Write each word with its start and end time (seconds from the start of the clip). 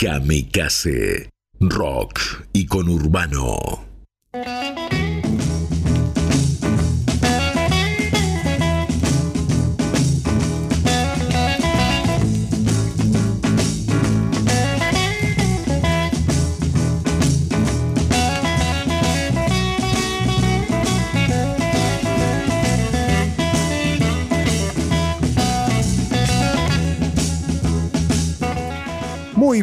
Kamikaze. 0.00 1.28
Rock 1.60 2.48
y 2.54 2.64
con 2.64 2.88
urbano. 2.88 3.89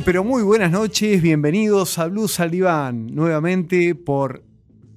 Pero 0.07 0.23
muy 0.23 0.41
buenas 0.41 0.71
noches. 0.71 1.21
Bienvenidos 1.21 1.99
a 1.99 2.07
Blues 2.07 2.39
al 2.39 2.49
Diván, 2.49 3.07
nuevamente 3.13 3.93
por 3.93 4.41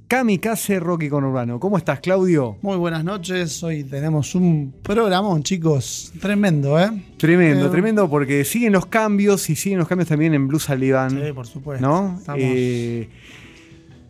Kamikaze 0.07 0.79
Rocky 0.79 1.09
con 1.09 1.25
Urbano. 1.25 1.59
¿Cómo 1.59 1.77
estás, 1.79 1.99
Claudio? 1.99 2.59
Muy 2.63 2.77
buenas 2.77 3.03
noches. 3.03 3.61
Hoy 3.65 3.83
tenemos 3.83 4.37
un 4.37 4.73
programón, 4.85 5.43
chicos. 5.43 6.13
Tremendo, 6.21 6.79
¿eh? 6.79 6.91
Tremendo, 7.17 7.67
Eh, 7.67 7.71
tremendo, 7.71 8.09
porque 8.09 8.45
siguen 8.45 8.73
los 8.73 8.87
cambios 8.87 9.51
y 9.51 9.57
siguen 9.57 9.81
los 9.81 9.89
cambios 9.89 10.09
también 10.09 10.33
en 10.33 10.47
Blues 10.47 10.71
al 10.71 10.79
Diván. 10.79 11.11
Sí, 11.11 11.33
por 11.35 11.47
supuesto. 11.49 11.85
¿No? 11.85 12.15
Estamos- 12.17 12.43
Eh, 12.45 13.09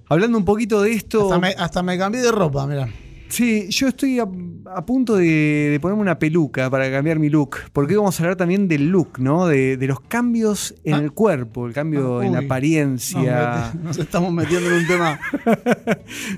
hablando 0.06 0.36
un 0.36 0.44
poquito 0.44 0.82
de 0.82 0.92
esto. 0.92 1.32
hasta, 1.32 1.38
me, 1.38 1.48
hasta 1.56 1.82
me 1.82 1.96
cambié 1.96 2.20
de 2.20 2.30
ropa, 2.30 2.66
mira. 2.66 2.90
Sí, 3.30 3.68
yo 3.70 3.86
estoy 3.88 4.18
a, 4.18 4.26
a 4.74 4.84
punto 4.84 5.14
de, 5.16 5.24
de 5.70 5.78
ponerme 5.80 6.02
una 6.02 6.18
peluca 6.18 6.68
para 6.68 6.90
cambiar 6.90 7.18
mi 7.20 7.28
look, 7.30 7.56
porque 7.72 7.94
hoy 7.94 7.98
vamos 7.98 8.18
a 8.18 8.22
hablar 8.24 8.36
también 8.36 8.66
del 8.68 8.88
look, 8.88 9.18
¿no? 9.20 9.46
De, 9.46 9.76
de 9.76 9.86
los 9.86 10.00
cambios 10.00 10.74
en 10.84 10.94
Ah. 10.94 10.98
el 10.98 11.12
cuerpo, 11.12 11.66
el 11.66 11.72
cambio 11.72 12.18
Ah, 12.18 12.26
en 12.26 12.32
la 12.32 12.40
apariencia. 12.40 13.72
Nos, 13.82 13.98
estamos 13.98 14.32
metiendo 14.32 14.68
en 14.68 14.74
un 14.82 14.86
tema 14.86 15.20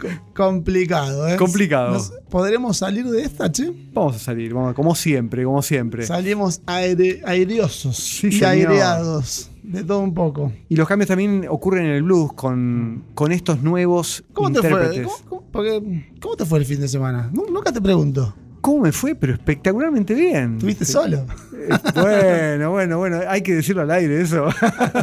co- 0.01 0.09
complicado, 0.35 1.29
¿eh? 1.29 1.37
Complicado. 1.37 1.93
Nos- 1.95 2.13
¿Podremos 2.29 2.77
salir 2.77 3.07
de 3.07 3.23
esta, 3.23 3.51
che? 3.51 3.71
Vamos 3.93 4.17
a 4.17 4.19
salir, 4.19 4.53
vamos, 4.55 4.75
como 4.75 4.95
siempre, 4.95 5.45
como 5.45 5.63
siempre. 5.63 6.05
Salimos 6.07 6.61
aire, 6.67 7.23
aireosos 7.25 7.97
Sí, 7.97 8.29
y 8.29 8.33
señor. 8.33 8.71
aireados. 8.71 9.51
De 9.63 9.85
todo 9.85 10.01
un 10.01 10.13
poco. 10.15 10.53
Y 10.69 10.77
los 10.77 10.89
cambios 10.89 11.09
también 11.09 11.47
ocurren 11.49 11.87
en 11.87 11.93
el 11.93 12.03
blues 12.03 12.33
con, 12.33 13.05
con 13.15 13.31
estos 13.33 13.63
nuevos 13.63 14.25
¿Cómo 14.33 14.51
te 14.51 14.61
fue? 14.69 15.03
¿Cómo, 15.05 15.17
cómo- 15.29 15.45
porque- 15.53 16.11
¿cómo 16.21 16.37
te 16.37 16.45
fue 16.45 16.59
el 16.59 16.65
fin 16.65 16.81
de 16.81 16.89
semana? 16.89 17.31
Nu- 17.33 17.47
Nunca 17.51 17.73
te 17.73 17.81
pregunto. 17.81 18.35
¿Cómo 18.61 18.83
me 18.83 18.93
fue? 18.93 19.15
Pero 19.17 19.33
espectacularmente 19.35 20.15
bien. 20.15 20.55
¿Estuviste 20.55 20.85
solo? 20.85 21.27
Eh, 21.53 21.69
Bueno, 21.95 22.71
bueno, 22.71 22.99
bueno, 22.99 23.21
hay 23.29 23.43
que 23.43 23.55
decirlo 23.57 23.83
al 23.83 23.91
aire 23.91 24.21
eso. 24.21 24.47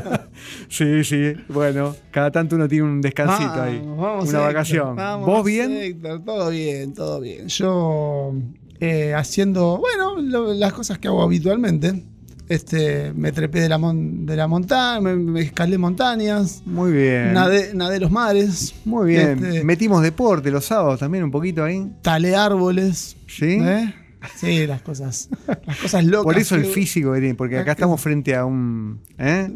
sí, 0.70 1.04
sí, 1.04 1.34
bueno, 1.50 1.96
cada 2.12 2.32
tanto 2.32 2.56
uno 2.56 2.68
tiene 2.68 2.86
un 2.86 3.02
descansito 3.02 3.62
ahí, 3.62 3.80
Vamos, 3.80 3.98
vamos, 3.98 4.24
una 4.30 4.38
Héctor, 4.40 4.48
vacación. 4.54 4.96
vamos, 4.96 5.26
¿Vos 5.28 5.46
bien? 5.46 5.72
Héctor, 5.72 6.24
todo 6.24 6.50
bien, 6.50 6.94
todo 6.94 7.20
bien. 7.20 7.48
Yo 7.48 8.34
eh, 8.80 9.14
haciendo, 9.14 9.78
bueno, 9.78 10.22
lo- 10.22 10.54
las 10.54 10.74
cosas 10.74 10.98
que 11.00 11.08
hago 11.08 11.22
habitualmente. 11.22 12.04
Este, 12.50 13.14
me 13.14 13.32
trepé 13.32 13.62
de 13.62 13.70
la, 13.70 13.78
mon- 13.78 14.26
de 14.26 14.36
la 14.36 14.48
montaña, 14.48 15.00
me, 15.00 15.16
me 15.16 15.42
escalé 15.42 15.78
montañas, 15.78 16.64
Muy 16.66 16.92
bien. 16.92 17.32
nadé, 17.34 17.74
nadé 17.76 18.00
los 18.00 18.10
mares, 18.10 18.74
Muy 18.86 19.10
bien. 19.12 19.44
Este- 19.46 19.64
Metimos 19.64 20.02
deporte 20.02 20.50
los 20.50 20.66
sábados 20.66 21.00
también 21.00 21.24
un 21.24 21.30
poquito 21.32 21.64
ahí. 21.64 21.92
talé 22.02 22.36
árboles. 22.36 23.16
¿Sí? 23.28 23.60
¿eh? 23.62 23.94
Sí, 24.36 24.66
las 24.68 24.82
cosas, 24.82 25.30
las 25.66 25.78
cosas 25.78 26.04
locas. 26.04 26.24
Por 26.26 26.38
eso 26.40 26.56
el 26.56 26.66
físico 26.66 27.14
que 27.14 27.20
tiene, 27.20 27.36
porque 27.36 27.58
acá 27.60 27.72
estamos 27.74 28.02
frente 28.02 28.36
a 28.36 28.44
un. 28.46 29.00
¿Eh? 29.18 29.50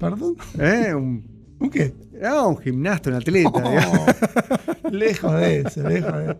¿Perdón? 0.00 0.34
¿Eh? 0.58 0.92
Un, 0.94 1.22
¿Un 1.60 1.70
qué? 1.70 1.92
ah, 2.24 2.46
un 2.46 2.56
gimnasta, 2.58 3.10
un 3.10 3.16
atleta. 3.16 3.50
Oh, 3.52 4.90
lejos 4.90 5.34
de 5.34 5.60
eso, 5.60 5.88
lejos 5.88 6.12
de 6.16 6.24
eso. 6.24 6.36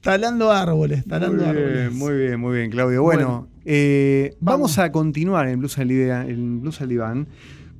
Talando 0.00 0.50
árboles, 0.50 1.04
talando 1.06 1.36
Muy 1.42 1.46
árboles. 1.50 1.72
bien, 1.74 1.96
muy 1.98 2.14
bien, 2.16 2.40
muy 2.40 2.56
bien, 2.56 2.70
Claudio. 2.70 3.02
Bueno, 3.02 3.26
Bueno, 3.26 3.48
eh, 3.70 4.36
vamos. 4.40 4.76
vamos. 4.76 4.78
a 4.78 4.90
continuar 4.92 5.46
en 5.48 5.58
Blues 5.58 5.76
al 5.78 5.88
Diván, 5.88 6.30
en 6.30 6.60
Blues 6.62 6.80
al 6.80 6.88
Diván 6.88 7.28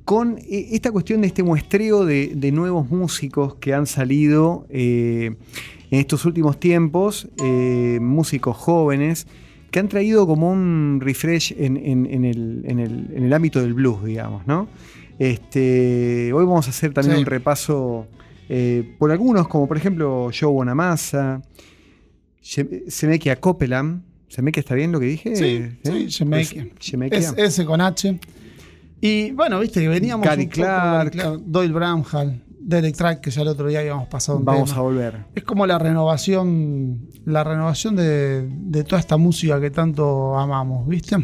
con 0.05 0.37
eh, 0.37 0.69
esta 0.71 0.91
cuestión 0.91 1.21
de 1.21 1.27
este 1.27 1.41
muestreo 1.43 2.05
de, 2.05 2.33
de 2.35 2.51
nuevos 2.51 2.89
músicos 2.91 3.55
que 3.55 3.73
han 3.73 3.85
salido 3.87 4.65
eh, 4.69 5.35
en 5.91 5.99
estos 5.99 6.25
últimos 6.25 6.59
tiempos, 6.59 7.27
eh, 7.43 7.97
músicos 8.01 8.55
jóvenes, 8.55 9.25
que 9.71 9.79
han 9.79 9.87
traído 9.87 10.25
como 10.27 10.51
un 10.51 10.99
refresh 11.01 11.53
en, 11.57 11.77
en- 11.77 12.05
en 12.07 12.25
el, 12.25 12.63
en 12.65 12.79
el- 12.79 13.09
en 13.15 13.23
el 13.25 13.33
ámbito 13.33 13.59
del 13.61 13.73
blues, 13.75 14.03
digamos, 14.03 14.45
¿no? 14.47 14.67
Este, 15.19 16.31
hoy 16.33 16.45
vamos 16.45 16.65
a 16.67 16.69
hacer 16.71 16.93
también 16.93 17.17
Sí. 17.17 17.21
un 17.21 17.25
repaso 17.27 18.07
eh, 18.49 18.95
por 18.97 19.11
algunos, 19.11 19.47
como 19.47 19.67
por 19.67 19.77
ejemplo 19.77 20.29
Joe 20.37 20.51
Bonamassa, 20.51 21.41
Shemekia 22.41 23.39
Copeland. 23.39 24.01
¿Shemekia 24.29 24.61
está 24.61 24.75
bien 24.75 24.91
lo 24.91 24.99
que 24.99 25.07
dije? 25.07 25.35
Sí, 25.35 25.45
¿Eh? 25.45 25.77
sí, 25.83 26.05
Shemekia. 26.07 26.63
Es- 26.63 26.69
Shemekia. 26.79 27.17
Es 27.19 27.33
ese 27.37 27.65
con 27.65 27.81
H. 27.81 28.19
Y 29.01 29.31
bueno, 29.31 29.59
viste 29.59 29.81
que 29.81 29.87
veníamos. 29.87 30.25
Gary 30.25 30.47
Clark. 30.47 31.15
Gary 31.15 31.41
Doyle 31.45 31.73
Bramhall, 31.73 32.43
Derek 32.59 32.95
Track, 32.95 33.21
que 33.21 33.31
ya 33.31 33.41
el 33.41 33.47
otro 33.47 33.67
día 33.67 33.79
habíamos 33.79 34.07
pasado 34.07 34.37
un 34.37 34.45
Vamos 34.45 34.69
tema. 34.69 34.79
a 34.79 34.83
volver. 34.83 35.25
Es 35.35 35.43
como 35.43 35.65
la 35.65 35.79
renovación, 35.79 37.07
la 37.25 37.43
renovación 37.43 37.95
de, 37.95 38.47
de 38.47 38.83
toda 38.83 38.99
esta 38.99 39.17
música 39.17 39.59
que 39.59 39.71
tanto 39.71 40.37
amamos, 40.37 40.87
¿viste? 40.87 41.15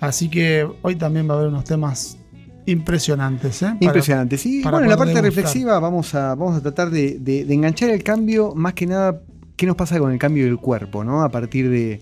Así 0.00 0.28
que 0.28 0.68
hoy 0.82 0.96
también 0.96 1.28
va 1.28 1.34
a 1.34 1.36
haber 1.38 1.48
unos 1.48 1.64
temas 1.64 2.18
impresionantes, 2.66 3.62
¿eh? 3.62 3.66
Para- 3.66 3.78
Impresionante. 3.80 4.36
Sí, 4.36 4.60
bueno, 4.62 4.80
en 4.82 4.88
la 4.90 4.96
parte 4.96 5.14
degustar. 5.14 5.24
reflexiva 5.24 5.78
vamos 5.78 6.14
a, 6.14 6.34
vamos 6.34 6.56
a 6.56 6.60
tratar 6.60 6.90
de, 6.90 7.18
de- 7.20 7.44
de 7.44 7.54
enganchar 7.54 7.90
el 7.90 8.02
cambio, 8.02 8.52
más 8.54 8.74
que 8.74 8.86
nada, 8.86 9.22
qué 9.56 9.66
nos 9.66 9.76
pasa 9.76 9.98
con 9.98 10.12
el 10.12 10.18
cambio 10.18 10.44
del 10.44 10.58
cuerpo, 10.58 11.04
¿no? 11.04 11.22
A 11.22 11.30
partir 11.30 11.70
de 11.70 12.00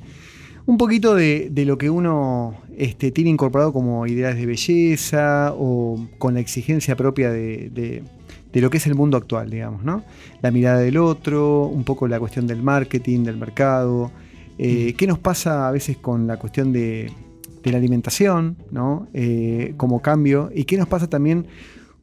un 0.67 0.79
poquito 0.79 1.15
de, 1.15 1.49
de 1.51 1.65
lo 1.65 1.77
que 1.79 1.91
uno 1.91 2.55
este, 2.77 3.11
tiene 3.11 3.31
incorporado 3.31 3.73
como 3.73 4.07
ideas 4.07 4.37
de 4.37 4.47
belleza 4.47 5.53
o 5.57 6.07
con 6.19 6.35
la 6.35 6.41
exigencia 6.41 6.97
propia 6.97 7.31
de, 7.31 7.71
de- 7.71 8.03
de 8.53 8.61
lo 8.61 8.71
que 8.71 8.77
es 8.77 8.87
el 8.87 8.95
mundo 8.95 9.17
actual, 9.17 9.51
digamos, 9.51 9.83
¿no? 9.83 10.05
La 10.41 10.53
mirada 10.53 10.79
del 10.79 10.97
otro, 10.97 11.67
un 11.67 11.83
poco 11.83 12.07
la 12.07 12.21
cuestión 12.21 12.47
del 12.47 12.63
marketing, 12.63 13.25
del 13.25 13.37
mercado. 13.37 14.13
eh, 14.59 14.93
Mm. 14.93 14.97
¿Qué 14.97 15.07
nos 15.09 15.19
pasa 15.19 15.67
a 15.67 15.73
veces 15.73 15.97
con 15.97 16.29
la 16.29 16.37
cuestión 16.39 16.73
de, 16.73 17.11
de 17.65 17.71
la 17.73 17.79
alimentación, 17.79 18.57
¿no? 18.71 19.09
Eh, 19.13 19.75
como 19.77 20.01
cambio? 20.03 20.51
¿Y 20.55 20.65
qué 20.67 20.77
nos 20.79 20.87
pasa 20.87 21.09
también 21.09 21.47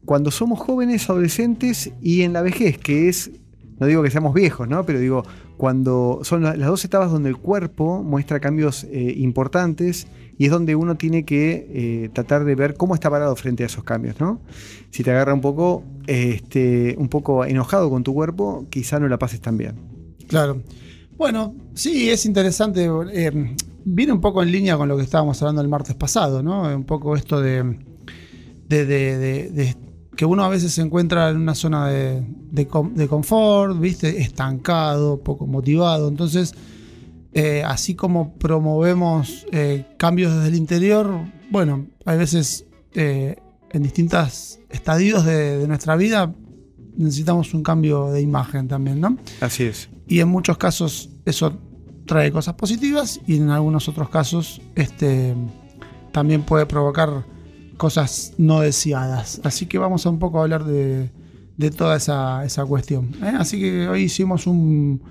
cuando 0.04 0.30
somos 0.30 0.60
jóvenes, 0.60 1.10
adolescentes 1.10 1.94
y 2.02 2.24
en 2.24 2.34
la 2.34 2.42
vejez, 2.42 2.78
que 2.78 3.08
es, 3.08 3.32
no 3.82 3.88
digo 3.88 4.02
que 4.04 4.10
seamos 4.12 4.34
viejos, 4.34 4.70
¿no? 4.70 4.86
Pero 4.86 5.00
digo, 5.00 5.24
cuando 5.58 6.20
son 6.24 6.44
la- 6.44 6.56
las 6.56 6.70
dos 6.70 6.86
etapas 6.86 7.12
donde 7.12 7.28
el 7.30 7.36
cuerpo 7.38 8.02
muestra 8.02 8.40
cambios 8.40 8.86
eh, 8.86 9.14
importantes 9.18 10.08
y 10.38 10.46
es 10.46 10.52
donde 10.52 10.76
uno 10.76 10.96
tiene 10.96 11.26
que 11.26 11.68
eh, 11.70 12.10
tratar 12.14 12.46
de 12.46 12.56
ver 12.56 12.76
cómo 12.76 12.96
está 12.96 13.10
parado 13.10 13.36
frente 13.36 13.64
a 13.64 13.66
esos 13.66 13.84
cambios, 13.84 14.20
¿no? 14.20 14.40
Si 14.92 15.04
te 15.04 15.12
agarra 15.12 15.34
un 15.34 15.42
poco, 15.42 15.84
este, 16.08 16.96
un 16.98 17.10
poco 17.10 17.44
enojado 17.44 17.90
con 17.90 18.04
tu 18.04 18.14
cuerpo, 18.14 18.66
quizá 18.70 19.00
no 19.00 19.08
la 19.10 19.20
pases 19.20 19.42
tan 19.42 19.58
bien. 19.58 19.74
Claro. 20.28 20.62
Bueno, 21.18 21.54
sí, 21.74 22.10
es 22.10 22.26
interesante. 22.26 22.88
eh, 23.14 23.56
viene 23.84 24.14
un 24.14 24.22
poco 24.22 24.42
en 24.44 24.52
línea 24.52 24.78
con 24.78 24.88
lo 24.88 24.96
que 24.98 25.04
estábamos 25.04 25.42
hablando 25.42 25.62
el 25.62 25.68
martes 25.68 25.96
pasado, 25.96 26.42
¿no? 26.42 26.64
Un 26.76 26.84
poco 26.86 27.16
esto 27.16 27.42
de, 27.42 27.78
de- 28.70 28.86
de- 28.86 29.50
de 29.52 29.76
que 30.16 30.26
uno 30.26 30.44
a 30.44 30.50
veces 30.50 30.74
se 30.74 30.82
encuentra 30.82 31.30
en 31.30 31.38
una 31.38 31.56
zona 31.56 31.88
de, 31.88 32.24
de 32.52 33.08
confort, 33.08 33.80
¿viste? 33.80 34.22
Estancado, 34.22 35.22
poco 35.22 35.48
motivado. 35.48 36.08
Entonces, 36.08 36.54
eh, 37.34 37.64
así 37.66 37.96
como 37.96 38.34
promovemos 38.36 39.46
eh, 39.52 39.86
cambios 39.98 40.34
desde 40.36 40.50
el 40.50 40.56
interior, 40.56 41.12
bueno, 41.50 41.88
hay 42.06 42.18
veces 42.18 42.66
eh, 42.94 43.38
en 43.72 43.84
distintos 43.84 44.60
estadios 44.70 45.26
de, 45.26 45.60
de 45.60 45.68
nuestra 45.68 45.96
vida 45.96 46.34
necesitamos 46.98 47.54
un 47.54 47.64
cambio 47.64 48.12
de 48.12 48.22
imagen 48.22 48.68
también, 48.68 49.00
¿no? 49.00 49.18
Así 49.40 49.64
es. 49.64 49.90
Y 50.08 50.20
en 50.20 50.28
muchos 50.28 50.58
casos 50.58 51.10
eso 51.26 51.58
trae 52.06 52.32
cosas 52.32 52.56
positivas 52.56 53.22
y 53.26 53.38
en 53.38 53.50
algunos 53.50 53.88
otros 53.88 54.10
casos 54.10 54.62
este, 54.76 55.36
también 56.12 56.44
puede 56.44 56.66
provocar 56.66 57.26
cosas 57.82 58.36
no 58.38 58.60
deseadas. 58.60 59.42
Así 59.44 59.66
que 59.66 59.80
vamos 59.80 60.06
a 60.06 60.12
un 60.12 60.20
poco 60.20 60.40
hablar 60.40 60.66
de, 60.66 61.10
de 61.58 61.72
toda 61.72 61.98
esa, 61.98 62.46
esa 62.46 62.64
cuestión. 62.64 63.16
¿eh? 63.24 63.34
Así 63.36 63.60
que 63.60 63.88
hoy 63.88 64.04
hicimos 64.04 64.46
un, 64.46 65.02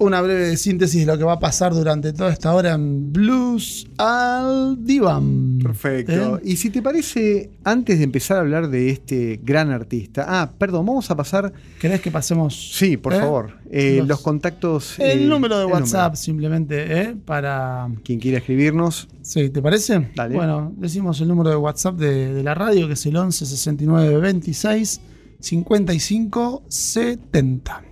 una 0.00 0.20
breve 0.22 0.56
síntesis 0.56 1.00
de 1.00 1.06
lo 1.12 1.16
que 1.18 1.24
va 1.24 1.34
a 1.34 1.38
pasar 1.40 1.72
durante 1.74 2.12
toda 2.12 2.32
esta 2.32 2.52
hora 2.54 2.72
en 2.74 3.12
Blues 3.12 3.86
al 3.98 4.84
Divan. 4.84 5.58
Perfecto. 5.62 6.38
¿Eh? 6.38 6.40
Y 6.44 6.56
si 6.56 6.70
te 6.70 6.80
parece, 6.82 7.50
antes 7.64 7.98
de 7.98 8.04
empezar 8.04 8.38
a 8.38 8.40
hablar 8.40 8.68
de 8.70 8.90
este 8.90 9.40
gran 9.42 9.70
artista. 9.70 10.24
Ah, 10.26 10.50
perdón, 10.58 10.86
vamos 10.86 11.10
a 11.10 11.16
pasar. 11.16 11.52
¿Querés 11.80 12.00
que 12.00 12.10
pasemos? 12.10 12.72
Sí, 12.74 12.96
por 12.96 13.12
¿Eh? 13.12 13.18
favor. 13.20 13.58
eh, 13.70 13.96
los, 13.98 14.08
Los- 14.08 14.20
contactos. 14.22 14.98
El 14.98 15.28
número 15.28 15.58
de 15.58 15.66
el 15.66 15.70
WhatsApp 15.72 16.12
número. 16.12 16.16
simplemente, 16.16 17.00
¿eh? 17.02 17.16
Para... 17.24 17.88
Quien 18.02 18.18
quiera 18.18 18.38
escribirnos. 18.38 19.06
Sí, 19.22 19.50
¿te 19.50 19.60
parece? 19.62 20.10
Dale. 20.16 20.34
Bueno, 20.34 20.72
decimos 20.78 21.20
el 21.20 21.28
número 21.28 21.50
de 21.50 21.56
WhatsApp 21.56 21.96
de, 21.96 22.32
de 22.32 22.42
la 22.42 22.54
radio, 22.54 22.86
que 22.88 22.94
es 22.94 23.06
el 23.06 23.16
11 23.16 23.44
69 23.46 24.16
26 24.18 25.00
55 25.40 26.62
70. 26.68 27.82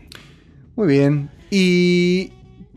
Muy 0.76 0.86
bien. 0.88 1.30
Y. 1.50 2.32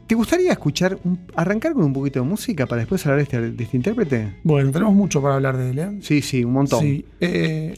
¿Te 0.08 0.16
gustaría 0.16 0.52
escuchar, 0.52 0.98
un- 1.06 1.20
arrancar 1.38 1.72
con 1.74 1.86
un 1.86 1.94
poquito 1.94 2.20
de 2.20 2.26
música 2.26 2.66
para 2.66 2.80
después 2.82 3.06
hablar 3.06 3.20
de 3.20 3.24
este, 3.24 3.52
de 3.52 3.64
este 3.64 3.78
intérprete? 3.78 4.36
Bueno, 4.44 4.70
tenemos 4.72 4.94
mucho 4.94 5.22
para 5.22 5.36
hablar 5.36 5.56
de 5.56 5.70
él, 5.70 5.80
¿eh? 5.80 6.00
Sí, 6.02 6.22
sí, 6.22 6.44
un 6.44 6.52
montón. 6.52 6.82
Sí. 6.82 7.06
eh, 7.22 7.76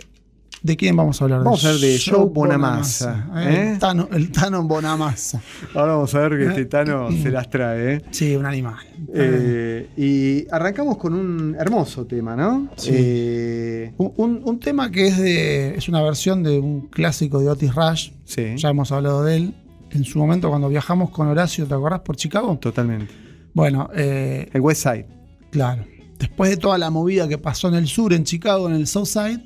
¿De 0.63 0.75
quién 0.78 0.95
vamos 0.95 1.22
a 1.22 1.25
hablar? 1.25 1.44
Vamos 1.44 1.63
a 1.63 1.68
hablar 1.68 1.81
de 1.81 2.00
Joe 2.04 2.25
Bonamassa, 2.31 3.25
Bonamassa, 3.28 3.51
¿eh? 3.51 3.72
El, 3.74 3.80
Tano, 3.80 4.10
el 4.13 4.31
Tano 4.31 4.63
Bonamassa. 4.63 5.42
Ahora 5.75 5.94
vamos 5.94 6.16
a 6.16 6.19
ver 6.28 6.38
que 6.40 6.45
¿Eh? 6.45 6.48
este 6.48 6.66
Tano 6.66 7.12
se 7.12 7.30
las 7.30 7.50
trae. 7.51 7.96
¿eh? 7.96 8.01
Sí, 8.10 8.36
un 8.36 8.46
animal. 8.48 8.78
Eh, 9.13 9.89
y 9.98 10.48
arrancamos 10.51 10.98
con 10.98 11.13
un 11.13 11.56
hermoso 11.60 12.06
tema, 12.07 12.36
¿no? 12.36 12.69
Sí. 12.78 12.92
Eh, 12.94 13.94
Un, 13.98 14.13
un- 14.18 14.42
un 14.44 14.60
tema 14.60 14.89
que 14.89 15.06
es 15.07 15.18
de 15.19 15.75
es 15.75 15.88
una 15.88 16.01
versión 16.01 16.42
de 16.42 16.57
un 16.57 16.88
clásico 16.88 17.39
de 17.42 17.50
Otis 17.50 17.75
Rush. 17.75 18.10
sí, 18.25 18.56
Ya 18.56 18.69
hemos 18.69 18.92
hablado 18.92 19.24
de 19.24 19.36
él. 19.36 19.54
En 19.94 20.04
su 20.04 20.18
momento, 20.18 20.50
cuando 20.50 20.69
viajamos 20.69 21.12
con 21.12 21.28
Horacio, 21.28 21.68
¿te 21.68 21.74
acordás? 21.74 22.01
Por 22.01 22.16
Chicago. 22.16 22.57
totalmente. 22.60 23.13
Bueno, 23.54 23.90
eh, 23.95 24.50
El 24.51 24.62
West 24.62 24.84
Side. 24.84 25.07
Claro. 25.51 25.86
Después 26.18 26.50
de 26.50 26.57
toda 26.57 26.78
la 26.78 26.90
movida 26.90 27.28
que 27.28 27.38
pasó 27.38 27.68
en 27.68 27.75
el 27.75 27.88
sur, 27.88 28.12
en 28.13 28.24
Chicago, 28.24 28.68
en 28.68 28.75
el 28.75 28.88
South 28.88 29.06
Side, 29.06 29.44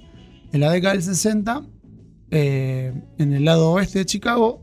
en 0.54 0.60
la 0.60 0.72
década 0.72 0.94
del 0.94 1.04
60, 1.04 1.64
eh, 2.32 2.94
en 3.18 3.34
el 3.34 3.44
lado 3.44 3.72
oeste 3.72 4.00
de 4.00 4.06
Chicago, 4.06 4.62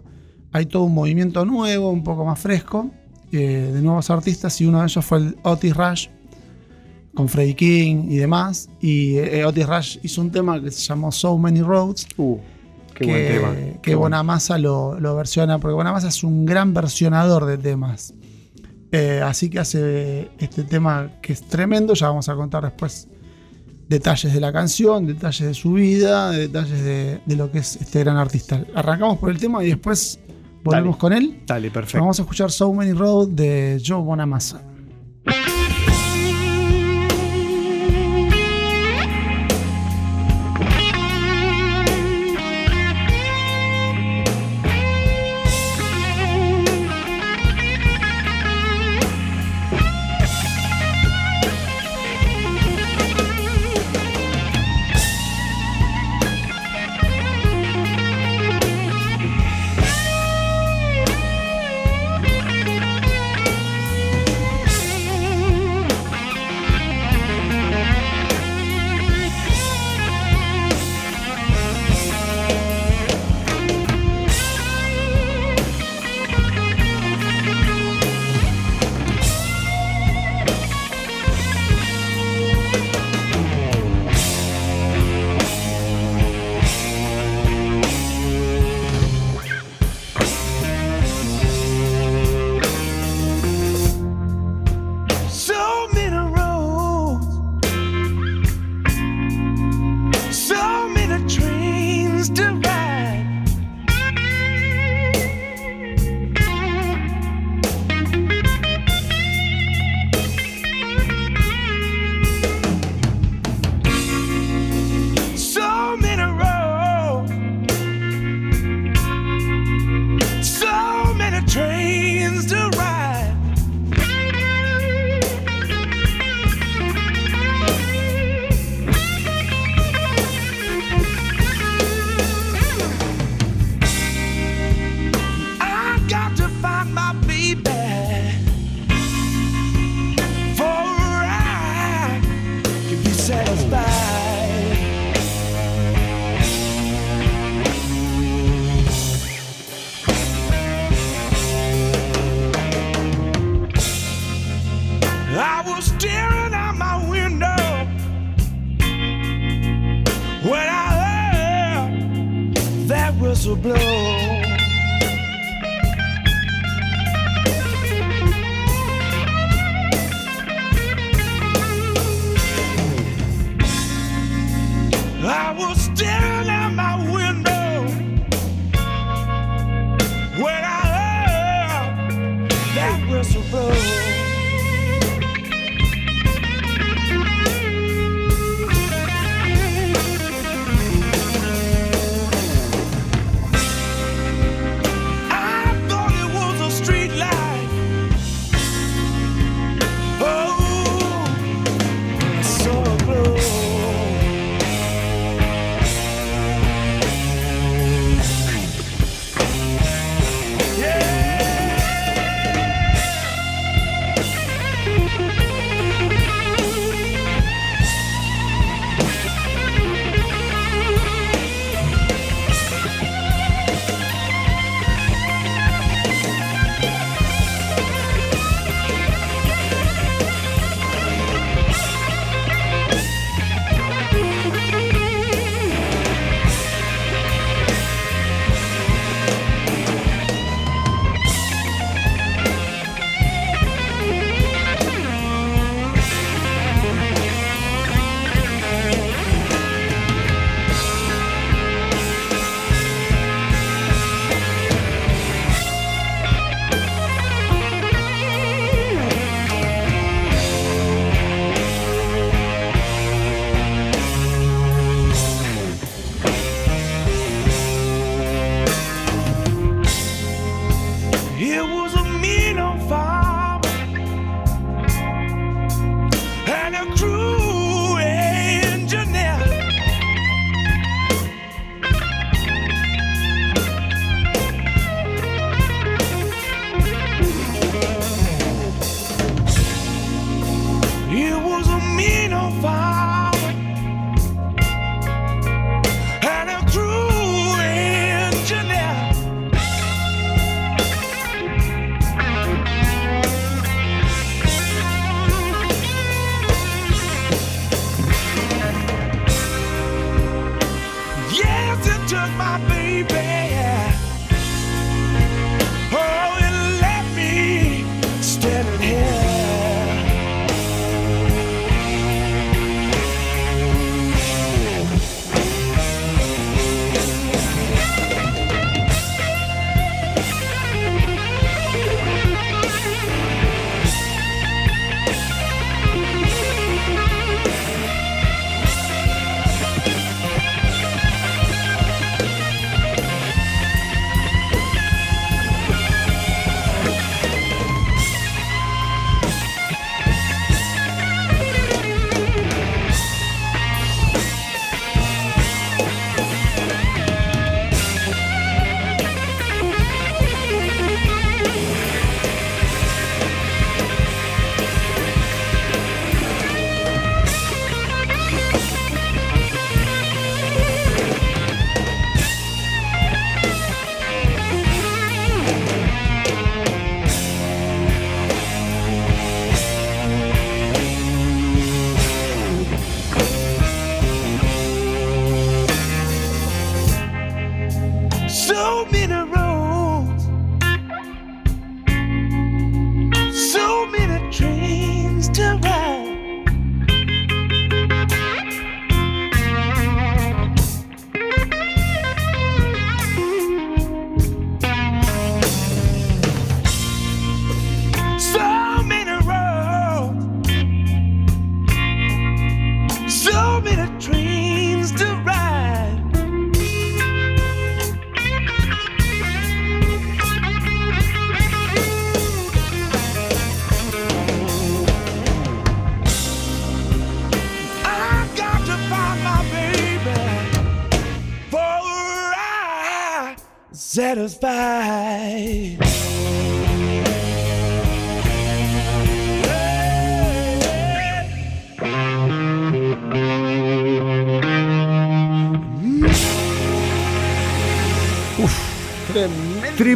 hay 0.53 0.67
todo 0.67 0.85
un 0.85 0.95
movimiento 0.95 1.45
nuevo, 1.45 1.91
un 1.91 2.03
poco 2.03 2.25
más 2.25 2.39
fresco, 2.39 2.91
eh, 3.33 3.71
de 3.73 3.83
nuevos 3.83 4.09
artistas, 4.11 4.59
y 4.61 4.67
uno 4.67 4.81
de 4.81 4.87
ellos 4.87 5.05
fue 5.05 5.19
el 5.19 5.37
Otis 5.43 5.77
Rush, 5.77 6.09
con 7.15 7.29
Freddie 7.29 7.57
King 7.57 8.07
y 8.09 8.17
demás. 8.17 8.69
Y 8.81 9.17
eh, 9.17 9.45
Otis 9.45 9.67
Rush 9.67 9.99
hizo 10.03 10.21
un 10.21 10.31
tema 10.31 10.63
que 10.63 10.71
se 10.71 10.81
llamó 10.83 11.13
So 11.13 11.37
Many 11.37 11.61
Roads, 11.61 12.07
Uh, 12.17 12.39
qué 12.95 13.05
que, 13.05 13.11
buen 13.11 13.27
tema. 13.27 13.55
que 13.55 13.79
Qué 13.83 13.95
bueno. 13.95 14.17
Bonamassa 14.17 14.59
lo, 14.59 14.99
lo 14.99 15.17
versiona, 15.17 15.59
porque 15.59 15.75
Bonamassa 15.75 16.09
es 16.09 16.25
un 16.25 16.47
gran 16.47 16.73
versionador 16.73 17.45
de 17.47 17.59
temas. 17.59 18.15
Eh, 18.93 19.21
así 19.25 19.51
que 19.51 19.59
hace 19.59 20.31
este 20.39 20.63
tema 20.63 21.11
que 21.21 21.33
es 21.33 21.43
tremendo, 21.43 21.95
ya 21.95 22.09
vamos 22.09 22.29
a 22.29 22.35
contar 22.37 22.63
después 22.63 23.09
detalles 23.89 24.33
de 24.33 24.41
la 24.41 24.53
canción, 24.53 25.07
detalles 25.07 25.49
de 25.49 25.55
su 25.55 25.73
vida, 25.73 26.31
detalles 26.31 26.83
de, 26.85 27.21
de 27.27 27.37
lo 27.37 27.51
que 27.51 27.59
es 27.59 27.77
este 27.77 28.01
gran 28.01 28.17
artista. 28.17 28.65
Arrancamos 28.75 29.19
por 29.19 29.31
el 29.31 29.39
tema 29.39 29.65
y 29.65 29.69
después 29.69 30.21
volvemos 30.63 30.97
Dale. 30.97 31.01
con 31.01 31.13
él. 31.13 31.43
Dale, 31.47 31.71
perfecto. 31.71 31.99
Vamos 31.99 32.19
a 32.19 32.23
escuchar 32.23 32.51
So 32.51 32.73
Many 32.73 32.93
Roads 32.93 33.35
de 33.35 33.83
Joe 33.85 34.01
Bonamassa. 34.01 34.63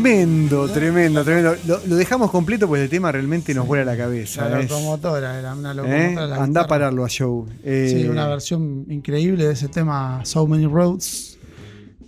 Tremendo, 0.02 0.68
tremendo, 0.68 1.24
tremendo. 1.24 1.54
Lo, 1.66 1.80
lo 1.86 1.96
dejamos 1.96 2.30
completo 2.30 2.68
porque 2.68 2.84
el 2.84 2.88
tema 2.88 3.10
realmente 3.10 3.52
nos 3.52 3.66
vuela 3.66 3.84
la 3.84 3.96
cabeza. 3.96 4.48
La 4.48 4.58
¿ves? 4.58 4.70
locomotora, 4.70 5.38
era 5.38 5.54
una 5.54 5.72
¿Eh? 5.72 5.74
locomotora. 5.74 6.26
la 6.28 6.36
Andá 6.42 6.60
a 6.62 6.66
pararlo 6.68 7.04
a 7.04 7.08
show. 7.08 7.46
Eh, 7.64 7.92
Sí, 8.02 8.08
una 8.08 8.28
versión 8.28 8.86
increíble 8.88 9.44
de 9.46 9.52
ese 9.54 9.66
tema 9.68 10.20
So 10.24 10.46
Many 10.46 10.66
Roads, 10.66 11.36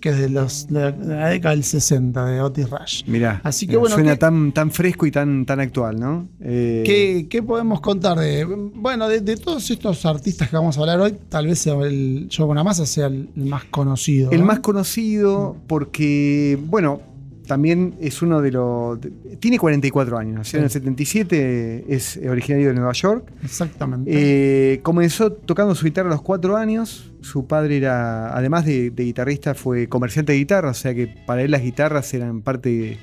que 0.00 0.10
es 0.10 0.18
de, 0.18 0.28
los, 0.30 0.68
de 0.68 0.92
la 1.04 1.28
década 1.30 1.54
del 1.54 1.64
60 1.64 2.24
de 2.26 2.40
Otis 2.40 2.70
Rush. 2.70 3.02
Mirá, 3.08 3.40
Así 3.42 3.66
que 3.66 3.76
bueno, 3.76 3.96
suena 3.96 4.12
¿qué- 4.12 4.18
tan, 4.18 4.52
tan 4.52 4.70
fresco 4.70 5.04
y 5.06 5.10
tan, 5.10 5.44
tan 5.44 5.58
actual, 5.58 5.98
¿no? 5.98 6.28
Eh, 6.40 6.84
¿Qué, 6.86 7.26
qué 7.28 7.42
podemos 7.42 7.80
contar 7.80 8.18
de. 8.20 8.44
Bueno, 8.44 9.08
de, 9.08 9.20
de 9.20 9.36
todos 9.36 9.68
estos 9.70 10.06
artistas 10.06 10.48
que 10.48 10.54
vamos 10.56 10.76
a 10.78 10.80
hablar 10.80 11.00
hoy, 11.00 11.16
tal 11.28 11.48
vez 11.48 11.66
el 11.66 12.28
Joe 12.34 12.46
Bonamassa 12.46 12.86
sea 12.86 13.08
el, 13.08 13.30
el 13.36 13.44
más 13.46 13.64
conocido. 13.64 14.30
El 14.30 14.40
¿no? 14.40 14.46
más 14.46 14.60
conocido 14.60 15.56
porque, 15.66 16.56
bueno, 16.66 17.02
también 17.50 17.96
es 18.00 18.22
uno 18.22 18.40
de 18.40 18.52
los... 18.52 19.00
Tiene 19.40 19.58
44 19.58 20.16
años, 20.16 20.36
nació 20.36 20.60
en 20.60 20.66
el 20.66 20.70
Sí. 20.70 20.74
77, 20.74 21.84
es 21.88 22.16
originario 22.30 22.68
de 22.68 22.74
Nueva 22.74 22.92
York. 22.92 23.28
Exactamente. 23.42 24.08
Eh, 24.14 24.80
comenzó 24.84 25.32
tocando 25.32 25.74
su 25.74 25.84
guitarra 25.84 26.10
a 26.10 26.12
los 26.12 26.22
4 26.22 26.56
años. 26.56 27.12
Su 27.22 27.48
padre 27.48 27.78
era, 27.78 28.36
además 28.36 28.66
de, 28.66 28.90
de 28.92 29.02
guitarrista, 29.02 29.56
fue 29.56 29.88
comerciante 29.88 30.30
de 30.30 30.38
guitarra, 30.38 30.70
o 30.70 30.74
sea 30.74 30.94
que 30.94 31.08
para 31.26 31.42
él 31.42 31.50
las 31.50 31.62
guitarras 31.62 32.14
eran 32.14 32.42
parte 32.42 32.68
de, 32.68 32.98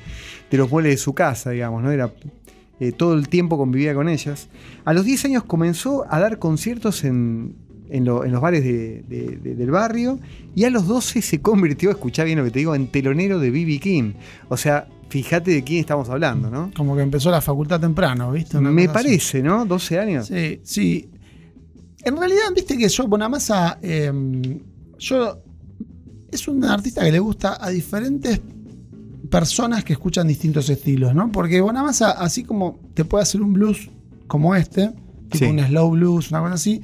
de 0.50 0.58
los 0.58 0.72
muebles 0.72 0.94
de 0.94 0.98
su 0.98 1.14
casa, 1.14 1.50
digamos, 1.50 1.84
¿no? 1.84 1.92
Era, 1.92 2.14
eh, 2.80 2.94
todo 2.94 3.16
el 3.16 3.28
tiempo 3.28 3.58
convivía 3.58 3.94
con 3.94 4.08
ellas. 4.08 4.48
A 4.86 4.94
los 4.94 5.04
10 5.04 5.26
años 5.26 5.44
comenzó 5.44 6.06
a 6.10 6.22
dar 6.22 6.40
conciertos 6.40 7.04
en, 7.04 7.54
en, 7.90 8.06
lo- 8.06 8.24
en 8.26 8.32
los 8.32 8.42
bares 8.42 8.64
de- 8.64 9.04
de- 9.08 9.38
de- 9.38 9.56
del 9.56 9.72
barrio 9.72 10.20
y 10.56 10.64
a 10.66 10.70
los 10.70 10.88
12 10.88 11.22
se 11.22 11.42
convirtió, 11.42 11.90
escuchá 11.92 12.24
bien 12.24 12.38
lo 12.40 12.44
que 12.46 12.52
te 12.52 12.60
digo, 12.60 12.76
en 12.76 12.88
telonero 12.88 13.40
de 13.40 13.50
B.B. 13.52 13.80
King. 13.80 14.14
O 14.50 14.58
sea, 14.58 14.88
fíjate 15.10 15.52
de 15.52 15.64
quién 15.64 15.80
estamos 15.80 16.10
hablando, 16.10 16.50
¿no? 16.50 16.72
Como 16.76 16.96
que 16.96 17.02
empezó 17.02 17.32
la 17.32 17.42
facultad 17.42 17.80
temprano, 17.80 18.32
¿viste? 18.32 18.58
Una 18.58 18.72
Me 18.72 18.84
así. 18.84 18.94
parece, 18.94 19.42
¿no? 19.42 19.66
12 19.66 20.00
años. 20.00 20.28
Sí, 20.28 20.60
sí. 20.64 21.10
En 22.04 22.16
realidad, 22.18 22.44
viste 22.56 22.78
que 22.78 22.88
Joe 22.90 23.08
Bonamassa, 23.08 23.80
eh, 23.82 24.12
yo, 25.00 25.40
es 26.32 26.48
un 26.48 26.64
artista 26.64 27.04
que 27.04 27.12
le 27.12 27.20
gusta 27.20 27.58
a 27.60 27.70
diferentes 27.70 28.40
personas 29.30 29.84
que 29.84 29.94
escuchan 29.94 30.28
distintos 30.28 30.70
estilos, 30.70 31.14
¿no? 31.14 31.32
Porque 31.32 31.60
Bonamassa, 31.62 32.12
así 32.12 32.44
como 32.44 32.80
te 32.94 33.04
puede 33.06 33.24
hacer 33.24 33.42
un 33.42 33.54
blues 33.54 33.90
como 34.28 34.56
este, 34.56 34.92
tipo 35.30 35.46
Sí. 35.46 35.46
un 35.46 35.60
slow 35.60 35.92
blues, 35.92 36.32
una 36.32 36.40
cosa 36.42 36.54
así, 36.54 36.82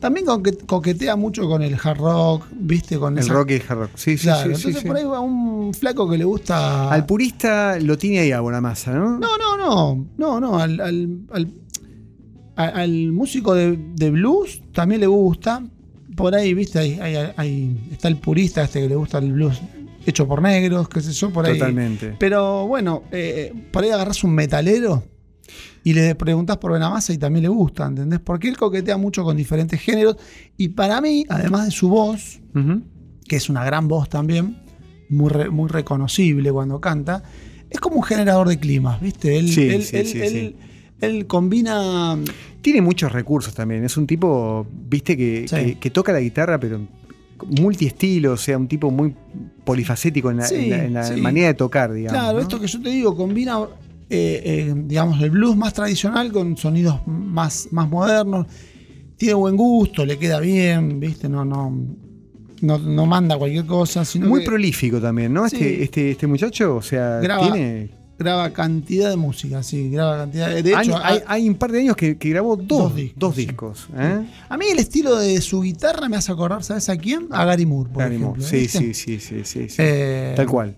también 0.00 0.26
coque- 0.26 0.56
coquetea 0.66 1.14
mucho 1.16 1.46
con 1.48 1.62
el 1.62 1.74
hard 1.82 1.98
rock, 1.98 2.46
viste, 2.52 2.98
con 2.98 3.16
El 3.18 3.24
esa- 3.24 3.32
rock 3.34 3.50
y 3.50 3.54
el 3.54 3.62
hard 3.68 3.78
rock. 3.78 3.90
Sí, 3.94 4.16
sí, 4.18 4.24
Claro, 4.24 4.40
sí, 4.40 4.44
sí, 4.56 4.68
entonces 4.68 4.82
sí. 4.82 4.88
por 4.88 4.96
ahí 4.96 5.04
va 5.04 5.20
un 5.20 5.72
flaco 5.74 6.08
que 6.10 6.18
le 6.18 6.24
gusta. 6.24 6.90
Al 6.90 7.06
purista 7.06 7.78
lo 7.78 7.96
tiene 7.98 8.20
ahí 8.20 8.32
a 8.32 8.40
Bonamassa, 8.40 8.92
¿no? 8.92 9.18
No, 9.18 9.36
no, 9.38 9.56
no. 9.56 10.06
No, 10.18 10.40
no. 10.40 10.58
Al, 10.58 10.80
al- 10.80 11.20
al- 12.56 13.12
músico 13.12 13.54
de, 13.54 13.78
de 13.94 14.10
blues 14.10 14.62
también 14.72 15.00
le 15.00 15.06
gusta. 15.06 15.62
Por 16.16 16.34
ahí, 16.34 16.52
viste, 16.54 16.78
ahí, 16.78 16.98
ahí- 17.00 17.32
ahí 17.36 17.88
está 17.92 18.08
el 18.08 18.16
purista 18.16 18.62
este 18.64 18.80
que 18.80 18.88
le 18.88 18.96
gusta 18.96 19.18
el 19.18 19.32
blues 19.32 19.60
hecho 20.04 20.26
por 20.26 20.42
negros, 20.42 20.88
qué 20.88 21.00
sé 21.00 21.12
yo, 21.12 21.30
por 21.30 21.46
ahí. 21.46 21.54
Totalmente. 21.58 22.16
Pero 22.18 22.66
bueno, 22.66 23.04
eh, 23.12 23.52
por 23.70 23.84
ahí 23.84 23.90
agarras 23.90 24.22
un 24.24 24.32
metalero 24.34 25.04
y 25.84 25.92
le 25.94 26.14
preguntas 26.14 26.58
por 26.58 26.72
Benamassa 26.72 27.12
y 27.12 27.18
también 27.18 27.42
le 27.44 27.48
gusta, 27.48 27.86
¿entendés? 27.86 28.20
Porque 28.20 28.48
él 28.48 28.56
coquetea 28.56 28.96
mucho 28.96 29.24
con 29.24 29.36
diferentes 29.36 29.80
géneros. 29.80 30.16
Y 30.56 30.68
para 30.68 31.00
mí, 31.00 31.24
además 31.28 31.64
de 31.66 31.70
su 31.70 31.88
voz, 31.88 32.40
que 33.26 33.36
es 33.36 33.48
una 33.48 33.64
gran 33.64 33.88
voz 33.88 34.08
también, 34.08 34.58
muy, 35.08 35.30
re- 35.30 35.50
muy 35.50 35.68
reconocible 35.68 36.52
cuando 36.52 36.80
canta, 36.80 37.22
es 37.70 37.80
como 37.80 37.96
un 37.96 38.02
generador 38.02 38.48
de 38.48 38.58
climas, 38.58 39.00
¿viste? 39.00 39.38
Él, 39.38 39.48
Sí, 39.48 39.62
él- 39.68 39.82
sí, 39.82 39.96
él- 39.96 40.06
sí, 40.06 40.56
él- 41.00 41.26
combina. 41.26 42.16
Tiene 42.60 42.82
muchos 42.82 43.10
recursos 43.10 43.54
también. 43.54 43.84
Es 43.84 43.96
un 43.96 44.06
tipo, 44.06 44.66
viste, 44.88 45.16
que, 45.16 45.46
Sí. 45.48 45.56
que- 45.56 45.78
que 45.78 45.90
toca 45.90 46.12
la 46.12 46.20
guitarra, 46.20 46.60
pero 46.60 46.80
multiestilo, 47.48 48.32
o 48.32 48.36
sea, 48.36 48.58
un 48.58 48.68
tipo 48.68 48.90
muy 48.90 49.14
polifacético 49.64 50.30
en 50.30 50.38
la, 50.38 50.44
Sí, 50.46 50.56
en 50.56 50.70
la- 50.70 50.84
en 50.84 50.94
la 50.94 51.04
sí. 51.04 51.20
manera 51.20 51.48
de 51.48 51.54
tocar, 51.54 51.92
digamos. 51.92 52.20
claro, 52.20 52.36
¿no? 52.36 52.42
esto 52.42 52.60
que 52.60 52.66
yo 52.66 52.80
te 52.82 52.90
digo, 52.90 53.16
combina, 53.16 53.58
eh, 54.10 54.42
eh, 54.44 54.74
digamos, 54.86 55.22
el 55.22 55.30
blues 55.30 55.56
más 55.56 55.72
tradicional 55.72 56.32
con 56.32 56.56
sonidos 56.56 57.00
más, 57.06 57.68
más 57.70 57.88
modernos. 57.88 58.46
Tiene 59.16 59.34
buen 59.34 59.56
gusto, 59.56 60.04
le 60.04 60.18
queda 60.18 60.40
bien, 60.40 60.98
¿viste? 60.98 61.28
No, 61.28 61.44
no, 61.44 61.72
no, 62.62 62.78
no 62.78 63.06
manda 63.06 63.36
cualquier 63.38 63.66
cosa, 63.66 64.04
sino 64.04 64.26
Muy 64.28 64.40
que- 64.40 64.46
prolífico 64.46 65.00
también, 65.00 65.32
¿no? 65.32 65.48
Sí. 65.48 65.56
Este, 65.56 65.82
este, 65.84 66.10
este 66.12 66.26
muchacho, 66.26 66.76
o 66.76 66.82
sea, 66.82 67.20
Graba- 67.20 67.52
tiene. 67.52 67.90
graba 68.18 68.50
cantidad 68.50 69.10
de 69.10 69.16
música, 69.16 69.62
sí, 69.62 69.90
graba 69.90 70.16
cantidad 70.18 70.48
de. 70.50 70.62
De 70.62 70.72
hecho, 70.72 70.94
hay, 71.26 71.48
un 71.48 71.54
par 71.54 71.70
de 71.72 71.80
años 71.80 71.96
que, 71.96 72.16
que 72.18 72.30
grabó 72.30 72.56
dos, 72.56 72.66
Dos 72.66 72.94
discos, 72.96 73.18
dos 73.18 73.34
sí. 73.36 73.46
discos. 73.46 73.88
¿eh? 73.96 74.26
a 74.48 74.56
mí 74.58 74.64
el 74.72 74.78
estilo 74.78 75.16
de 75.18 75.40
su 75.40 75.60
guitarra 75.62 76.08
me 76.08 76.16
hace 76.16 76.32
acordar, 76.32 76.62
¿sabes 76.64 76.88
a 76.88 76.96
quién? 76.96 77.28
A 77.30 77.44
Gary 77.44 77.64
Moore, 77.66 77.90
por 77.90 78.02
Gary 78.02 78.18
Moore. 78.18 78.42
Sí, 78.42 78.66
sí, 78.68 78.94
sí, 78.94 79.20
sí, 79.20 79.40
sí, 79.44 79.68
sí. 79.68 79.76
Eh, 79.78 80.32
Tal 80.34 80.46
cual. 80.46 80.76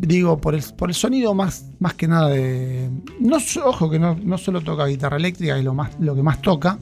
Digo, 0.00 0.38
por 0.40 0.54
el, 0.54 0.62
por 0.76 0.90
el 0.90 0.94
sonido 0.94 1.34
más, 1.34 1.66
más 1.80 1.94
que 1.94 2.06
nada 2.08 2.28
de. 2.28 2.88
No, 3.20 3.38
ojo 3.64 3.90
que 3.90 3.98
no, 3.98 4.16
no 4.22 4.38
solo 4.38 4.60
toca 4.60 4.86
guitarra 4.86 5.16
eléctrica, 5.16 5.58
es 5.58 5.64
lo, 5.64 5.74
más, 5.74 5.90
lo 6.00 6.14
que 6.14 6.22
más 6.22 6.40
toca. 6.40 6.78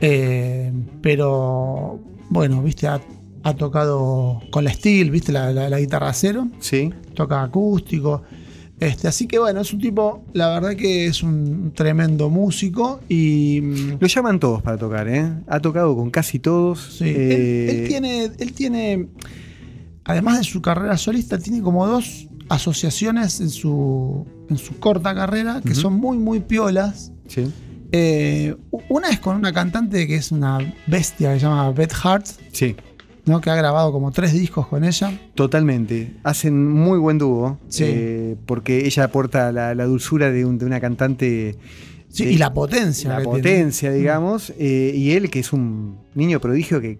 Eh, 0.00 0.72
pero 1.00 1.98
bueno, 2.28 2.62
viste, 2.62 2.86
ha, 2.88 3.00
ha 3.42 3.54
tocado 3.54 4.40
con 4.50 4.64
la 4.64 4.72
Steel, 4.72 5.10
viste, 5.10 5.32
la, 5.32 5.52
la- 5.52 5.68
la 5.70 5.78
guitarra 5.80 6.08
acero. 6.10 6.48
Sí. 6.60 6.90
toca 7.14 7.42
acústico. 7.42 8.22
Este, 8.78 9.08
así 9.08 9.26
que 9.26 9.38
bueno, 9.38 9.62
es 9.62 9.72
un 9.72 9.80
tipo, 9.80 10.22
la 10.34 10.48
verdad 10.48 10.76
que 10.76 11.06
es 11.06 11.22
un 11.22 11.72
tremendo 11.74 12.28
músico 12.28 13.00
y 13.08 13.60
mm, 13.62 13.96
Lo 13.98 14.06
llaman 14.06 14.38
todos 14.38 14.60
para 14.60 14.76
tocar, 14.76 15.08
¿eh? 15.08 15.32
Ha 15.46 15.60
tocado 15.60 15.96
con 15.96 16.10
casi 16.10 16.38
todos. 16.40 16.96
sí, 16.98 17.04
Eh, 17.06 17.68
él, 17.70 17.76
él 17.82 17.88
tiene, 17.88 18.24
él 18.38 18.52
tiene, 18.52 19.06
además 20.06 20.38
de 20.38 20.44
su 20.44 20.62
carrera 20.62 20.96
solista, 20.96 21.38
tiene 21.38 21.60
como 21.62 21.86
dos 21.86 22.28
asociaciones 22.48 23.40
en 23.40 23.50
su, 23.50 24.26
en 24.48 24.56
su 24.58 24.78
corta 24.78 25.14
carrera 25.14 25.60
que 25.64 25.74
son 25.74 25.94
muy, 25.94 26.16
muy 26.18 26.40
piolas. 26.40 27.12
Sí. 27.28 27.52
Eh, 27.92 28.56
una 28.88 29.08
es 29.10 29.20
con 29.20 29.36
una 29.36 29.52
cantante 29.52 30.06
que 30.06 30.16
es 30.16 30.32
una 30.32 30.58
bestia 30.86 31.32
que 31.32 31.40
se 31.40 31.46
llama 31.46 31.70
Beth 31.72 31.92
Hart, 32.02 32.26
Sí. 32.52 32.74
¿no? 33.24 33.40
que 33.40 33.50
ha 33.50 33.54
grabado 33.56 33.92
como 33.92 34.10
tres 34.12 34.32
discos 34.32 34.66
con 34.66 34.84
ella. 34.84 35.18
Totalmente. 35.34 36.14
Hacen 36.24 36.68
muy 36.72 36.98
buen 36.98 37.18
dúo. 37.18 37.58
Sí. 37.68 37.84
eh, 37.86 38.36
porque 38.46 38.86
ella 38.86 39.04
aporta 39.04 39.52
la, 39.52 39.74
la 39.74 39.84
dulzura 39.84 40.30
de, 40.30 40.44
un- 40.44 40.58
de 40.58 40.66
una 40.66 40.80
cantante. 40.80 41.56
Sí, 42.08 42.24
de- 42.26 42.32
y 42.32 42.38
la 42.38 42.52
potencia. 42.54 43.10
la 43.10 43.16
tiene. 43.18 43.30
potencia, 43.30 43.92
digamos. 43.92 44.52
eh, 44.58 44.92
y 44.94 45.12
él, 45.12 45.30
que 45.30 45.40
es 45.40 45.52
un 45.52 45.98
niño 46.14 46.40
prodigio 46.40 46.80
que, 46.80 46.98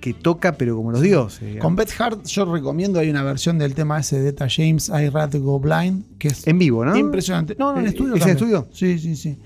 que 0.00 0.14
toca, 0.14 0.52
pero 0.56 0.76
como 0.76 0.92
los 0.92 1.00
dioses. 1.02 1.40
digamos. 1.40 1.62
Con 1.62 1.76
Beth 1.76 1.90
Hart 1.98 2.24
yo 2.26 2.44
recomiendo, 2.44 2.98
hay 3.00 3.10
una 3.10 3.22
versión 3.22 3.58
del 3.58 3.74
tema 3.74 3.98
ese 4.00 4.20
de 4.20 4.28
Eta 4.30 4.46
James, 4.48 4.88
I 4.90 5.08
Rather 5.08 5.40
Go 5.40 5.58
Blind, 5.58 6.04
que 6.18 6.28
es 6.28 6.46
En 6.46 6.58
vivo, 6.58 6.84
¿no? 6.84 6.96
impresionante. 6.96 7.56
No, 7.58 7.72
no, 7.72 7.80
en 7.80 7.86
Eh, 7.86 7.88
estudio. 7.90 8.14
¿es 8.14 8.22
en 8.22 8.28
estudio? 8.30 8.68
Sí, 8.72 8.98
sí, 8.98 9.16
sí. 9.16 9.38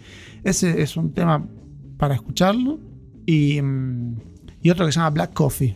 Ese 0.45 0.83
es 0.83 0.97
un 0.97 1.13
tema 1.13 1.45
para 1.97 2.15
escucharlo. 2.15 2.79
Y, 3.27 3.61
mm, 3.63 4.17
y 4.63 4.71
otro 4.71 4.85
que 4.87 4.93
se 4.93 4.99
llama 4.99 5.11
Black 5.11 5.33
Coffee, 5.33 5.75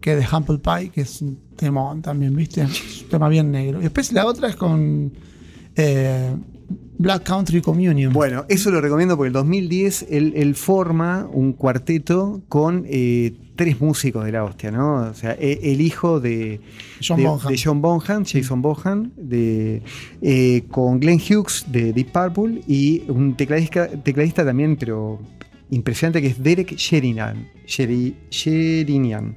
que 0.00 0.12
es 0.12 0.18
de 0.30 0.36
Humble 0.36 0.58
Pie, 0.58 0.90
que 0.90 1.00
es 1.00 1.22
un 1.22 1.38
temón 1.56 2.02
también, 2.02 2.34
¿viste? 2.36 2.62
Es 2.62 3.02
un 3.02 3.08
tema 3.08 3.28
bien 3.28 3.50
negro. 3.50 3.80
Y 3.80 3.84
después 3.84 4.12
la 4.12 4.26
otra 4.26 4.48
es 4.48 4.56
con 4.56 5.12
eh, 5.76 6.36
Black 6.96 7.24
Country 7.24 7.60
Communion. 7.60 8.12
Bueno, 8.12 8.44
eso 8.48 8.70
lo 8.70 8.80
recomiendo 8.80 9.16
porque 9.16 9.26
en 9.28 9.30
el 9.30 9.40
2010 9.40 10.06
él, 10.10 10.32
él 10.36 10.54
forma 10.54 11.28
un 11.32 11.52
cuarteto 11.52 12.42
con 12.48 12.84
eh, 12.88 13.32
tres 13.56 13.80
músicos 13.80 14.24
de 14.24 14.32
la 14.32 14.44
hostia, 14.44 14.70
¿no? 14.70 15.10
O 15.10 15.14
sea, 15.14 15.32
e- 15.32 15.58
el 15.72 15.80
hijo 15.80 16.20
de 16.20 16.60
John 17.06 17.18
de, 17.18 17.24
Bonham. 17.26 17.48
de 17.52 17.60
John 17.62 17.82
Bonham, 17.82 18.24
Jason 18.24 18.62
Bonham, 18.62 19.10
de, 19.16 19.82
eh, 20.22 20.64
con 20.70 21.00
Glenn 21.00 21.18
Hughes 21.20 21.64
de 21.70 21.92
Deep 21.92 22.12
Purple 22.12 22.62
y 22.68 23.02
un 23.08 23.36
tecladista, 23.36 23.88
tecladista 23.88 24.44
también, 24.44 24.76
pero 24.76 25.20
impresionante, 25.70 26.20
que 26.22 26.28
es 26.28 26.42
Derek 26.42 26.76
Sherinian. 26.76 27.48
Sheri- 27.66 28.14
Sherinian. 28.30 29.36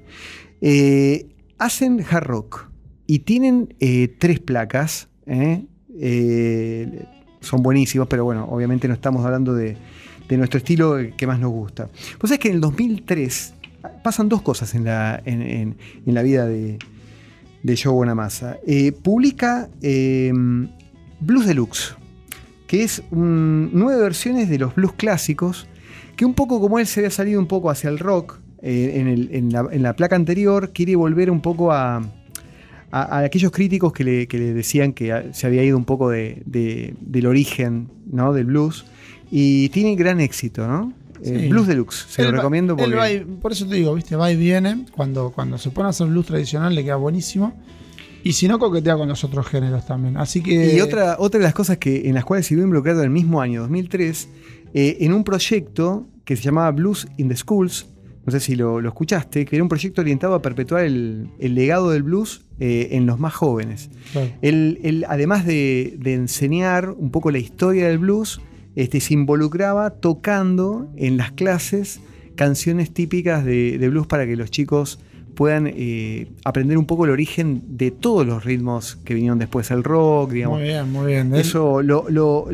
Eh, 0.61 1.27
hacen 1.57 2.03
hard 2.07 2.25
rock 2.27 2.69
y 3.07 3.19
tienen 3.19 3.73
tres 4.19 4.39
placas. 4.39 5.07
¿eh? 5.25 5.63
Son 7.47 7.61
buenísimos, 7.63 8.07
pero 8.07 8.25
bueno, 8.25 8.45
obviamente 8.49 8.87
no 8.87 8.93
estamos 8.93 9.25
hablando 9.25 9.53
de, 9.53 9.77
de 10.27 10.37
nuestro 10.37 10.57
estilo 10.57 10.97
que 11.15 11.25
más 11.27 11.39
nos 11.39 11.51
gusta. 11.51 11.87
Pues 12.17 12.31
es 12.31 12.39
que 12.39 12.49
en 12.49 12.55
el 12.55 12.61
2003 12.61 13.53
pasan 14.03 14.27
dos 14.27 14.41
cosas 14.41 14.75
en 14.75 14.83
la, 14.83 15.21
en, 15.25 15.41
en- 15.41 15.77
la 16.05 16.21
vida 16.23 16.45
de, 16.45 16.77
de 17.63 17.77
Joe 17.81 17.93
Bonamassa. 17.93 18.57
Eh, 18.67 18.91
publica 18.91 19.69
eh, 19.81 20.31
Blues 21.21 21.45
Deluxe, 21.47 21.95
que 22.67 22.83
es 22.83 23.01
nueve 23.11 24.01
versiones 24.01 24.49
de 24.49 24.59
los 24.59 24.75
blues 24.75 24.93
clásicos, 24.93 25.67
que 26.17 26.25
un 26.25 26.33
poco 26.33 26.59
como 26.59 26.79
él 26.79 26.87
se 26.87 26.99
había 26.99 27.11
salido 27.11 27.39
un 27.39 27.47
poco 27.47 27.69
hacia 27.69 27.89
el 27.89 27.99
rock 27.99 28.39
eh, 28.61 28.93
en, 28.95 29.07
el- 29.07 29.29
en 29.31 29.83
la 29.83 29.95
placa 29.95 30.15
anterior, 30.17 30.71
quiere 30.73 30.95
volver 30.97 31.31
un 31.31 31.39
poco 31.41 31.71
a, 31.71 32.01
a- 32.91 33.17
a 33.19 33.19
aquellos 33.25 33.51
críticos 33.51 33.91
que 33.93 34.03
le, 34.03 34.27
que 34.27 34.37
le 34.37 34.53
decían 34.53 34.93
que 34.93 35.29
se 35.33 35.47
había 35.47 35.63
ido 35.63 35.77
un 35.77 35.85
poco 35.85 36.09
de- 36.09 36.41
de- 36.45 36.93
del 37.01 37.25
origen 37.27 37.89
¿no? 38.11 38.33
del 38.33 38.45
blues. 38.45 38.85
Y 39.31 39.69
tiene 39.69 39.95
gran 39.95 40.19
éxito, 40.21 40.67
¿no? 40.67 40.93
Eh, 41.23 41.47
blues 41.49 41.67
Deluxe, 41.67 42.05
se 42.09 42.21
Él 42.21 42.27
lo 42.27 42.33
va- 42.33 42.37
recomiendo 42.37 42.77
porque... 42.77 42.95
va 42.95 43.11
y- 43.11 43.19
por 43.19 43.51
eso 43.51 43.67
te 43.67 43.75
digo, 43.75 43.93
viste, 43.95 44.15
va 44.15 44.31
y 44.31 44.35
viene. 44.35 44.85
Cuando, 44.95 45.31
cuando 45.31 45.57
se 45.57 45.71
pone 45.71 45.87
a 45.87 45.89
hacer 45.89 46.07
blues 46.07 46.27
tradicional 46.27 46.73
le 46.75 46.83
queda 46.83 46.95
buenísimo. 46.95 47.53
Y 48.23 48.33
si 48.33 48.47
no, 48.47 48.59
coquetea 48.59 48.95
con 48.97 49.07
los 49.07 49.23
otros 49.23 49.47
géneros 49.47 49.85
también. 49.85 50.17
Así 50.17 50.41
que. 50.41 50.75
Y 50.75 50.81
otra, 50.81 51.15
otra 51.19 51.39
de 51.39 51.43
las 51.43 51.53
cosas 51.53 51.77
que, 51.77 52.07
en 52.07 52.13
las 52.15 52.23
cuales 52.25 52.45
se 52.45 52.55
vio 52.55 52.63
involucrado 52.63 52.99
en 52.99 53.05
el 53.05 53.09
mismo 53.11 53.41
año, 53.41 53.61
2003, 53.61 54.29
eh, 54.73 54.97
en 55.01 55.13
un 55.13 55.23
proyecto 55.23 56.05
que 56.25 56.35
se 56.35 56.43
llamaba 56.43 56.71
Blues 56.71 57.07
in 57.17 57.29
the 57.29 57.35
Schools, 57.37 57.87
no 58.27 58.31
sé 58.31 58.41
si 58.41 58.57
lo, 58.57 58.81
lo 58.81 58.89
escuchaste, 58.89 59.45
que 59.45 59.55
era 59.55 59.63
un 59.63 59.69
proyecto 59.69 60.01
orientado 60.01 60.35
a 60.35 60.41
perpetuar 60.41 60.83
el, 60.83 61.29
el 61.39 61.55
legado 61.55 61.91
del 61.91 62.03
blues 62.03 62.45
eh, 62.59 62.89
en 62.91 63.05
los 63.05 63.19
más 63.19 63.33
jóvenes. 63.33 63.89
Claro. 64.11 64.29
Él, 64.41 64.79
él, 64.83 65.05
además 65.07 65.45
de, 65.45 65.95
de 65.97 66.13
enseñar 66.13 66.89
un 66.89 67.09
poco 67.09 67.31
la 67.31 67.39
historia 67.39 67.87
del 67.87 67.99
blues, 67.99 68.41
este, 68.75 68.99
se 68.99 69.13
involucraba 69.13 69.91
tocando 69.91 70.91
en 70.97 71.15
las 71.15 71.31
clases 71.31 72.01
canciones 72.35 72.93
típicas 72.93 73.45
de, 73.45 73.77
de 73.77 73.89
blues 73.89 74.07
para 74.07 74.25
que 74.25 74.35
los 74.35 74.51
chicos 74.51 74.99
puedan 75.37 75.67
eh, 75.71 76.31
aprender 76.43 76.79
un 76.79 76.85
poco 76.87 77.05
el 77.05 77.11
origen 77.11 77.61
de 77.77 77.91
todos 77.91 78.25
los 78.25 78.43
ritmos 78.43 78.95
que 79.05 79.13
vinieron 79.13 79.37
después, 79.37 79.69
el 79.69 79.83
rock, 79.83 80.31
digamos. 80.31 80.57
Muy 80.57 80.67
bien, 80.67 80.91
muy 80.91 81.05
bien. 81.05 81.35
Eso 81.35 81.83
lo, 81.83 82.05
lo- 82.09 82.47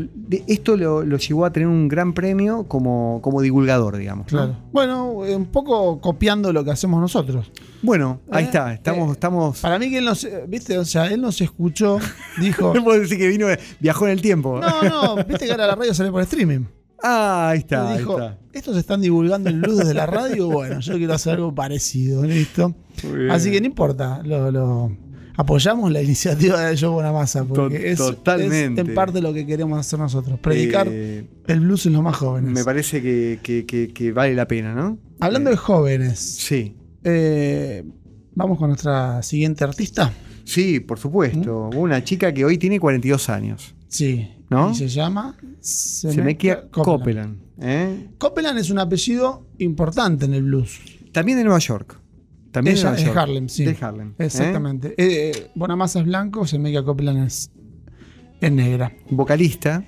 esto 0.47 0.75
lo, 0.75 1.01
lo 1.03 1.17
llevó 1.17 1.45
a 1.45 1.53
tener 1.53 1.69
un 1.69 1.87
gran 1.87 2.11
premio 2.13 2.65
como, 2.67 3.19
como 3.23 3.41
divulgador, 3.41 3.95
digamos. 3.95 4.25
¿no? 4.33 4.37
Claro. 4.37 4.55
Bueno, 4.73 5.11
un 5.11 5.45
poco 5.45 6.01
copiando 6.01 6.51
lo 6.51 6.65
que 6.65 6.71
hacemos 6.71 6.99
nosotros. 6.99 7.49
Bueno, 7.81 8.19
ahí 8.29 8.43
Eh, 8.43 8.47
está. 8.47 8.73
Estamos. 8.73 9.09
eh, 9.09 9.11
estamos 9.13 9.59
Para 9.61 9.79
mí 9.79 9.89
que 9.89 9.99
él 9.99 10.05
nos, 10.05 10.23
eh, 10.25 10.43
viste, 10.47 10.77
o 10.77 10.83
sea, 10.85 11.07
él 11.07 11.21
nos 11.21 11.39
escuchó, 11.41 11.99
dijo, 12.39 12.73
no 12.75 12.83
puedo 12.83 12.99
decir 12.99 13.17
que 13.17 13.27
vino, 13.29 13.47
viajó 13.79 14.05
en 14.07 14.11
el 14.11 14.21
tiempo. 14.21 14.59
no, 14.59 14.83
no, 15.15 15.23
viste 15.23 15.45
que 15.45 15.51
ahora 15.51 15.67
la 15.67 15.75
radio 15.75 15.93
sale 15.93 16.11
por 16.11 16.21
streaming. 16.21 16.65
Ah, 17.03 17.49
ahí 17.49 17.59
está. 17.59 17.83
Y 17.83 17.87
ahí 17.91 17.97
dijo, 17.99 18.17
está. 18.19 18.39
estos 18.53 18.77
están 18.77 19.01
divulgando 19.01 19.49
el 19.49 19.59
blues 19.61 19.77
desde 19.79 19.93
la 19.93 20.05
radio, 20.05 20.47
bueno, 20.51 20.79
yo 20.79 20.97
quiero 20.97 21.13
hacer 21.13 21.33
algo 21.33 21.53
parecido, 21.53 22.23
listo. 22.23 22.73
Así 23.29 23.51
que 23.51 23.59
no 23.59 23.67
importa, 23.67 24.21
lo, 24.23 24.49
lo- 24.51 24.97
apoyamos 25.35 25.91
la 25.91 26.01
iniciativa 26.01 26.61
de 26.61 26.77
Joe 26.77 26.89
Bonamassa, 26.89 27.43
porque 27.43 27.91
es, 27.91 27.97
totalmente. 27.97 28.81
es 28.81 28.87
en 28.87 28.93
parte 28.95 29.19
lo 29.21 29.33
que 29.33 29.45
queremos 29.45 29.77
hacer 29.79 29.99
nosotros, 29.99 30.39
predicar 30.39 30.87
Eh, 30.89 31.25
el 31.47 31.59
blues 31.59 31.85
en 31.87 31.93
los 31.93 32.03
más 32.03 32.15
jóvenes. 32.15 32.51
me 32.51 32.63
parece 32.63 33.01
que, 33.01 33.39
que- 33.43 33.65
que- 33.65 33.89
que 33.91 34.11
vale 34.13 34.33
la 34.35 34.47
pena, 34.47 34.73
¿no? 34.73 34.97
Hablando 35.19 35.49
Eh, 35.49 35.53
de 35.53 35.57
jóvenes, 35.57 36.19
Sí. 36.19 36.75
eh, 37.03 37.83
vamos 38.35 38.57
con 38.57 38.69
nuestra 38.69 39.21
siguiente 39.23 39.63
artista. 39.63 40.11
Sí, 40.45 40.79
por 40.79 40.99
supuesto. 40.99 41.69
¿Mm? 41.73 41.77
Una 41.77 42.03
chica 42.03 42.33
que 42.33 42.45
hoy 42.45 42.57
tiene 42.57 42.79
42 42.79 43.29
años. 43.29 43.75
Sí. 43.87 44.29
¿No? 44.53 44.71
Y 44.71 44.75
se 44.75 44.87
llama 44.87 45.35
Semekia 45.59 46.69
Copeland. 46.69 47.39
¿eh? 47.59 48.09
Copeland 48.17 48.59
es 48.59 48.69
un 48.69 48.79
apellido 48.79 49.47
importante 49.57 50.25
en 50.25 50.33
el 50.33 50.43
blues. 50.43 50.79
También 51.11 51.37
de 51.37 51.43
Nueva 51.43 51.59
York. 51.59 51.99
También 52.51 52.75
Ella 52.77 52.91
de 52.91 52.97
Nueva 52.97 52.99
es 52.99 53.05
York. 53.05 53.17
Harlem, 53.17 53.49
sí. 53.49 53.65
De 53.65 53.77
Harlem. 53.79 54.09
¿eh? 54.19 54.25
Exactamente. 54.25 54.89
Eh, 54.89 55.31
eh, 55.35 55.51
Bonamassa 55.55 55.99
es 55.99 56.05
blanco, 56.05 56.45
Semekia 56.45 56.83
Copeland 56.83 57.25
es, 57.25 57.51
es 58.41 58.51
negra. 58.51 58.93
Vocalista. 59.09 59.83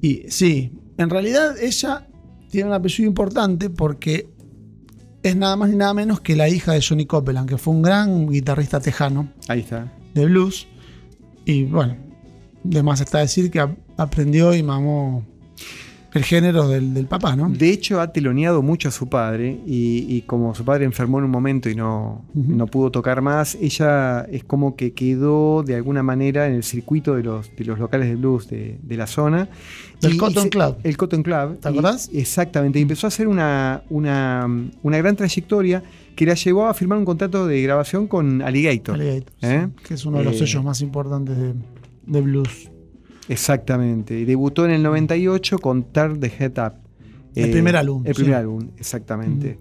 Y 0.00 0.24
sí, 0.28 0.72
en 0.96 1.10
realidad 1.10 1.56
ella 1.60 2.08
tiene 2.50 2.68
un 2.70 2.74
apellido 2.74 3.08
importante 3.08 3.70
porque 3.70 4.28
es 5.22 5.36
nada 5.36 5.54
más 5.56 5.70
ni 5.70 5.76
nada 5.76 5.94
menos 5.94 6.20
que 6.20 6.34
la 6.34 6.48
hija 6.48 6.72
de 6.72 6.82
Johnny 6.82 7.06
Copeland, 7.06 7.48
que 7.48 7.58
fue 7.58 7.74
un 7.74 7.82
gran 7.82 8.26
guitarrista 8.28 8.80
tejano 8.80 9.32
Ahí 9.48 9.60
está. 9.60 9.92
de 10.14 10.24
blues. 10.24 10.66
Y 11.44 11.64
bueno, 11.64 11.96
de 12.64 12.82
más 12.82 13.00
está 13.00 13.18
decir 13.18 13.50
que 13.50 13.60
ap- 13.60 13.76
aprendió 13.96 14.54
y 14.54 14.62
mamó 14.62 15.24
el 16.12 16.24
género 16.24 16.66
del, 16.66 16.92
del 16.92 17.06
papá, 17.06 17.36
¿no? 17.36 17.48
De 17.48 17.70
hecho, 17.70 18.00
ha 18.00 18.12
teloneado 18.12 18.62
mucho 18.62 18.88
a 18.88 18.90
su 18.90 19.08
padre 19.08 19.60
y, 19.64 20.04
y 20.08 20.22
como 20.22 20.56
su 20.56 20.64
padre 20.64 20.84
enfermó 20.84 21.18
en 21.18 21.24
un 21.26 21.30
momento 21.30 21.70
y 21.70 21.76
no, 21.76 22.24
no 22.34 22.66
pudo 22.66 22.90
tocar 22.90 23.22
más, 23.22 23.54
ella 23.60 24.22
es 24.22 24.42
como 24.42 24.74
que 24.74 24.92
quedó 24.92 25.62
de 25.62 25.76
alguna 25.76 26.02
manera 26.02 26.48
en 26.48 26.54
el 26.54 26.64
circuito 26.64 27.14
de 27.14 27.22
los, 27.22 27.54
de 27.54 27.64
los 27.64 27.78
locales 27.78 28.08
de 28.08 28.16
blues 28.16 28.48
de, 28.48 28.80
de 28.82 28.96
la 28.96 29.06
zona. 29.06 29.48
Del 30.00 30.16
Cotton 30.16 30.48
y 30.48 30.50
Club. 30.50 30.76
El 30.82 30.96
Cotton 30.96 31.22
Club. 31.22 31.60
¿Te 31.60 31.68
Y- 31.68 31.72
acordás? 31.72 32.10
exactamente. 32.12 32.80
Y 32.80 32.82
empezó 32.82 33.06
a 33.06 33.08
hacer 33.08 33.28
una, 33.28 33.84
una, 33.88 34.48
una 34.82 34.98
gran 34.98 35.14
trayectoria 35.14 35.80
que 36.16 36.26
la 36.26 36.34
llevó 36.34 36.66
a 36.66 36.74
firmar 36.74 36.98
un 36.98 37.04
contrato 37.04 37.46
de 37.46 37.62
grabación 37.62 38.08
con 38.08 38.42
Alligator. 38.42 38.96
Alligator, 38.96 39.32
¿Eh? 39.42 39.68
sí, 39.76 39.82
que 39.86 39.94
es 39.94 40.04
uno 40.04 40.18
de 40.18 40.24
los 40.24 40.34
Eh, 40.34 40.38
sellos 40.38 40.64
más 40.64 40.80
importantes 40.80 41.36
de, 41.38 41.54
de 42.06 42.20
blues. 42.20 42.70
Exactamente. 43.28 44.18
Y 44.18 44.24
debutó 44.24 44.64
en 44.64 44.72
el 44.72 44.82
98 44.82 45.58
con 45.58 45.84
Turn 45.84 46.20
the 46.20 46.32
Head 46.38 46.58
Up. 46.66 46.74
El 47.34 47.50
Eh, 47.50 47.52
primer 47.52 47.76
álbum, 47.76 48.02
El 48.04 48.14
sí. 48.14 48.22
primer 48.22 48.38
álbum, 48.38 48.70
exactamente. 48.76 49.58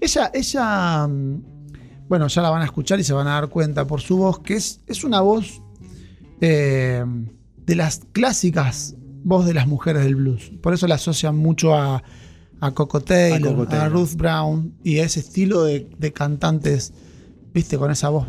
Ella, 0.00 0.30
ella, 0.34 1.06
mm, 1.06 1.42
bueno, 2.08 2.28
ya 2.28 2.42
la 2.42 2.50
van 2.50 2.60
a 2.62 2.66
escuchar 2.66 3.00
y 3.00 3.04
se 3.04 3.14
van 3.14 3.26
a 3.26 3.32
dar 3.32 3.48
cuenta 3.48 3.86
por 3.86 4.02
su 4.02 4.18
voz, 4.18 4.40
que 4.40 4.54
es, 4.54 4.82
es 4.86 5.02
una 5.02 5.22
voz 5.22 5.62
eh, 6.42 7.02
de 7.64 7.74
las 7.74 8.02
clásicas 8.12 8.96
voz 9.24 9.46
de 9.46 9.54
las 9.54 9.66
mujeres 9.66 10.04
del 10.04 10.14
blues. 10.14 10.52
Por 10.62 10.74
eso 10.74 10.86
la 10.86 10.96
asocian 10.96 11.36
mucho 11.36 11.74
a, 11.74 12.02
a 12.60 12.70
Coco 12.72 13.00
Taylor, 13.00 13.48
a, 13.48 13.56
Coco 13.56 13.66
Taylor. 13.66 13.92
Ruth 13.92 14.14
Brown 14.16 14.74
y 14.84 14.98
a 14.98 15.04
ese 15.04 15.20
estilo 15.20 15.64
de, 15.64 15.88
de 15.98 16.12
cantantes, 16.12 16.92
viste, 17.52 17.76
con 17.78 17.90
esa 17.90 18.10
voz 18.10 18.26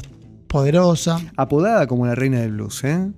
poderosa. 0.48 1.20
Apodada 1.36 1.86
como 1.88 2.08
la 2.08 2.16
reina 2.16 2.40
del 2.40 2.54
blues, 2.54 2.84
¿eh? 2.86 3.12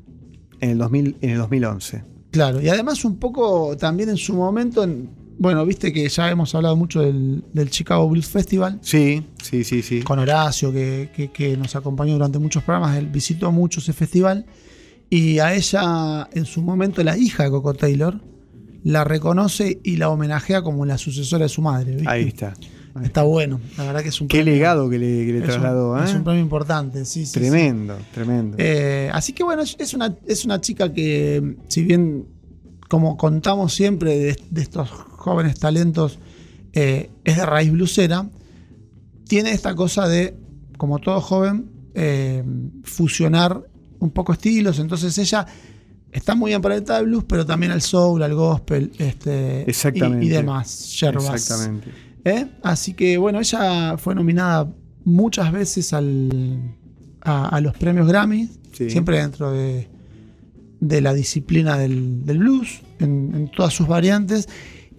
En 0.61 0.71
el, 0.71 0.77
2000, 0.77 1.17
en 1.21 1.29
el 1.31 1.37
2011. 1.37 2.03
Claro, 2.31 2.61
y 2.61 2.69
además 2.69 3.03
un 3.05 3.17
poco 3.17 3.75
también 3.77 4.09
en 4.09 4.17
su 4.17 4.33
momento, 4.35 4.83
en- 4.83 5.09
bueno, 5.39 5.65
viste 5.65 5.93
que 5.93 6.07
ya 6.09 6.29
hemos 6.29 6.53
hablado 6.53 6.75
mucho 6.75 6.99
del, 7.01 7.43
del 7.53 7.69
Chicago 7.69 8.07
Blues 8.09 8.27
Festival. 8.27 8.77
Sí, 8.81 9.23
sí, 9.41 9.63
sí, 9.63 9.81
sí. 9.81 10.01
con 10.01 10.19
Horacio, 10.19 10.71
que, 10.73 11.09
que- 11.15 11.31
que 11.31 11.55
nos 11.57 11.75
acompañó 11.75 12.13
durante 12.13 12.39
muchos 12.39 12.61
programas, 12.63 12.97
él 12.97 13.07
visitó 13.07 13.51
mucho 13.51 13.79
ese 13.79 13.93
festival. 13.93 14.45
Y 15.09 15.39
a 15.39 15.55
ella, 15.55 16.27
en 16.33 16.45
su 16.45 16.61
momento, 16.61 17.03
la 17.03 17.17
hija 17.17 17.43
de 17.45 17.49
Coco 17.51 17.73
Taylor, 17.73 18.19
la 18.83 19.03
reconoce 19.05 19.79
y 19.83 19.95
la 19.97 20.09
homenajea 20.09 20.61
como 20.61 20.85
la 20.85 20.97
sucesora 20.97 21.43
de 21.45 21.49
su 21.49 21.61
madre. 21.61 21.93
¿viste? 21.95 22.09
Ahí 22.09 22.27
está. 22.27 22.53
Está 23.03 23.23
bueno, 23.23 23.59
la 23.77 23.85
verdad 23.85 24.01
que 24.03 24.09
es 24.09 24.21
un 24.21 24.27
Qué 24.27 24.39
premio- 24.41 24.53
legado 24.53 24.89
que 24.89 24.97
le, 24.99 25.25
que 25.25 25.31
le 25.33 25.37
es 25.39 25.43
un- 25.43 25.49
trasladó, 25.49 25.97
¿eh? 25.99 26.03
Es 26.05 26.13
un 26.13 26.23
premio 26.23 26.41
importante, 26.41 27.05
sí, 27.05 27.25
sí, 27.25 27.33
sí. 27.33 27.39
Tremendo, 27.39 27.97
tremendo. 28.13 28.57
Eh, 28.59 29.09
así 29.13 29.33
que 29.33 29.43
bueno, 29.43 29.61
es 29.61 29.93
una, 29.93 30.15
es 30.25 30.45
una 30.45 30.59
chica 30.61 30.91
que, 30.93 31.55
si 31.67 31.83
bien, 31.83 32.25
como 32.87 33.17
contamos 33.17 33.73
siempre 33.73 34.17
de, 34.17 34.41
de 34.49 34.61
estos 34.61 34.89
jóvenes 34.89 35.59
talentos, 35.59 36.19
eh, 36.73 37.09
es 37.23 37.37
de 37.37 37.45
raíz 37.45 37.71
blusera, 37.71 38.27
tiene 39.27 39.51
esta 39.51 39.75
cosa 39.75 40.07
de, 40.07 40.35
como 40.77 40.99
todo 40.99 41.21
joven, 41.21 41.69
eh, 41.93 42.43
fusionar 42.83 43.61
un 43.99 44.11
poco 44.11 44.33
estilos. 44.33 44.79
Entonces 44.79 45.17
ella 45.17 45.45
está 46.11 46.33
muy 46.33 46.53
emparentada 46.53 46.99
al 46.99 47.05
blues, 47.05 47.25
pero 47.27 47.45
también 47.45 47.71
al 47.71 47.81
soul, 47.81 48.23
al 48.23 48.33
gospel, 48.33 48.91
este, 48.97 49.65
y- 49.67 50.25
y, 50.25 50.29
demás, 50.29 50.99
yerbas. 50.99 51.33
Exactamente. 51.35 51.91
¿Eh? 52.25 52.47
Así 52.63 52.93
que 52.93 53.17
bueno, 53.17 53.39
ella 53.39 53.97
fue 53.97 54.13
nominada 54.15 54.71
muchas 55.05 55.51
veces 55.51 55.93
al, 55.93 56.75
a, 57.21 57.49
a 57.49 57.61
los 57.61 57.75
premios 57.77 58.07
Grammy, 58.07 58.49
Sí. 58.73 58.89
siempre 58.89 59.19
dentro 59.19 59.51
de, 59.51 59.87
de 60.79 61.01
la 61.01 61.13
disciplina 61.13 61.77
del, 61.77 62.25
del 62.25 62.37
blues, 62.39 62.81
en, 62.99 63.31
en 63.33 63.51
todas 63.51 63.73
sus 63.73 63.87
variantes. 63.87 64.47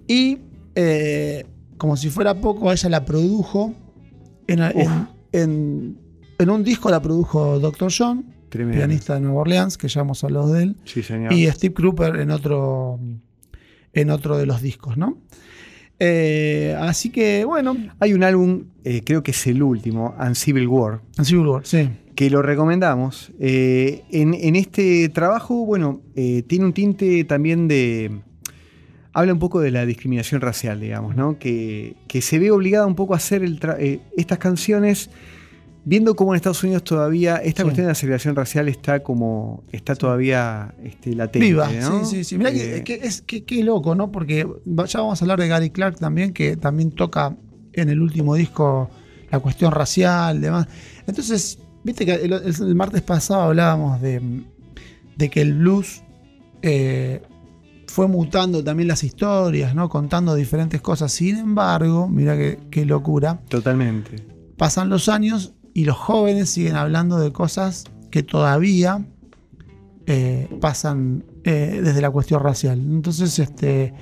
Y 0.09 0.39
eh, 0.75 1.45
como 1.79 1.97
si 1.97 2.11
fuera 2.11 2.41
poco, 2.41 2.73
ella 2.73 2.89
la 2.89 3.05
produjo 3.05 3.75
en, 4.47 4.61
en- 4.61 5.09
en- 5.33 5.99
en 6.39 6.51
un 6.51 6.65
disco, 6.65 6.91
la 6.91 7.01
produjo 7.03 7.59
Dr. 7.61 7.93
John, 7.97 8.25
Tremendo. 8.49 8.79
pianista 8.79 9.15
de 9.15 9.21
Nueva 9.21 9.43
Orleans, 9.43 9.77
que 9.79 9.89
ya 9.89 10.01
hemos 10.01 10.25
hablado 10.25 10.53
de 10.53 10.63
él. 10.65 10.77
Sí, 10.85 11.03
señor. 11.03 11.33
Y 11.33 11.47
Steve 11.51 11.75
Cropper 11.75 12.17
en 12.17 12.31
otro, 12.31 12.99
en 13.93 14.11
otro 14.11 14.37
de 14.39 14.47
los 14.47 14.63
discos, 14.63 14.97
¿no? 14.97 15.19
Eh, 16.03 16.75
así 16.81 17.11
que, 17.11 17.45
bueno, 17.45 17.77
Hay 18.01 18.15
un 18.15 18.25
álbum, 18.25 18.65
eh, 18.85 19.03
creo 19.05 19.23
que 19.23 19.33
es 19.33 19.47
el 19.47 19.63
último, 19.63 20.15
And 20.19 20.35
Civil 20.35 20.67
War, 20.67 21.01
en 21.19 21.27
Civil 21.27 21.47
War, 21.47 21.67
sí. 21.67 21.91
que 22.15 22.31
lo 22.31 22.41
recomendamos. 22.41 23.33
Eh, 23.39 24.03
en, 24.11 24.33
en 24.33 24.57
este 24.57 25.11
trabajo, 25.11 25.67
bueno, 25.67 26.01
tiene 26.15 26.65
un 26.65 26.73
tinte 26.73 27.25
también 27.25 27.69
de... 27.69 28.21
Habla 29.13 29.33
un 29.33 29.41
poco 29.41 29.61
de 29.61 29.73
la 29.73 29.85
discriminación 29.85 30.41
racial, 30.41 30.81
digamos, 30.81 31.17
¿no? 31.17 31.39
Que, 31.39 31.97
que 32.07 32.23
se 32.23 32.39
ve 32.39 32.51
obligada 32.53 32.87
un 32.87 32.95
poco 32.95 33.15
a 33.15 33.17
hacer 33.17 33.43
el 33.43 33.61
estas 34.17 34.39
canciones, 34.39 35.11
viendo 35.85 36.15
cómo 36.15 36.33
en 36.33 36.37
Estados 36.37 36.63
Unidos 36.63 36.85
todavía 36.85 37.37
esta 37.37 37.63
Sí. 37.63 37.65
cuestión 37.65 37.87
de 37.87 37.91
la 37.91 37.95
segregación 37.95 38.37
racial 38.37 38.69
está 38.69 39.03
como, 39.03 39.65
está 39.73 39.95
todavía 39.95 40.75
este, 40.85 41.15
latente, 41.15 41.47
Viva, 41.47 41.71
¿no? 41.73 42.05
sí, 42.05 42.17
sí, 42.17 42.25
sí. 42.25 42.39
Mirá 42.39 42.53
que, 42.53 42.77
Eh, 42.79 42.85
que 42.85 42.95
es, 43.03 43.23
que, 43.23 43.45
qué 43.45 43.65
loco, 43.65 43.95
¿no? 43.95 44.13
Porque 44.13 44.47
ya 44.67 45.01
vamos 45.01 45.21
a 45.21 45.25
hablar 45.25 45.41
de 45.41 45.49
Gary 45.49 45.71
Clark 45.71 45.97
también, 45.99 46.33
que 46.33 46.57
también 46.57 46.91
toca 46.93 47.37
en 47.73 47.89
el 47.89 48.01
último 48.01 48.35
disco 48.35 48.91
la 49.31 49.39
cuestión 49.41 49.73
racial, 49.73 50.41
demás. 50.41 50.67
Entonces, 51.07 51.59
viste 51.85 52.05
que 52.05 52.15
el, 52.15 52.75
martes 52.75 53.01
pasado 53.03 53.43
hablábamos 53.43 54.01
de, 54.03 54.21
de 55.17 55.31
que 55.31 55.41
el 55.41 55.55
blues 55.55 56.03
eh, 56.63 57.23
fue 57.87 58.07
mutando 58.07 58.63
también 58.63 58.89
las 58.89 59.03
historias, 59.03 59.75
¿no? 59.75 59.89
Contando 59.89 60.35
diferentes 60.35 60.81
cosas. 60.81 61.11
Sin 61.13 61.37
embargo, 61.39 62.09
mira 62.09 62.37
qué 62.71 62.85
locura. 62.85 63.41
Totalmente. 63.49 64.17
pasan 64.57 64.89
los 64.91 65.09
años 65.09 65.55
y 65.75 65.85
los 65.85 65.97
jóvenes 65.97 66.51
siguen 66.51 66.77
hablando 66.77 67.19
de 67.19 67.33
cosas 67.33 67.85
que 68.11 68.23
todavía 68.23 69.05
eh, 70.07 70.49
pasan 70.61 71.25
eh, 71.45 71.81
desde 71.83 72.01
la 72.01 72.11
cuestión 72.11 72.43
racial. 72.43 72.79
Entonces, 72.79 73.39
este, 73.39 73.93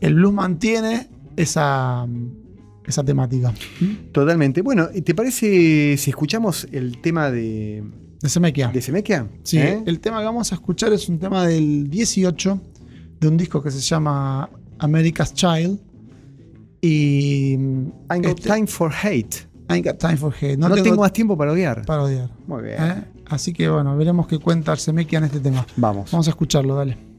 el 0.00 0.14
blues 0.14 0.32
mantiene 0.32 1.08
esa, 1.36 2.06
esa 2.86 3.04
temática. 3.04 3.52
Totalmente. 4.12 4.62
Bueno, 4.62 4.88
¿te 4.88 5.14
parece 5.14 5.96
si 5.96 6.10
escuchamos 6.10 6.66
el 6.72 7.00
tema 7.00 7.30
de, 7.30 7.82
De 8.20 8.28
Semekia. 8.28 8.68
de 8.68 8.80
Semekia? 8.80 9.26
Sí, 9.42 9.58
¿Eh? 9.58 9.82
el 9.84 10.00
tema 10.00 10.20
que 10.20 10.26
vamos 10.26 10.52
a 10.52 10.54
escuchar 10.54 10.92
es 10.92 11.08
un 11.08 11.18
tema 11.18 11.46
del 11.46 11.90
18 11.90 12.60
de 13.20 13.28
un 13.28 13.36
disco 13.36 13.62
que 13.62 13.70
se 13.70 13.80
llama 13.80 14.48
America's 14.78 15.34
Child. 15.34 15.80
Y. 16.80 17.54
I 17.54 18.18
got 18.18 18.38
este, 18.38 18.48
time 18.48 18.66
for 18.66 18.92
hate. 18.92 19.51
I 19.68 19.74
ain't 19.74 19.86
got 19.86 19.98
time 19.98 20.16
for 20.16 20.32
hate. 20.32 20.58
No, 20.58 20.70
tengo, 20.74 21.00
más 21.00 21.12
tiempo 21.12 21.36
para 21.36 21.52
odiar. 21.52 21.84
para 21.86 22.02
odiar. 22.02 22.30
Muy 22.46 22.62
bien. 22.62 22.76
¿eh? 22.82 23.04
Así 23.26 23.52
que 23.52 23.68
bueno, 23.68 23.96
veremos 23.96 24.26
qué 24.26 24.38
cuenta 24.38 24.72
Arsemekia 24.72 25.18
en 25.18 25.24
este 25.24 25.40
tema. 25.40 25.66
Vamos. 25.76 26.10
Vamos 26.10 26.26
a 26.26 26.30
escucharlo, 26.30 26.74
dale. 26.74 27.11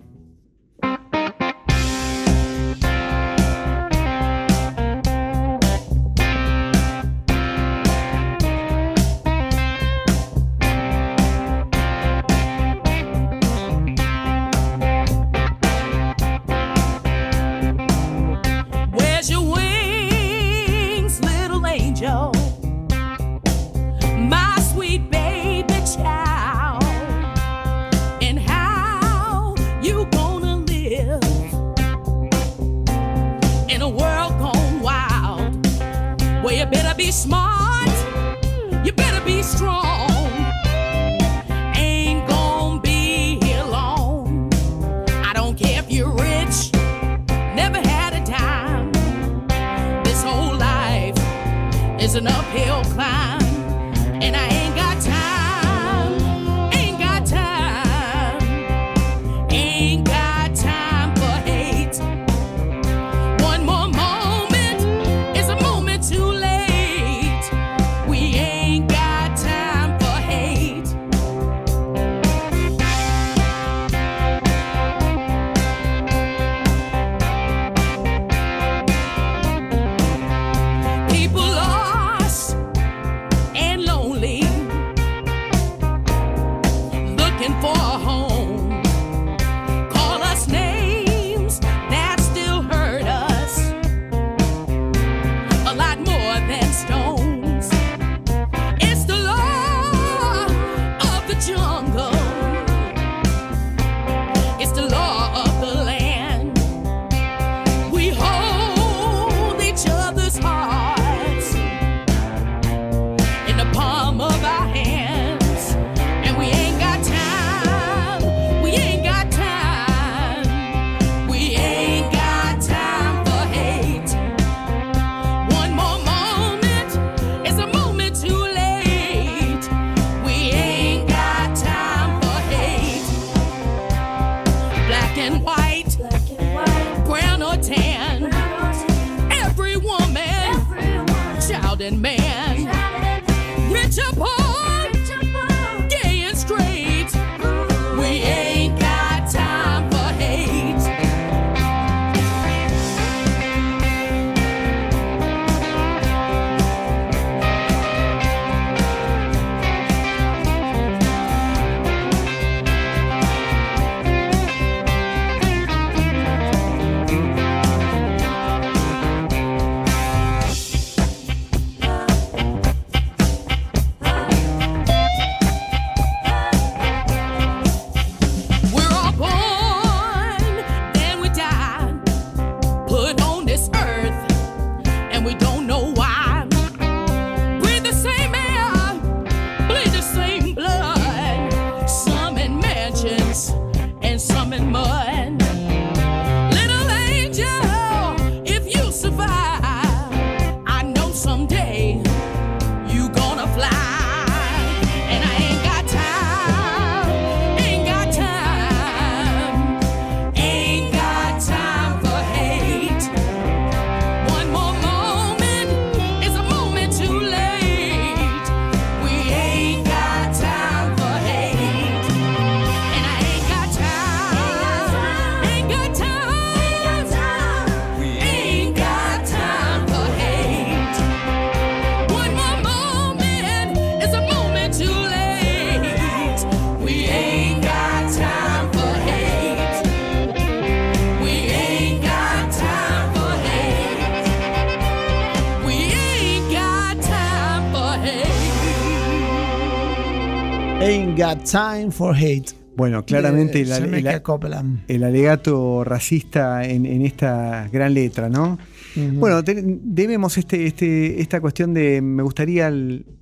Time 251.49 251.91
for 251.91 252.15
hate. 252.15 252.51
Bueno, 252.75 253.05
claramente 253.05 253.61
el, 253.61 255.03
alegato 255.03 255.83
racista 255.83 256.63
en, 256.65 256.85
en 256.87 257.03
esta 257.05 257.67
gran 257.71 257.93
letra, 257.93 258.29
¿no? 258.29 258.57
Bueno, 258.95 259.43
te- 259.43 259.61
debemos 259.63 260.37
este, 260.37 260.65
este, 260.65 261.21
esta 261.21 261.39
cuestión 261.39 261.73
de, 261.73 262.01
me 262.01 262.23
gustaría 262.23 262.71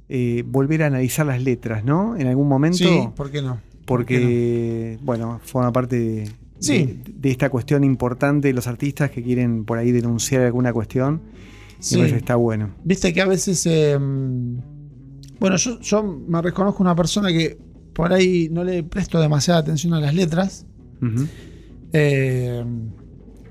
eh, 0.09 0.43
volver 0.45 0.83
a 0.83 0.87
analizar 0.87 1.25
las 1.25 1.41
letras, 1.43 1.83
¿no? 1.83 2.15
En 2.17 2.27
algún 2.27 2.47
momento, 2.47 2.77
sí, 2.77 3.09
¿por 3.15 3.29
qué 3.31 3.41
no? 3.41 3.59
¿Por 3.85 4.05
qué 4.05 4.15
porque, 4.19 4.97
bueno, 5.01 5.39
forma 5.43 5.71
parte 5.73 5.99
de, 5.99 6.29
Sí. 6.59 6.85
de, 7.03 7.11
de 7.13 7.31
esta 7.31 7.49
cuestión 7.49 7.83
importante 7.83 8.47
de 8.49 8.53
los 8.53 8.67
artistas 8.67 9.11
que 9.11 9.21
quieren 9.23 9.65
por 9.65 9.77
ahí 9.79 9.91
denunciar 9.91 10.43
alguna 10.43 10.71
cuestión. 10.71 11.21
Sí. 11.79 11.99
Y 11.99 12.03
está 12.03 12.35
bueno. 12.35 12.69
Viste 12.83 13.11
que 13.11 13.21
a 13.21 13.25
veces. 13.25 13.65
eh, 13.65 13.97
bueno, 15.39 15.55
yo, 15.57 15.79
yo 15.81 16.03
me 16.03 16.41
reconozco 16.41 16.83
una 16.83 16.95
persona 16.95 17.29
que 17.29 17.57
por 17.93 18.13
ahí 18.13 18.49
no 18.51 18.63
le 18.63 18.83
presto 18.83 19.19
demasiada 19.19 19.59
atención 19.59 19.93
a 19.93 19.99
las 19.99 20.13
letras. 20.13 20.65
Eh, 21.93 22.63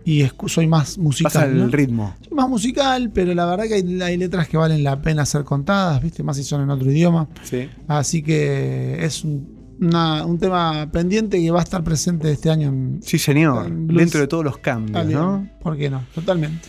y 0.05 0.25
soy 0.47 0.67
más 0.67 0.97
musical. 0.99 1.31
Pasa 1.33 1.45
el 1.47 1.59
¿no? 1.59 1.69
ritmo. 1.69 2.15
Soy 2.27 2.35
más 2.35 2.49
musical, 2.49 3.11
pero 3.13 3.35
la 3.35 3.45
verdad 3.47 3.65
que 3.67 3.75
hay, 3.75 4.03
hay 4.03 4.17
letras 4.17 4.49
que 4.49 4.57
valen 4.57 4.83
la 4.83 5.01
pena 5.03 5.27
ser 5.27 5.45
contadas, 5.45 6.03
¿viste? 6.03 6.23
Más 6.23 6.37
si 6.37 6.43
son 6.43 6.63
en 6.63 6.71
otro 6.71 6.91
idioma. 6.91 7.29
Sí. 7.43 7.69
Así 7.87 8.23
que 8.23 9.05
es 9.05 9.25
un, 9.25 9.77
una- 9.81 10.25
un 10.25 10.39
tema 10.39 10.91
pendiente 10.91 11.39
que 11.39 11.51
va 11.51 11.61
a 11.61 11.63
estar 11.63 11.85
presente 11.85 12.33
este 12.33 12.51
año 12.51 12.69
en. 12.69 13.01
Sí, 13.03 13.19
señor. 13.19 13.67
En. 13.67 13.87
Dentro 13.89 14.21
de 14.21 14.27
todos 14.27 14.45
los 14.45 14.59
cambios, 14.59 15.07
¿no? 15.07 15.47
¿Por 15.63 15.77
qué 15.77 15.91
no? 15.91 16.03
Totalmente. 16.15 16.69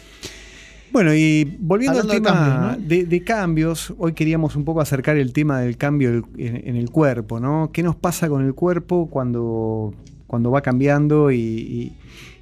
Bueno, 0.92 1.14
y 1.14 1.58
volviendo 1.60 2.00
Hablando 2.00 2.14
al 2.14 2.20
de 2.20 2.30
tema 2.30 2.46
cambios, 2.68 2.80
¿no? 2.82 2.88
de, 2.88 3.06
de 3.06 3.24
cambios, 3.24 3.94
hoy 3.98 4.14
queríamos 4.14 4.56
un 4.56 4.66
poco 4.66 4.82
acercar 4.82 5.18
el 5.18 5.32
tema 5.32 5.60
del 5.62 5.78
cambio 5.78 6.10
en, 6.38 6.68
en 6.68 6.76
el 6.76 6.90
cuerpo, 6.90 7.40
¿no? 7.40 7.70
¿Qué 7.72 7.82
nos 7.84 7.96
pasa 7.96 8.28
con 8.28 8.46
el 8.46 8.54
cuerpo 8.54 9.08
cuando, 9.10 9.94
cuando 10.28 10.52
va 10.52 10.62
cambiando 10.62 11.32
y, 11.32 11.38
y- 11.40 11.98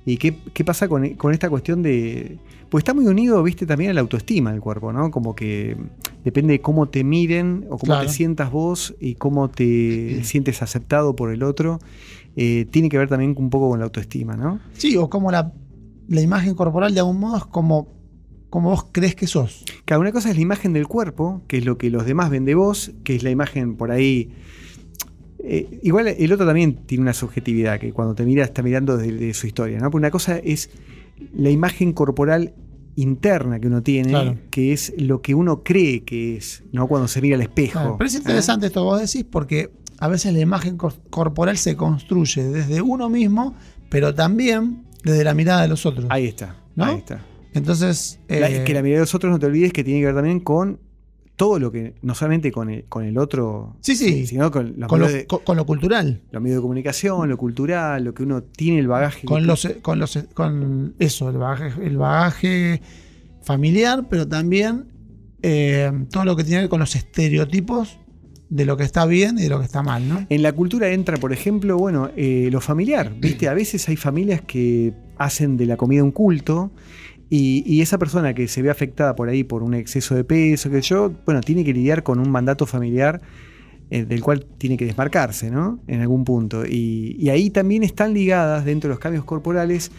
y 0.06 0.18
qué, 0.18 0.36
qué 0.54 0.64
pasa 0.66 0.88
con, 0.88 1.08
con 1.16 1.34
esta 1.34 1.50
cuestión 1.50 1.84
de... 1.84 2.40
Pues 2.70 2.82
está 2.84 2.94
muy 2.96 3.06
unido, 3.06 3.44
viste, 3.44 3.66
también 3.68 3.92
a 3.92 3.94
la 3.94 4.02
autoestima 4.02 4.52
del 4.52 4.62
cuerpo, 4.62 4.92
¿no? 4.94 5.12
Como 5.12 5.36
que 5.36 5.76
depende 6.24 6.54
de 6.54 6.62
cómo 6.62 6.88
te 6.88 7.04
miren 7.04 7.66
o 7.70 7.78
cómo 7.78 7.94
Claro. 7.94 8.08
te 8.08 8.14
sientas 8.14 8.52
vos 8.52 8.96
y 9.00 9.16
cómo 9.16 9.50
te 9.50 10.24
sientes 10.24 10.62
aceptado 10.64 11.16
por 11.16 11.32
el 11.32 11.44
otro. 11.44 11.80
eh, 12.36 12.66
tiene 12.72 12.90
que 12.90 12.98
ver 12.98 13.10
también 13.10 13.36
un 13.38 13.50
poco 13.52 13.70
con 13.70 13.80
la 13.80 13.86
autoestima, 13.86 14.36
¿no? 14.38 14.60
Sí, 14.74 14.96
o 14.98 15.10
como 15.10 15.32
la, 15.32 15.52
la 16.08 16.22
imagen 16.22 16.56
corporal 16.56 16.94
de 16.94 17.00
algún 17.02 17.20
modo 17.20 17.38
es 17.38 17.46
como, 17.46 17.88
como 18.50 18.70
vos 18.72 18.86
crees 18.92 19.16
que 19.16 19.28
sos. 19.28 19.64
Cada 19.86 20.00
una 20.00 20.12
cosa 20.12 20.30
es 20.30 20.36
la 20.36 20.42
imagen 20.42 20.74
del 20.74 20.88
cuerpo, 20.88 21.42
que 21.48 21.58
es 21.60 21.66
lo 21.66 21.78
que 21.78 21.90
los 21.90 22.06
demás 22.06 22.30
ven 22.30 22.46
de 22.46 22.56
vos, 22.56 22.92
que 23.04 23.16
es 23.16 23.24
la 23.24 23.30
imagen 23.30 23.76
por 23.76 23.92
ahí. 23.92 24.32
eh, 25.42 25.80
igual 25.84 26.08
el 26.10 26.34
otro 26.34 26.46
también 26.46 26.76
tiene 26.86 27.02
una 27.04 27.14
subjetividad, 27.14 27.80
que 27.80 27.94
cuando 27.94 28.14
te 28.16 28.26
mira 28.26 28.44
está 28.44 28.62
mirando 28.62 28.98
desde 28.98 29.14
de 29.14 29.34
su 29.34 29.48
historia, 29.48 29.80
¿no? 29.80 29.90
Pero 29.90 29.98
una 30.00 30.12
cosa 30.12 30.38
es 30.38 30.70
la 31.34 31.50
imagen 31.50 31.94
corporal 31.94 32.54
interna 32.96 33.60
que 33.60 33.68
uno 33.68 33.82
tiene, 33.82 34.10
Claro. 34.10 34.38
que 34.52 34.74
es 34.74 34.94
lo 34.98 35.22
que 35.22 35.34
uno 35.36 35.64
cree 35.64 36.04
que 36.04 36.36
es, 36.36 36.64
¿no? 36.74 36.88
Cuando 36.88 37.08
se 37.08 37.22
mira 37.22 37.36
al 37.38 37.42
espejo. 37.42 37.72
Claro, 37.80 37.96
pero 37.98 38.08
es 38.10 38.16
interesante 38.16 38.66
esto 38.68 38.82
que 38.82 38.86
vos 38.86 39.00
decís 39.00 39.26
porque 39.30 39.72
a 40.00 40.08
veces 40.10 40.34
la 40.34 40.40
imagen 40.40 40.76
cor- 40.76 41.00
corporal 41.10 41.58
se 41.58 41.76
construye 41.78 42.44
desde 42.44 42.82
uno 42.82 43.08
mismo, 43.10 43.56
pero 43.90 44.14
también 44.14 44.84
desde 45.04 45.24
la 45.24 45.34
mirada 45.34 45.62
de 45.62 45.70
los 45.70 45.86
otros. 45.86 46.06
Ahí 46.10 46.26
está, 46.26 46.58
¿No? 46.76 46.86
ahí 46.86 46.98
está. 46.98 47.22
Entonces, 47.54 48.20
La- 48.28 48.50
eh, 48.50 48.64
que 48.64 48.74
la 48.74 48.82
mirada 48.82 49.00
de 49.00 49.04
los 49.04 49.16
otros 49.16 49.32
no 49.32 49.40
te 49.40 49.46
olvides 49.48 49.74
que 49.74 49.84
tiene 49.84 50.00
que 50.02 50.06
ver 50.08 50.16
también 50.16 50.40
con 50.40 50.80
todo 51.36 51.58
lo 51.58 51.72
que, 51.72 51.96
no 52.02 52.16
solamente 52.16 52.52
con 52.52 52.70
el, 52.70 52.84
con 52.86 53.06
el 53.06 53.18
otro, 53.18 53.78
Sí, 53.80 53.96
sí. 53.96 54.28
sino 54.28 54.52
con 54.52 54.76
lo, 54.78 55.08
de- 55.08 55.26
con- 55.26 55.56
lo 55.56 55.66
cultural, 55.66 56.22
los 56.32 56.42
medios 56.44 56.58
de 56.58 56.62
comunicación, 56.62 57.30
lo 57.30 57.38
cultural, 57.38 58.04
lo 58.04 58.14
que 58.14 58.24
uno 58.24 58.44
tiene, 58.44 58.80
el 58.80 58.88
bagaje. 58.90 59.26
con 59.26 59.48
los, 59.48 59.68
con 59.82 60.00
los, 60.00 60.20
con 60.34 60.96
eso, 61.00 61.30
el 61.30 61.38
bagaje, 61.38 61.86
el 61.86 61.98
bagaje 61.98 62.82
familiar, 63.42 64.06
pero 64.10 64.28
también 64.28 64.86
eh, 65.42 65.90
todo 66.12 66.26
lo 66.26 66.36
que 66.36 66.44
tiene 66.44 66.58
que 66.58 66.62
ver 66.64 66.70
con 66.70 66.82
los 66.82 66.96
estereotipos 66.96 67.98
de 68.50 68.66
lo 68.66 68.76
que 68.76 68.84
está 68.84 69.06
bien 69.06 69.38
y 69.40 69.44
de 69.44 69.50
lo 69.50 69.60
que 69.60 69.66
está 69.66 69.82
mal, 69.84 70.10
¿no? 70.10 70.26
En 70.30 70.42
la 70.42 70.52
cultura 70.52 70.90
entra, 70.90 71.18
por 71.18 71.32
ejemplo, 71.32 71.78
bueno, 71.78 72.10
eh, 72.18 72.50
lo 72.52 72.60
familiar. 72.62 73.14
¿Viste? 73.18 73.48
A 73.48 73.54
veces 73.54 73.88
hay 73.88 73.96
familias 73.96 74.42
que 74.42 74.94
hacen 75.18 75.56
de 75.56 75.68
la 75.68 75.78
comida 75.78 76.04
un 76.04 76.12
culto. 76.12 76.72
Y, 77.30 77.64
y 77.66 77.82
esa 77.82 77.98
persona 78.00 78.34
que 78.34 78.48
se 78.48 78.62
ve 78.62 78.70
afectada 78.72 79.16
por 79.16 79.30
ahí 79.30 79.44
por 79.44 79.62
un 79.62 79.76
exceso 79.76 80.16
de 80.16 80.24
peso, 80.24 80.70
que 80.72 80.82
yo, 80.82 81.12
bueno, 81.26 81.42
tiene 81.42 81.64
que 81.64 81.74
lidiar 81.74 82.02
con 82.02 82.20
un 82.20 82.32
mandato 82.32 82.66
familiar 82.66 83.22
eh, 83.92 84.04
del 84.06 84.22
cual 84.22 84.46
tiene 84.58 84.78
que 84.78 84.86
desmarcarse, 84.86 85.52
¿no? 85.52 85.80
En 85.88 86.02
algún 86.02 86.24
punto. 86.24 86.66
Y, 86.66 87.16
y 87.20 87.30
ahí 87.30 87.50
también 87.52 87.84
están 87.84 88.14
ligadas, 88.14 88.66
dentro 88.66 88.88
de 88.88 88.94
los 88.94 89.00
cambios 89.00 89.26
corporales, 89.26 89.92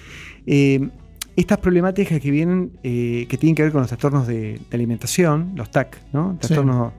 eh, 0.47 0.89
estas 1.37 1.59
problemáticas 1.59 2.21
que 2.21 2.31
vienen, 2.33 2.73
eh, 2.83 3.27
que 3.29 3.37
tienen 3.39 3.55
que 3.55 3.63
ver 3.63 3.71
con 3.73 3.81
los 3.83 3.89
trastornos 3.89 4.27
de, 4.27 4.61
de 4.69 4.75
alimentación, 4.77 5.53
los 5.55 5.71
TAC, 5.71 5.99
¿no? 6.13 6.37
Trastornos 6.41 6.93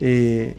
eh, 0.00 0.54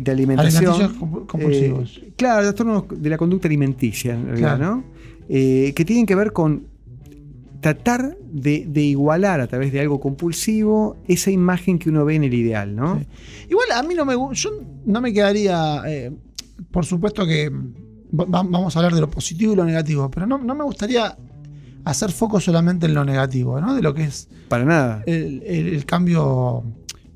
de 0.00 0.10
alimentación. 0.10 0.94
Compulsivos. 1.26 2.00
Claro, 2.16 2.42
trastornos 2.42 2.84
de 2.90 3.10
la 3.10 3.18
conducta 3.18 3.48
alimenticia, 3.48 4.14
en 4.14 4.26
realidad, 4.26 4.56
Claro. 4.56 4.76
¿no? 4.76 4.84
Eh, 5.28 5.72
que 5.76 5.84
tienen 5.84 6.06
que 6.06 6.14
ver 6.14 6.32
con 6.32 6.64
tratar 7.60 8.16
de, 8.32 8.64
de 8.66 8.80
igualar 8.82 9.40
a 9.40 9.46
través 9.46 9.72
de 9.72 9.80
algo 9.80 10.00
compulsivo 10.00 10.96
esa 11.06 11.30
imagen 11.30 11.78
que 11.78 11.90
uno 11.90 12.04
ve 12.04 12.14
en 12.14 12.24
el 12.24 12.34
ideal, 12.34 12.74
¿no? 12.74 12.98
Sí. 12.98 13.06
Igual 13.50 13.72
a 13.74 13.82
mí 13.82 13.94
no 13.94 14.04
me 14.04 14.14
yo 14.34 14.50
no 14.86 15.00
me 15.00 15.12
quedaría, 15.12 15.82
eh, 15.86 16.10
por 16.70 16.86
supuesto 16.86 17.26
que 17.26 17.50
va- 17.50 18.24
va- 18.24 18.42
vamos 18.42 18.74
a 18.74 18.78
hablar 18.78 18.94
de 18.94 19.00
lo 19.00 19.10
positivo 19.10 19.52
y 19.52 19.56
lo 19.56 19.64
negativo, 19.64 20.10
pero 20.10 20.26
no, 20.26 20.38
no 20.38 20.54
me 20.54 20.64
gustaría 20.64 21.16
hacer 21.84 22.10
foco 22.12 22.40
solamente 22.40 22.86
en 22.86 22.94
lo 22.94 23.04
negativo, 23.04 23.60
¿no? 23.60 23.74
De 23.74 23.82
lo 23.82 23.92
que 23.94 24.04
es 24.04 24.28
Para 24.48 24.64
nada. 24.64 25.02
el, 25.06 25.42
el- 25.46 25.68
el 25.74 25.84
cambio 25.84 26.64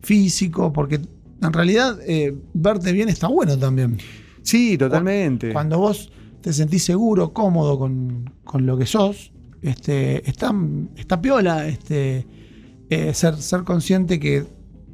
físico, 0.03 0.73
porque 0.73 1.01
en 1.43 1.53
realidad 1.53 1.99
eh, 2.07 2.37
verte 2.53 2.93
bien 2.93 3.09
está 3.09 3.29
bueno 3.29 3.59
también. 3.59 3.99
Sí, 4.43 4.77
totalmente. 4.77 5.53
Cuando 5.53 5.79
vos 5.79 6.11
te 6.43 6.53
sentís 6.53 6.85
seguro, 6.85 7.33
cómodo 7.33 7.79
con, 7.79 8.31
con 8.45 8.67
lo 8.67 8.77
que 8.77 8.85
sos, 8.87 9.33
este, 9.69 10.29
está, 10.29 10.55
está 10.97 11.21
piola 11.21 11.67
este, 11.67 12.27
eh, 12.91 13.13
ser, 13.15 13.37
ser 13.37 13.65
consciente 13.65 14.21
que 14.21 14.45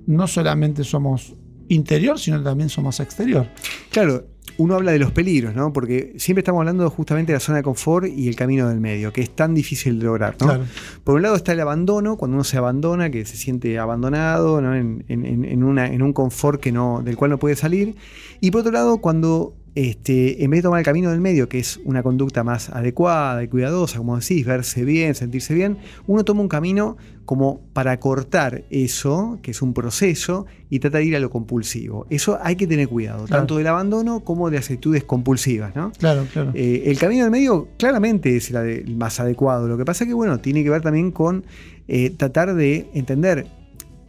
no 0.07 0.27
solamente 0.27 0.85
somos 0.85 1.35
interior, 1.69 2.19
sino 2.19 2.43
también 2.43 2.69
somos 2.69 2.99
exterior. 3.01 3.47
Claro, 3.91 4.27
uno 4.59 4.75
habla 4.75 4.93
de 4.93 4.99
los 4.99 5.13
peligros, 5.13 5.55
¿no? 5.55 5.73
Porque 5.73 6.15
siempre 6.19 6.41
estamos 6.41 6.61
hablando 6.61 6.91
justamente 6.91 7.33
de 7.33 7.37
la 7.37 7.41
zona 7.41 7.59
de 7.59 7.63
confort 7.65 8.07
y 8.09 8.29
el 8.29 8.35
camino 8.37 8.69
del 8.69 8.81
medio, 8.81 9.13
que 9.13 9.21
es 9.23 9.31
tan 9.35 9.55
difícil 9.55 9.99
de 9.99 10.05
lograr, 10.07 10.37
¿no? 10.41 10.47
Claro. 10.49 10.65
Por 11.05 11.15
un 11.15 11.23
lado 11.23 11.37
está 11.37 11.53
el 11.53 11.61
abandono, 11.61 12.17
cuando 12.17 12.35
uno 12.37 12.45
se 12.45 12.59
abandona, 12.59 13.11
que 13.11 13.25
se 13.25 13.37
siente 13.37 13.79
abandonado, 13.79 14.61
¿no? 14.61 14.75
en, 14.75 15.05
en- 15.09 15.25
en- 15.25 15.45
en 15.45 15.63
una- 15.63 15.87
en 15.87 16.03
un 16.03 16.13
confort 16.13 16.61
que 16.61 16.73
no, 16.73 17.01
del 17.03 17.17
cual 17.17 17.31
no 17.31 17.39
puede 17.39 17.55
salir. 17.57 17.95
Y 18.41 18.51
por 18.51 18.63
otro 18.63 18.73
lado, 18.73 18.99
cuando 18.99 19.55
este, 19.75 20.43
en 20.45 20.51
vez 20.51 20.59
de 20.59 20.63
tomar 20.63 20.81
el 20.81 20.85
camino 20.85 21.11
del 21.11 21.21
medio, 21.21 21.49
que 21.49 21.59
es 21.59 21.79
una 21.85 22.03
conducta 22.03 22.43
más 22.45 22.71
adecuada 22.71 23.43
y 23.43 23.49
cuidadosa, 23.49 23.99
como 23.99 24.19
decís, 24.19 24.45
verse 24.45 24.85
bien, 24.85 25.15
sentirse 25.15 25.55
bien, 25.55 25.79
uno 26.07 26.25
toma 26.25 26.41
un 26.41 26.49
camino 26.49 26.97
como 27.25 27.61
para 27.73 28.01
cortar 28.01 28.65
eso, 28.71 29.39
que 29.43 29.53
es 29.53 29.63
un 29.63 29.73
proceso, 29.73 30.47
y 30.69 30.81
trata 30.81 30.99
de 30.99 31.05
ir 31.05 31.15
a 31.17 31.21
lo 31.21 31.31
compulsivo. 31.31 32.07
Eso 32.11 32.39
hay 32.43 32.57
que 32.57 32.67
tener 32.67 32.89
cuidado, 32.89 33.27
Claro. 33.27 33.43
tanto 33.43 33.57
del 33.59 33.69
abandono 33.69 34.21
como 34.25 34.51
de 34.51 34.59
actitudes 34.59 35.05
compulsivas, 35.05 35.77
¿no? 35.77 35.93
Claro, 35.99 36.27
claro. 36.33 36.51
Eh, 36.55 36.83
el 36.87 36.99
camino 36.99 37.23
del 37.23 37.31
medio 37.31 37.69
claramente 37.79 38.37
es 38.37 38.51
el, 38.51 38.97
más 38.97 39.21
adecuado. 39.21 39.69
Lo 39.69 39.79
que 39.79 39.85
pasa 39.85 40.05
que, 40.07 40.15
bueno, 40.15 40.41
tiene 40.41 40.65
que 40.65 40.71
ver 40.71 40.83
también 40.83 41.13
con 41.13 41.45
eh, 41.87 42.11
tratar 42.11 42.55
de 42.55 42.89
entender 42.95 43.47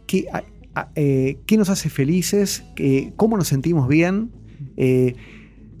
qué, 0.06 0.26
a- 0.32 0.42
a- 0.74 0.88
eh, 0.96 1.38
qué 1.46 1.56
nos 1.56 1.68
hace 1.70 1.88
felices, 1.90 2.64
cómo 3.16 3.36
nos 3.36 3.46
sentimos 3.46 3.86
bien, 3.86 4.32
eh, 4.76 5.14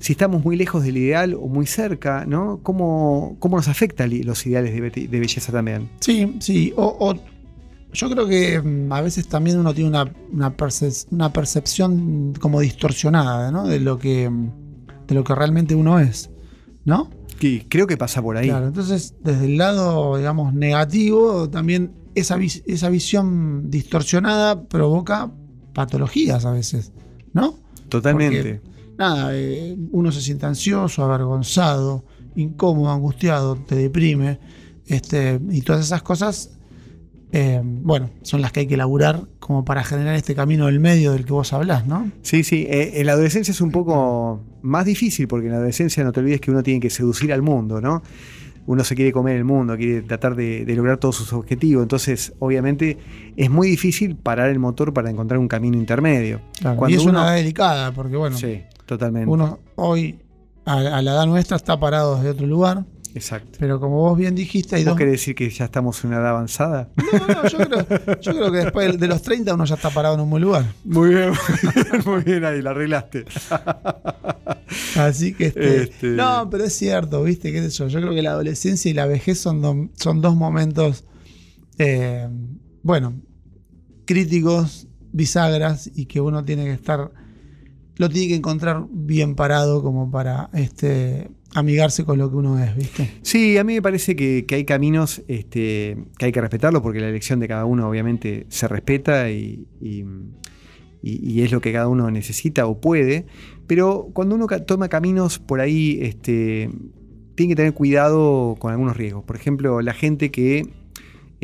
si 0.02 0.12
estamos 0.12 0.44
muy 0.44 0.56
lejos 0.56 0.82
del 0.84 0.96
ideal 0.96 1.34
o 1.34 1.46
muy 1.46 1.66
cerca, 1.66 2.24
¿no? 2.26 2.58
¿Cómo, 2.62 3.36
cómo 3.38 3.56
nos 3.56 3.68
afecta 3.68 4.06
los 4.06 4.44
ideales 4.46 4.74
de, 4.74 4.80
be- 4.80 5.08
de 5.08 5.20
belleza 5.20 5.52
también? 5.52 5.88
Sí, 6.00 6.36
sí. 6.40 6.72
O, 6.76 6.96
o 6.98 7.14
yo 7.92 8.10
creo 8.10 8.26
que 8.26 8.60
mm, 8.60 8.92
a 8.92 9.00
veces 9.00 9.28
también 9.28 9.58
uno 9.58 9.72
tiene 9.72 9.90
una, 9.90 10.12
una, 10.32 10.56
perce- 10.56 11.06
una 11.12 11.32
percepción 11.32 12.32
como 12.40 12.60
distorsionada, 12.60 13.52
¿no? 13.52 13.66
De 13.66 13.78
lo 13.80 13.98
que 13.98 14.28
mm, 14.28 14.50
de 15.06 15.14
lo 15.14 15.24
que 15.24 15.34
realmente 15.34 15.74
uno 15.74 15.98
es, 16.00 16.30
¿no? 16.84 17.10
Que 17.38 17.66
creo 17.68 17.86
que 17.86 17.96
pasa 17.96 18.20
por 18.22 18.36
ahí. 18.36 18.48
Claro, 18.48 18.66
entonces 18.68 19.14
desde 19.22 19.44
el 19.46 19.56
lado, 19.56 20.16
digamos, 20.16 20.52
negativo, 20.54 21.48
también 21.48 21.92
esa, 22.14 22.36
vis- 22.36 22.62
esa 22.66 22.88
visión 22.88 23.70
distorsionada 23.70 24.62
provoca 24.64 25.30
patologías 25.74 26.44
a 26.44 26.52
veces, 26.52 26.92
¿no? 27.32 27.58
Totalmente. 27.88 28.60
Nada, 28.98 29.30
eh, 29.34 29.76
uno 29.90 30.12
se 30.12 30.20
siente 30.20 30.46
ansioso, 30.46 31.02
avergonzado, 31.04 32.04
incómodo, 32.36 32.90
angustiado, 32.90 33.56
te 33.56 33.74
deprime, 33.74 34.38
este, 34.86 35.40
y 35.50 35.62
todas 35.62 35.84
esas 35.84 36.02
cosas, 36.02 36.50
eh, 37.32 37.60
bueno, 37.64 38.10
son 38.22 38.42
las 38.42 38.52
que 38.52 38.60
hay 38.60 38.66
que 38.66 38.74
elaborar 38.74 39.26
como 39.38 39.64
para 39.64 39.82
generar 39.84 40.14
este 40.14 40.34
camino 40.34 40.66
del 40.66 40.80
medio 40.80 41.12
del 41.12 41.24
que 41.24 41.32
vos 41.32 41.52
hablás, 41.52 41.86
¿no? 41.86 42.10
Sí, 42.22 42.44
sí. 42.44 42.66
eh, 42.68 43.00
en 43.00 43.06
la 43.06 43.12
adolescencia 43.12 43.52
es 43.52 43.60
un 43.60 43.70
poco 43.70 44.42
más 44.62 44.84
difícil 44.84 45.26
porque 45.28 45.46
en 45.46 45.52
la 45.52 45.58
adolescencia 45.58 46.04
no 46.04 46.12
te 46.12 46.20
olvides 46.20 46.40
que 46.40 46.50
uno 46.50 46.62
tiene 46.62 46.78
que 46.80 46.90
seducir 46.90 47.32
al 47.32 47.42
mundo, 47.42 47.80
¿no? 47.80 48.02
Uno 48.64 48.84
se 48.84 48.94
quiere 48.94 49.10
comer 49.10 49.36
el 49.36 49.44
mundo, 49.44 49.76
quiere 49.76 50.02
tratar 50.02 50.36
de, 50.36 50.64
de 50.64 50.76
lograr 50.76 50.98
todos 50.98 51.16
sus 51.16 51.32
objetivos. 51.32 51.82
Entonces, 51.82 52.32
obviamente, 52.38 52.96
es 53.36 53.50
muy 53.50 53.66
difícil 53.66 54.14
parar 54.14 54.50
el 54.50 54.60
motor 54.60 54.92
para 54.94 55.10
encontrar 55.10 55.38
un 55.40 55.48
camino 55.48 55.76
intermedio. 55.76 56.40
y 56.92 56.94
es 56.94 57.02
uno- 57.02 57.10
una 57.18 57.28
edad 57.28 57.34
delicada, 57.34 57.92
porque 57.92 58.14
bueno, 58.16 58.38
Sí, 58.38 58.60
totalmente. 58.94 59.30
uno 59.30 59.58
hoy 59.76 60.18
a, 60.64 60.74
a 60.74 61.02
la 61.02 61.12
edad 61.12 61.26
nuestra 61.26 61.56
está 61.56 61.78
parado 61.78 62.16
desde 62.16 62.30
otro 62.30 62.46
lugar, 62.46 62.84
Exacto. 63.14 63.58
pero 63.60 63.78
como 63.80 63.96
vos 63.96 64.16
bien 64.16 64.34
dijiste, 64.34 64.76
hay 64.76 64.82
¿Vos 64.84 64.92
dos... 64.92 64.98
querés 64.98 65.12
decir 65.14 65.34
que 65.34 65.50
ya 65.50 65.64
estamos 65.66 66.02
en 66.04 66.10
una 66.10 66.20
edad 66.20 66.30
avanzada? 66.30 66.88
No, 66.96 67.26
no, 67.42 67.48
yo 67.48 67.58
creo, 67.58 68.20
yo 68.20 68.32
creo 68.32 68.52
que 68.52 68.58
después 68.58 68.98
de 68.98 69.06
los 69.08 69.20
30 69.22 69.54
uno 69.54 69.64
ya 69.64 69.74
está 69.74 69.90
parado 69.90 70.14
en 70.14 70.20
un 70.20 70.30
buen 70.30 70.42
lugar. 70.42 70.64
Muy 70.84 71.10
bien, 71.14 71.32
muy 72.06 72.22
bien 72.22 72.44
ahí, 72.44 72.62
la 72.62 72.70
arreglaste. 72.70 73.24
Así 74.96 75.34
que 75.34 75.46
este, 75.46 75.82
Este- 75.84 76.06
no, 76.08 76.48
pero 76.50 76.64
es 76.64 76.72
cierto, 76.74 77.22
viste, 77.22 77.52
qué 77.52 77.62
sé 77.62 77.70
yo. 77.70 77.88
Yo 77.88 78.00
creo 78.00 78.14
que 78.14 78.22
la 78.22 78.30
adolescencia 78.30 78.90
y 78.90 78.94
la 78.94 79.06
vejez 79.06 79.38
son, 79.38 79.60
do- 79.60 79.88
son 79.94 80.20
dos 80.20 80.34
momentos, 80.36 81.04
eh, 81.78 82.28
bueno, 82.82 83.14
críticos, 84.06 84.86
bisagras 85.12 85.90
y 85.94 86.06
que 86.06 86.20
uno 86.20 86.44
tiene 86.44 86.64
que 86.64 86.72
estar, 86.72 87.10
lo 87.96 88.08
tiene 88.08 88.28
que 88.28 88.34
encontrar 88.36 88.86
bien 88.90 89.34
parado 89.34 89.82
como 89.82 90.10
para 90.10 90.48
este 90.54 91.28
amigarse 91.54 92.04
con 92.04 92.18
lo 92.18 92.30
que 92.30 92.36
uno 92.36 92.58
es, 92.58 92.74
viste. 92.74 93.10
Sí, 93.22 93.58
a 93.58 93.64
mí 93.64 93.74
me 93.74 93.82
parece 93.82 94.16
que, 94.16 94.46
que 94.46 94.54
hay 94.54 94.64
caminos 94.64 95.22
este, 95.28 95.98
que 96.18 96.24
hay 96.26 96.32
que 96.32 96.40
respetarlo 96.40 96.80
porque 96.82 97.00
la 97.00 97.08
elección 97.08 97.40
de 97.40 97.48
cada 97.48 97.66
uno 97.66 97.88
obviamente 97.88 98.46
se 98.48 98.66
respeta 98.68 99.30
y, 99.30 99.66
y- 99.80 100.04
y- 101.02 101.42
es 101.42 101.50
lo 101.52 101.60
que 101.60 101.72
cada 101.72 101.88
uno 101.88 102.10
necesita 102.10 102.66
o 102.66 102.80
puede, 102.80 103.26
pero 103.66 104.08
cuando 104.12 104.34
uno 104.36 104.46
toma 104.66 104.88
caminos 104.88 105.38
por 105.38 105.60
ahí, 105.60 105.98
este, 106.00 106.70
tiene 107.34 107.52
que 107.52 107.56
tener 107.56 107.74
cuidado 107.74 108.54
con 108.58 108.70
algunos 108.72 108.96
riesgos. 108.96 109.24
Por 109.24 109.36
ejemplo, 109.36 109.82
la 109.82 109.94
gente 109.94 110.30
que 110.30 110.68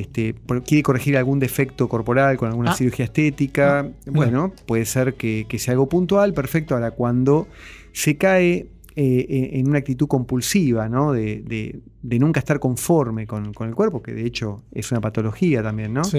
este, 0.01 0.35
quiere 0.67 0.83
corregir 0.83 1.17
algún 1.17 1.39
defecto 1.39 1.89
corporal 1.89 2.37
con 2.37 2.49
alguna 2.49 2.71
Ah. 2.73 2.75
cirugía 2.75 3.05
estética, 3.07 3.81
Ah, 3.81 3.89
bueno, 4.07 4.53
puede 4.67 4.85
ser 4.85 5.15
que, 5.15 5.47
que 5.49 5.59
sea 5.59 5.73
algo 5.73 5.89
puntual, 5.89 6.33
perfecto. 6.35 6.75
Ahora, 6.75 6.93
cuando 6.93 7.49
se 7.93 8.17
cae 8.17 8.69
eh, 9.01 9.51
en 9.53 9.69
una 9.69 9.79
actitud 9.79 10.09
compulsiva, 10.09 10.89
¿no? 10.89 11.13
De, 11.13 11.41
de- 11.47 11.81
de 12.03 12.19
nunca 12.19 12.41
estar 12.41 12.59
conforme 12.59 13.27
con, 13.29 13.53
con 13.53 13.69
el 13.69 13.75
cuerpo, 13.77 14.03
que 14.03 14.13
de 14.13 14.25
hecho 14.27 14.63
es 14.73 14.91
una 14.91 15.01
patología 15.01 15.63
también, 15.63 15.93
¿no? 15.95 16.03
Sí. 16.05 16.19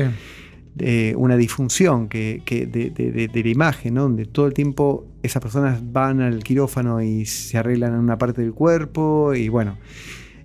De 0.76 1.14
una 1.18 1.36
disfunción 1.36 2.08
que, 2.08 2.42
que 2.46 2.66
de, 2.68 2.90
de- 2.92 3.12
de- 3.12 3.28
de 3.28 3.44
la 3.44 3.50
imagen, 3.50 3.96
¿no? 3.96 4.04
Donde 4.04 4.26
todo 4.26 4.48
el 4.48 4.54
tiempo 4.54 5.06
esas 5.24 5.42
personas 5.42 5.82
van 5.92 6.22
al 6.22 6.42
quirófano 6.44 7.02
y 7.02 7.26
se 7.26 7.58
arreglan 7.58 7.94
en 7.96 8.00
una 8.00 8.18
parte 8.18 8.42
del 8.42 8.54
cuerpo 8.54 9.34
y 9.34 9.50
bueno, 9.50 9.78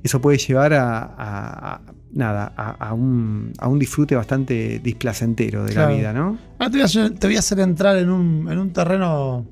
eso 0.03 0.21
puede 0.21 0.39
llevar 0.39 0.73
a, 0.75 0.99
a- 1.03 1.75
a- 1.77 1.94
nada, 2.15 2.53
a, 2.57 2.71
a 2.71 2.95
un, 2.95 3.53
a 3.59 3.69
un 3.69 3.79
disfrute 3.79 4.15
bastante 4.15 4.79
displacentero 4.79 5.65
de 5.65 5.73
Claro. 5.73 5.91
la 5.91 5.97
vida, 5.97 6.13
¿no? 6.13 6.39
Ahora 6.59 6.71
te 6.71 6.77
voy 6.77 6.81
a 6.83 6.85
hacer, 6.85 7.11
te 7.19 7.27
voy 7.27 7.37
a 7.37 7.41
hacer 7.41 7.59
entrar 7.61 7.97
en 7.99 8.09
un, 8.11 8.51
en 8.51 8.59
un 8.59 8.73
terreno 8.73 9.45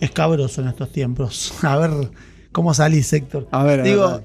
escabroso 0.00 0.60
en 0.62 0.68
estos 0.68 0.90
tiempos. 0.92 1.54
A 1.62 1.76
ver 1.78 2.10
cómo 2.52 2.74
salís, 2.74 3.12
Héctor. 3.12 3.48
A 3.52 3.62
ver, 3.64 3.80
a 3.80 3.82
ver, 3.84 3.92
Digo, 3.92 4.20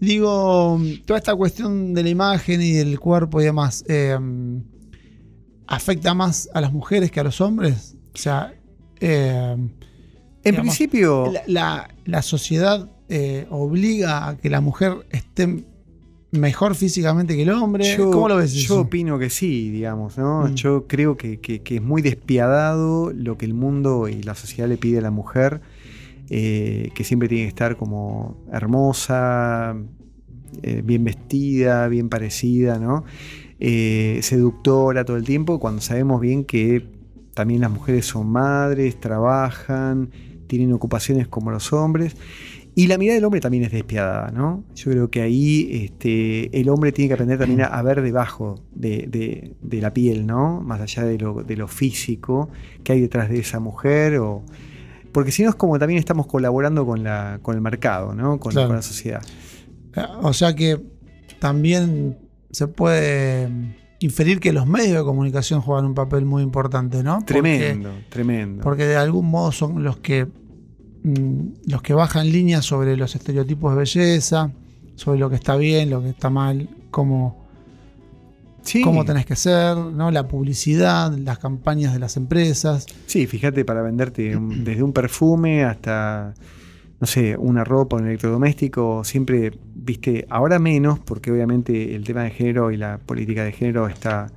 digo, 0.00 0.80
toda 1.04 1.18
esta 1.18 1.34
cuestión 1.34 1.92
de 1.94 2.02
la 2.04 2.08
imagen 2.10 2.62
y 2.62 2.72
del 2.72 2.98
cuerpo 3.00 3.40
y 3.40 3.44
demás, 3.44 3.84
eh, 3.88 4.16
¿afecta 5.66 6.14
más 6.14 6.48
a 6.54 6.60
las 6.60 6.72
mujeres 6.72 7.10
que 7.10 7.20
a 7.20 7.24
los 7.24 7.40
hombres? 7.40 7.96
O 8.14 8.18
sea, 8.18 8.54
eh, 9.00 9.54
en 9.56 9.72
digamos, 10.44 10.76
principio... 10.76 11.32
la, 11.32 11.42
la- 11.46 11.88
la 12.04 12.22
sociedad 12.22 12.88
eh, 13.08 13.46
obliga 13.50 14.28
a 14.28 14.36
que 14.36 14.48
la 14.48 14.60
mujer 14.60 15.06
esté 15.10 15.64
mejor 16.38 16.74
físicamente 16.74 17.34
que 17.36 17.42
el 17.42 17.50
hombre. 17.50 17.96
Yo, 17.96 18.10
¿Cómo 18.10 18.28
lo 18.28 18.36
ves? 18.36 18.52
yo 18.54 18.60
eso? 18.74 18.80
opino 18.82 19.18
que 19.18 19.30
sí, 19.30 19.70
digamos, 19.70 20.16
¿no? 20.18 20.48
Mm. 20.48 20.54
Yo 20.54 20.86
creo 20.86 21.16
que, 21.16 21.38
que- 21.40 21.62
que 21.62 21.76
es 21.76 21.82
muy 21.82 22.02
despiadado 22.02 23.12
lo 23.12 23.36
que 23.38 23.44
el 23.46 23.54
mundo 23.54 24.08
y 24.08 24.22
la 24.22 24.34
sociedad 24.34 24.68
le 24.68 24.76
pide 24.76 24.98
a 24.98 25.02
la 25.02 25.10
mujer, 25.10 25.60
eh, 26.30 26.90
que 26.94 27.04
siempre 27.04 27.28
tiene 27.28 27.44
que 27.44 27.48
estar 27.48 27.76
como 27.76 28.36
hermosa, 28.52 29.76
eh, 30.62 30.82
bien 30.84 31.04
vestida, 31.04 31.86
bien 31.88 32.08
parecida, 32.08 32.78
¿no? 32.78 33.04
Eh, 33.60 34.18
seductora 34.22 35.04
todo 35.04 35.16
el 35.16 35.24
tiempo, 35.24 35.58
cuando 35.60 35.80
sabemos 35.80 36.20
bien 36.20 36.44
que 36.44 36.86
también 37.34 37.60
las 37.60 37.70
mujeres 37.70 38.06
son 38.06 38.28
madres, 38.28 38.98
trabajan, 38.98 40.10
tienen 40.46 40.72
ocupaciones 40.72 41.28
como 41.28 41.50
los 41.50 41.72
hombres. 41.72 42.16
Y 42.78 42.88
la 42.88 42.98
mirada 42.98 43.14
del 43.14 43.24
hombre 43.24 43.40
también 43.40 43.64
es 43.64 43.72
despiadada, 43.72 44.30
¿no? 44.30 44.62
Yo 44.74 44.90
creo 44.90 45.10
que 45.10 45.22
ahí 45.22 45.68
este, 45.84 46.60
el 46.60 46.68
hombre 46.68 46.92
tiene 46.92 47.08
que 47.08 47.14
aprender 47.14 47.38
también 47.38 47.62
a, 47.62 47.64
a 47.68 47.82
ver 47.82 48.02
debajo 48.02 48.60
de, 48.74 49.06
de- 49.08 49.54
de 49.62 49.80
la 49.80 49.94
piel, 49.94 50.26
¿no? 50.26 50.60
Más 50.60 50.82
allá 50.82 51.04
de 51.04 51.16
lo, 51.18 51.42
de 51.42 51.56
lo 51.56 51.68
físico 51.68 52.50
que 52.84 52.92
hay 52.92 53.00
detrás 53.00 53.30
de 53.30 53.38
esa 53.38 53.60
mujer. 53.60 54.18
O, 54.18 54.42
porque 55.10 55.32
si 55.32 55.42
no 55.42 55.48
es 55.48 55.54
como 55.54 55.78
también 55.78 55.98
estamos 55.98 56.26
colaborando 56.26 56.84
con, 56.84 57.02
la, 57.02 57.38
con 57.40 57.54
el 57.54 57.62
mercado, 57.62 58.14
¿no? 58.14 58.38
Con, 58.38 58.52
Claro. 58.52 58.68
con 58.68 58.76
la 58.76 58.82
sociedad. 58.82 59.22
O 60.20 60.34
sea 60.34 60.54
que 60.54 60.78
también 61.38 62.18
se 62.50 62.68
puede 62.68 63.48
inferir 64.00 64.38
que 64.40 64.52
los 64.52 64.66
medios 64.66 64.98
de 64.98 65.02
comunicación 65.02 65.62
juegan 65.62 65.86
un 65.86 65.94
papel 65.94 66.26
muy 66.26 66.42
importante, 66.42 67.02
¿no? 67.02 67.20
Porque- 67.20 67.32
Tremendo, 67.32 67.90
tremendo. 68.10 68.62
Porque 68.62 68.84
de 68.84 68.96
algún 68.96 69.26
modo 69.30 69.50
son 69.52 69.82
los 69.82 69.96
que 69.96 70.26
los 71.04 71.82
que 71.82 71.94
bajan 71.94 72.30
líneas 72.30 72.64
sobre 72.64 72.96
los 72.96 73.14
estereotipos 73.14 73.72
de 73.72 73.78
belleza, 73.78 74.50
sobre 74.96 75.18
lo 75.18 75.28
que 75.30 75.36
está 75.36 75.56
bien, 75.56 75.90
lo 75.90 76.02
que 76.02 76.08
está 76.10 76.30
mal, 76.30 76.68
cómo, 76.90 77.44
Sí. 78.62 78.82
cómo 78.82 79.04
tenés 79.04 79.26
que 79.26 79.36
ser, 79.36 79.76
¿no? 79.76 80.10
La 80.10 80.26
publicidad, 80.26 81.12
las 81.16 81.38
campañas 81.38 81.92
de 81.92 82.00
las 82.00 82.16
empresas. 82.16 82.86
Sí, 83.06 83.26
fíjate, 83.26 83.64
para 83.64 83.82
venderte 83.82 84.36
un- 84.36 84.64
desde 84.64 84.82
un 84.82 84.92
perfume 84.92 85.62
hasta, 85.64 86.34
no 87.00 87.06
sé, 87.06 87.36
una 87.36 87.62
ropa, 87.62 87.96
un 87.96 88.08
electrodoméstico, 88.08 89.04
siempre, 89.04 89.52
viste, 89.74 90.26
ahora 90.30 90.58
menos, 90.58 90.98
porque 90.98 91.30
obviamente 91.30 91.94
el 91.94 92.02
tema 92.02 92.24
de 92.24 92.30
género 92.30 92.72
y 92.72 92.76
la 92.76 92.98
política 92.98 93.44
de 93.44 93.52
género 93.52 93.86
está 93.86 94.32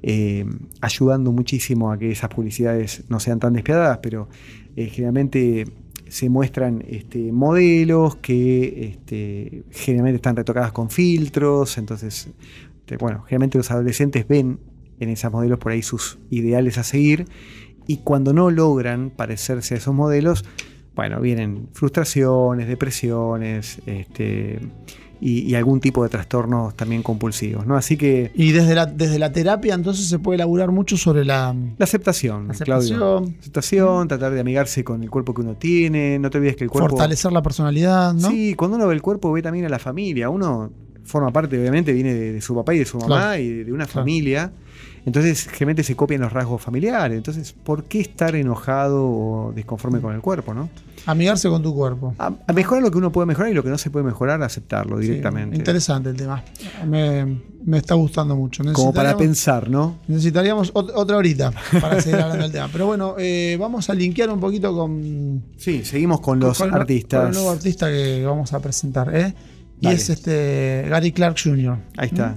eh, 0.00 0.46
ayudando 0.80 1.32
muchísimo 1.32 1.90
a 1.90 1.98
que 1.98 2.12
esas 2.12 2.30
publicidades 2.30 3.02
no 3.08 3.18
sean 3.18 3.40
tan 3.40 3.52
despiadadas, 3.54 3.98
pero 4.00 4.28
eh, 4.76 4.86
generalmente 4.86 5.66
se 6.10 6.28
muestran 6.28 6.84
este, 6.88 7.32
modelos 7.32 8.16
que 8.16 8.90
este, 8.90 9.64
generalmente 9.70 10.16
están 10.16 10.36
retocadas 10.36 10.72
con 10.72 10.90
filtros, 10.90 11.78
entonces, 11.78 12.28
bueno, 12.98 13.22
generalmente 13.22 13.58
los 13.58 13.70
adolescentes 13.70 14.26
ven 14.26 14.60
en 15.00 15.08
esas 15.08 15.30
modelos 15.32 15.58
por 15.58 15.72
ahí 15.72 15.82
sus 15.82 16.18
ideales 16.30 16.78
a 16.78 16.82
seguir 16.82 17.26
y 17.86 17.98
cuando 17.98 18.32
no 18.32 18.50
logran 18.50 19.10
parecerse 19.10 19.74
a 19.74 19.78
esos 19.78 19.94
modelos, 19.94 20.44
bueno, 20.94 21.20
vienen 21.20 21.68
frustraciones, 21.72 22.66
depresiones, 22.68 23.80
este, 23.86 24.58
y, 25.20 25.40
y 25.40 25.54
algún 25.54 25.80
tipo 25.80 26.02
de 26.02 26.08
trastornos 26.08 26.74
también 26.76 27.02
compulsivos, 27.02 27.66
¿no? 27.66 27.76
Así 27.76 27.96
que 27.96 28.30
Y 28.34 28.52
desde 28.52 28.74
la, 28.74 28.86
desde 28.86 29.18
la 29.18 29.32
terapia 29.32 29.74
entonces 29.74 30.06
se 30.08 30.18
puede 30.18 30.36
elaborar 30.36 30.70
mucho 30.70 30.96
sobre 30.96 31.24
la, 31.24 31.54
la 31.76 31.84
aceptación, 31.84 32.48
la 32.48 32.54
Claudio. 32.54 33.16
aceptación, 33.18 33.36
Aceptación, 33.40 34.08
tratar 34.08 34.32
de 34.32 34.40
amigarse 34.40 34.84
con 34.84 35.02
el 35.02 35.10
cuerpo 35.10 35.34
que 35.34 35.40
uno 35.40 35.54
tiene, 35.56 36.18
no 36.18 36.30
te 36.30 36.38
olvides 36.38 36.56
que 36.56 36.64
el 36.64 36.70
cuerpo... 36.70 36.90
fortalecer 36.90 37.32
la 37.32 37.42
personalidad, 37.42 38.14
¿no? 38.14 38.30
Sí, 38.30 38.54
cuando 38.54 38.76
uno 38.76 38.86
ve 38.86 38.94
el 38.94 39.02
cuerpo 39.02 39.32
ve 39.32 39.42
también 39.42 39.64
a 39.64 39.68
la 39.68 39.78
familia. 39.78 40.30
Uno 40.30 40.70
forma 41.04 41.32
parte, 41.32 41.58
obviamente, 41.58 41.92
viene 41.92 42.12
de, 42.14 42.32
de 42.34 42.40
su 42.40 42.54
papá 42.54 42.74
y 42.74 42.78
de 42.80 42.84
su 42.84 42.98
mamá 42.98 43.06
Claro. 43.16 43.40
y 43.42 43.48
de, 43.48 43.64
de 43.64 43.72
una 43.72 43.86
Claro. 43.86 44.00
familia. 44.00 44.52
Entonces, 45.06 45.44
generalmente 45.44 45.82
se 45.82 45.96
copian 45.96 46.20
los 46.20 46.32
rasgos 46.32 46.60
familiares. 46.62 47.16
Entonces, 47.16 47.52
¿por 47.52 47.84
qué 47.84 48.00
estar 48.00 48.34
enojado 48.36 49.04
o 49.06 49.52
desconforme 49.54 50.00
con 50.00 50.14
el 50.14 50.20
cuerpo, 50.20 50.54
no? 50.54 50.68
Amigarse 51.06 51.48
con 51.48 51.62
tu 51.62 51.74
cuerpo. 51.74 52.14
A, 52.18 52.32
a 52.46 52.52
mejorar 52.52 52.82
lo 52.82 52.90
que 52.90 52.98
uno 52.98 53.10
puede 53.12 53.26
mejorar 53.26 53.50
y 53.50 53.54
lo 53.54 53.62
que 53.62 53.70
no 53.70 53.78
se 53.78 53.90
puede 53.90 54.04
mejorar, 54.04 54.42
aceptarlo 54.42 54.98
Sí, 55.00 55.06
directamente. 55.08 55.56
interesante 55.56 56.10
el 56.10 56.16
tema. 56.16 56.42
Me, 56.86 57.38
me 57.64 57.78
está 57.78 57.94
gustando 57.94 58.36
mucho. 58.36 58.62
Como 58.74 58.92
para 58.92 59.16
pensar, 59.16 59.70
¿no? 59.70 59.98
Necesitaríamos 60.08 60.74
ot- 60.74 60.92
otra 60.94 61.16
horita 61.16 61.52
para 61.80 62.00
seguir 62.02 62.20
hablando 62.20 62.42
del 62.42 62.52
tema. 62.52 62.68
Pero 62.70 62.86
bueno, 62.86 63.14
eh, 63.18 63.56
vamos 63.58 63.88
a 63.88 63.94
linkear 63.94 64.28
un 64.30 64.40
poquito 64.40 64.74
con, 64.76 65.42
Sí, 65.56 65.84
seguimos 65.84 66.20
con 66.20 66.40
los 66.40 66.58
con 66.58 66.74
artistas. 66.74 67.20
con 67.20 67.28
el 67.28 67.34
nuevo 67.34 67.50
artista 67.52 67.88
que 67.88 68.24
vamos 68.26 68.52
a 68.52 68.60
presentar. 68.60 69.14
¿eh? 69.14 69.34
Y 69.80 69.84
Dale. 69.84 69.96
es 69.96 70.10
este 70.10 70.84
Gary 70.90 71.12
Clark 71.12 71.36
Jr. 71.42 71.78
Ahí 71.96 72.08
está. 72.08 72.36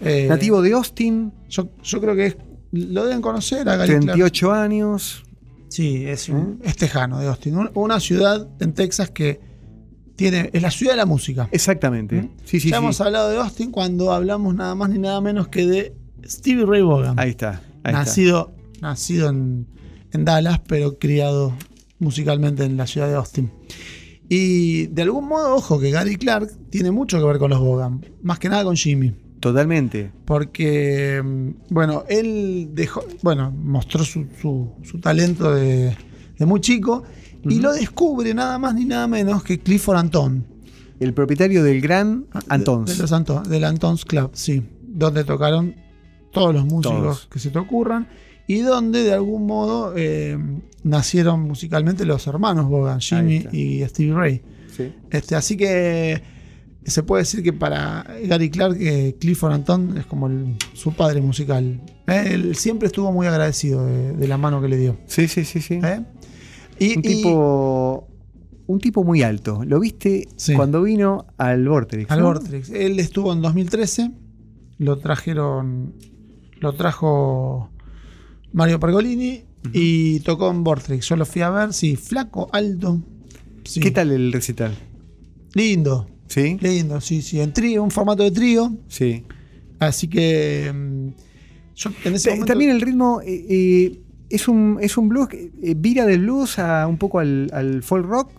Eh, 0.00 0.26
Nativo 0.28 0.62
de 0.62 0.72
Austin, 0.72 1.32
Yo, 1.48 1.68
yo 1.82 2.00
creo 2.00 2.14
que 2.16 2.26
es- 2.26 2.36
lo 2.72 3.04
deben 3.06 3.20
conocer 3.20 3.68
a 3.68 3.76
Gary 3.76 3.88
Clark. 3.90 4.04
38 4.04 4.52
años. 4.52 5.24
Sí, 5.68 6.04
es, 6.06 6.28
un, 6.28 6.60
es 6.64 6.76
tejano 6.76 7.18
de 7.18 7.26
Austin. 7.28 7.56
Un- 7.56 7.70
Una 7.74 8.00
ciudad 8.00 8.48
en 8.60 8.72
Texas 8.72 9.10
que 9.10 9.40
tiene. 10.16 10.50
Es 10.52 10.62
la 10.62 10.70
ciudad 10.70 10.92
de 10.92 10.96
la 10.98 11.06
música. 11.06 11.48
Exactamente. 11.52 12.22
¿Mm? 12.22 12.30
Sí, 12.44 12.60
sí, 12.60 12.70
ya 12.70 12.78
sí. 12.78 12.82
hemos 12.84 13.00
hablado 13.00 13.30
de 13.30 13.38
Austin 13.38 13.70
cuando 13.70 14.12
hablamos 14.12 14.54
nada 14.54 14.74
más 14.74 14.90
ni 14.90 14.98
nada 14.98 15.20
menos 15.20 15.48
que 15.48 15.66
de 15.66 15.94
Stevie 16.24 16.64
Ray 16.66 16.82
Vaughan. 16.82 17.18
Ahí 17.18 17.30
está. 17.30 17.50
Ahí 17.82 17.92
está. 17.92 17.92
nacido 17.92 18.52
nacido 18.80 19.28
en, 19.28 19.66
en 20.12 20.24
Dallas, 20.24 20.60
pero 20.66 20.98
criado 20.98 21.52
musicalmente 21.98 22.64
en 22.64 22.76
la 22.76 22.86
ciudad 22.86 23.08
de 23.08 23.14
Austin. 23.14 23.50
Y 24.28 24.86
de 24.86 25.02
algún 25.02 25.26
modo, 25.28 25.54
ojo, 25.56 25.78
que 25.80 25.90
Gary 25.90 26.16
Clark 26.16 26.50
tiene 26.70 26.90
mucho 26.90 27.18
que 27.18 27.24
ver 27.24 27.38
con 27.38 27.50
los 27.50 27.60
Vaughan, 27.60 28.04
más 28.22 28.38
que 28.38 28.48
nada 28.48 28.64
con 28.64 28.76
Jimmy. 28.76 29.14
Totalmente. 29.40 30.10
Porque, 30.26 31.22
mm, 31.24 31.72
bueno, 31.74 32.04
él 32.08 32.70
dejó, 32.72 33.02
bueno, 33.22 33.50
mostró 33.50 34.04
su, 34.04 34.26
su- 34.40 34.72
su 34.84 35.00
talento 35.00 35.54
de, 35.54 35.96
de 36.38 36.46
muy 36.46 36.60
chico 36.60 37.02
y 37.44 37.58
lo 37.60 37.72
descubre 37.72 38.34
nada 38.34 38.58
más 38.58 38.74
ni 38.74 38.84
nada 38.84 39.06
menos 39.08 39.42
que 39.42 39.58
Clifford 39.58 39.96
Anton. 39.96 40.46
El 41.00 41.14
propietario 41.14 41.64
del 41.64 41.80
gran 41.80 42.26
Antons. 42.48 42.90
De, 42.90 42.96
de 42.96 43.00
los 43.02 43.12
Anton- 43.12 43.44
del 43.48 43.64
Antons 43.64 44.04
Club, 44.04 44.30
sí. 44.34 44.62
Donde 44.86 45.24
tocaron 45.24 45.74
todos 46.32 46.54
los 46.54 46.64
músicos 46.66 46.98
Todos. 47.00 47.26
que 47.32 47.38
se 47.38 47.50
te 47.50 47.58
ocurran. 47.58 48.06
Y 48.46 48.58
donde 48.60 49.04
de 49.04 49.12
algún 49.14 49.46
modo 49.46 49.94
eh, 49.96 50.36
nacieron 50.82 51.40
musicalmente 51.42 52.04
los 52.04 52.26
hermanos 52.26 52.66
Bogan, 52.68 53.00
Jimmy 53.00 53.46
y 53.52 53.82
Stevie 53.84 54.12
Ray. 54.12 54.42
Sí. 54.76 54.92
Este, 55.10 55.36
así 55.36 55.56
que 55.56 56.20
se 56.84 57.02
puede 57.02 57.22
decir 57.22 57.42
que 57.42 57.52
para 57.52 58.04
Gary 58.24 58.50
Clark, 58.50 58.76
eh, 58.80 59.16
Clifford 59.20 59.52
Anton 59.52 59.98
es 59.98 60.06
como 60.06 60.26
el- 60.28 60.56
su 60.72 60.92
padre 60.92 61.20
musical. 61.20 61.80
Eh, 62.06 62.30
Él 62.32 62.56
siempre 62.56 62.86
estuvo 62.86 63.12
muy 63.12 63.26
agradecido 63.26 63.84
de, 63.86 64.12
de 64.14 64.28
la 64.28 64.36
mano 64.38 64.60
que 64.60 64.68
le 64.68 64.76
dio. 64.76 64.96
Sí, 65.06 65.28
sí, 65.28 65.44
sí, 65.44 65.60
sí. 65.60 65.74
¿eh? 65.82 66.00
Y, 66.78 66.96
Un 66.96 66.98
y- 66.98 67.02
tipo. 67.02 68.06
Un 68.66 68.78
tipo 68.78 69.02
muy 69.02 69.22
alto. 69.22 69.62
Lo 69.66 69.80
viste 69.80 70.28
Sí. 70.36 70.54
cuando 70.54 70.80
vino 70.82 71.26
al 71.38 71.68
Vortex. 71.68 72.08
Al 72.10 72.20
¿no? 72.20 72.26
Vortex. 72.26 72.70
Él 72.70 73.00
estuvo 73.00 73.32
en 73.32 73.42
2013. 73.42 74.12
Lo 74.78 74.98
trajeron. 74.98 75.94
Lo 76.60 76.72
trajo 76.74 77.68
Mario 78.52 78.78
Pergolini 78.78 79.42
y 79.72 80.20
tocó 80.20 80.50
en 80.52 80.62
Vortex. 80.62 81.08
Yo 81.08 81.16
lo 81.16 81.26
fui 81.26 81.42
a 81.42 81.50
ver. 81.50 81.72
Sí, 81.72 81.96
flaco, 81.96 82.48
alto. 82.52 83.02
Sí. 83.64 83.80
¿Qué 83.80 83.90
tal 83.90 84.12
el 84.12 84.32
recital? 84.32 84.72
Lindo, 85.54 86.06
¿Sí? 86.30 86.56
lindo, 86.60 87.00
sí, 87.00 87.20
sí. 87.22 87.40
En 87.40 87.52
trío, 87.52 87.82
un 87.82 87.90
formato 87.90 88.22
de 88.22 88.30
trío. 88.30 88.72
Sí. 88.88 89.24
Así 89.80 90.06
que. 90.08 90.70
mm, 90.72 91.08
Yo 91.74 91.90
en 92.04 92.14
ese 92.14 92.28
Ta- 92.28 92.34
momento. 92.36 92.46
También 92.52 92.70
el 92.70 92.80
ritmo 92.80 93.20
eh, 93.20 93.46
eh, 93.48 94.00
es, 94.30 94.46
un, 94.48 94.78
es 94.80 94.96
un 94.96 95.08
blues 95.08 95.28
que 95.28 95.50
eh, 95.62 95.74
vira 95.76 96.06
del 96.06 96.20
blues 96.20 96.58
a 96.60 96.86
un 96.86 96.98
poco 96.98 97.18
al, 97.18 97.50
al 97.52 97.82
folk 97.82 98.06
rock. 98.06 98.30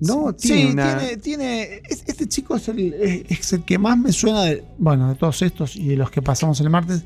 ¿No? 0.00 0.32
Sí, 0.38 0.48
tiene 0.48 0.60
tiene, 0.68 0.72
una. 0.72 1.16
tiene- 1.20 1.62
es- 1.88 2.04
este 2.06 2.28
chico 2.28 2.54
es 2.54 2.68
el, 2.68 2.94
es- 2.94 3.24
es 3.40 3.52
el 3.54 3.64
que 3.64 3.78
más 3.78 3.98
me 3.98 4.12
suena 4.12 4.42
de, 4.44 4.62
bueno, 4.78 5.08
de 5.08 5.16
todos 5.16 5.42
estos 5.42 5.74
y 5.74 5.88
de 5.88 5.96
los 5.96 6.10
que 6.12 6.22
pasamos 6.22 6.60
el 6.60 6.70
martes. 6.70 7.02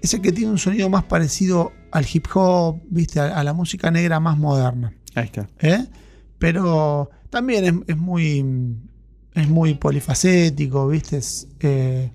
Es 0.00 0.14
el 0.14 0.20
que 0.20 0.30
tiene 0.30 0.52
un 0.52 0.58
sonido 0.58 0.88
más 0.88 1.02
parecido 1.04 1.72
al 1.90 2.06
hip 2.12 2.26
hop, 2.34 2.78
viste, 2.88 3.18
a, 3.18 3.36
a 3.40 3.42
la 3.42 3.52
música 3.52 3.90
negra 3.90 4.20
más 4.20 4.38
moderna. 4.38 4.92
Ahí 5.16 5.24
está. 5.24 5.48
¿eh? 5.60 5.84
Pero 6.38 7.10
también 7.30 7.64
es, 7.64 7.74
es 7.88 7.96
muy 7.96 8.44
es 9.36 9.48
muy 9.48 9.74
polifacético, 9.74 10.88
viste, 10.88 11.18
es, 11.18 11.46
eh, 11.60 12.10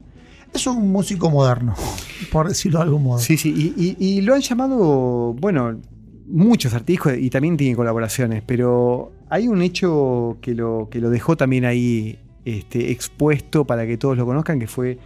es 0.54 0.68
un 0.68 0.92
músico 0.92 1.30
moderno, 1.30 1.76
por 2.32 2.50
decirlo 2.50 2.80
de 2.80 2.84
algún 2.86 3.04
modo. 3.04 3.20
Sí, 3.20 3.38
sí. 3.38 3.74
Y, 3.78 3.96
y- 4.00 4.18
y 4.18 4.22
lo 4.22 4.34
han 4.36 4.42
llamado, 4.42 5.34
bueno, 5.34 5.80
muchos 6.28 6.74
artistas 6.74 7.18
y 7.18 7.30
también 7.30 7.58
tiene 7.58 7.76
colaboraciones, 7.76 8.42
pero 8.46 9.12
hay 9.30 9.48
un 9.48 9.62
hecho 9.62 10.38
que 10.42 10.54
lo, 10.56 10.90
que 10.92 11.00
lo 11.00 11.10
dejó 11.10 11.38
también 11.38 11.66
ahí 11.66 12.20
este, 12.46 12.92
expuesto 12.92 13.66
para 13.66 13.86
que 13.86 13.98
todos 13.98 14.18
lo 14.18 14.26
conozcan, 14.26 14.60
que 14.60 14.68
fue. 14.68 14.98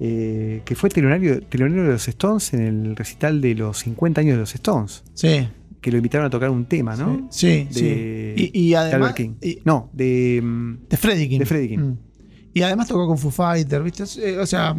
eh, 0.00 0.62
que 0.64 0.74
fue 0.74 0.88
telonario, 0.90 1.40
telonario 1.42 1.84
de 1.84 1.90
los 1.92 2.08
Stones 2.08 2.52
en 2.54 2.60
el 2.86 2.96
recital 2.96 3.40
de 3.42 3.54
los 3.54 3.78
50 3.80 4.22
años 4.22 4.34
de 4.34 4.40
los 4.40 4.54
Stones, 4.54 5.04
Sí, 5.14 5.46
que 5.80 5.90
lo 5.90 5.96
invitaron 5.96 6.26
a 6.26 6.30
tocar 6.30 6.50
un 6.50 6.64
tema, 6.66 6.94
¿no? 6.96 7.26
sí, 7.30 7.66
De- 7.70 8.34
sí. 8.36 8.50
Y, 8.52 8.66
y 8.66 8.70
de 8.70 8.76
además 8.76 9.10
Albert 9.10 9.16
King. 9.16 9.30
y- 9.42 9.58
no, 9.64 9.90
de. 9.92 10.40
mm, 10.42 10.74
De 10.88 10.96
Freddie 10.96 11.28
King. 11.28 11.38
De 11.38 11.46
Freddie 11.46 11.68
King. 11.68 11.78
Mm. 11.78 11.98
Y 12.54 12.62
además 12.62 12.88
tocó 12.88 13.06
con 13.06 13.16
Foo 13.18 13.30
Fighter, 13.30 13.82
¿viste? 13.82 14.04
Eh, 14.18 14.38
o 14.38 14.46
sea, 14.46 14.74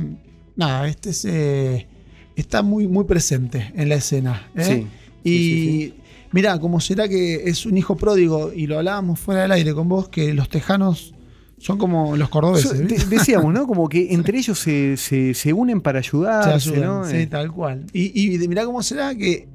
nada, 0.56 0.88
este 0.88 1.10
es, 1.12 1.26
eh, 1.26 1.88
está 2.36 2.62
muy, 2.62 2.88
muy 2.88 3.06
presente 3.06 3.72
en 3.76 3.89
la 3.89 3.95
escena. 3.95 4.49
¿eh? 4.56 4.64
Sí. 4.64 4.88
Y 5.24 5.38
sí, 5.38 5.93
mirá, 6.34 6.60
como 6.60 6.80
será 6.82 7.08
que 7.08 7.36
es 7.49 7.66
un 7.66 7.78
hijo 7.78 7.95
pródigo, 7.95 8.52
y 8.54 8.68
lo 8.68 8.78
hablábamos 8.78 9.20
fuera 9.20 9.43
del 9.43 9.52
aire 9.54 9.74
con 9.74 9.88
vos, 9.88 10.10
que 10.10 10.34
los 10.34 10.49
tejanos 10.49 11.14
son 11.58 11.78
como 11.78 12.18
los 12.18 12.28
cordobeses. 12.30 12.72
So- 13.02 13.08
decíamos, 13.10 13.54
¿no? 13.54 13.66
Como 13.68 13.88
que 13.88 14.12
entre 14.14 14.38
ellos 14.38 14.60
se, 14.60 14.97
se- 14.97 15.34
se 15.34 15.54
unen 15.54 15.80
para 15.80 16.02
Se 16.04 16.10
ayudarse, 16.10 16.70
ayudan, 16.72 16.86
¿no? 16.89 17.06
sí, 17.06 17.26
tal 17.28 17.52
cual. 17.52 17.86
Y, 17.93 18.34
y 18.36 18.47
mirá 18.47 18.66
cómo 18.66 18.82
será 18.84 19.16
que 19.16 19.47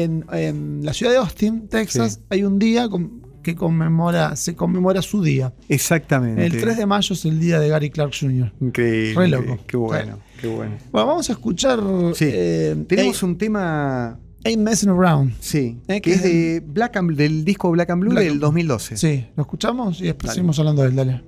en, 0.00 0.24
en 0.32 0.84
la 0.84 0.92
ciudad 0.92 1.12
de 1.12 1.18
Austin, 1.18 1.68
Texas, 1.68 2.14
Sí. 2.14 2.20
hay 2.30 2.44
un 2.44 2.58
día 2.58 2.88
con- 2.88 3.22
que 3.42 3.56
conmemora, 3.56 4.36
se 4.36 4.54
conmemora 4.54 5.02
su 5.02 5.20
día. 5.22 5.52
Exactamente. 5.68 6.46
El 6.46 6.60
3 6.60 6.76
de 6.76 6.86
mayo 6.86 7.12
es 7.12 7.24
el 7.24 7.40
día 7.40 7.58
de 7.58 7.68
Gary 7.68 7.90
Clark 7.90 8.12
Jr. 8.18 8.52
Increíble. 8.60 9.14
Re 9.20 9.28
loco. 9.28 9.58
Qué 9.66 9.76
bueno, 9.76 10.18
qué 10.40 10.46
bueno. 10.46 10.76
Bueno, 10.92 11.06
vamos 11.08 11.28
a 11.28 11.32
escuchar. 11.32 11.80
Sí. 12.14 12.26
eh, 12.28 12.76
Tenemos 12.88 13.20
un 13.24 13.36
tema, 13.36 14.16
Ain't 14.44 14.62
Messing 14.62 14.90
Around. 14.90 15.34
sí, 15.40 15.76
Eh, 15.88 16.00
que 16.00 16.02
que 16.02 16.12
es 16.12 16.22
de 16.22 16.62
Black 16.64 16.96
and, 16.96 17.16
del 17.16 17.44
disco 17.44 17.70
Black 17.72 17.90
and 17.90 18.00
Blue 18.02 18.10
Black 18.12 18.24
del 18.24 18.32
and- 18.34 18.40
2012. 18.42 18.96
Sí, 18.96 19.26
lo 19.36 19.42
escuchamos 19.42 20.00
y 20.00 20.04
después 20.04 20.28
Dale. 20.28 20.34
seguimos 20.34 20.58
hablando 20.60 20.82
de 20.82 20.88
él. 20.90 20.94
Dale. 20.96 21.22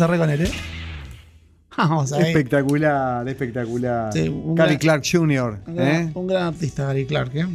Cerrar 0.00 0.18
con 0.18 0.30
él, 0.30 0.40
¿eh? 0.42 0.50
Vamos 1.76 2.12
a 2.12 2.18
ver. 2.18 2.26
Espectacular, 2.28 3.28
espectacular. 3.28 4.12
Sí, 4.12 4.20
Gary 4.54 4.74
gran- 4.74 4.78
Clark 4.78 5.02
Jr. 5.10 5.60
Un 5.66 5.76
gran, 5.76 5.88
¿eh? 6.08 6.10
un 6.14 6.26
gran 6.26 6.42
artista, 6.48 6.86
Gary 6.86 7.06
Clark, 7.06 7.30
¿eh? 7.36 7.46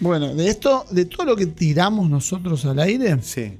Bueno, 0.00 0.34
de 0.34 0.48
esto, 0.48 0.84
de 0.90 1.04
todo 1.04 1.26
lo 1.26 1.36
que 1.36 1.46
tiramos 1.46 2.08
nosotros 2.08 2.64
al 2.66 2.78
aire, 2.80 3.16
Sí. 3.22 3.58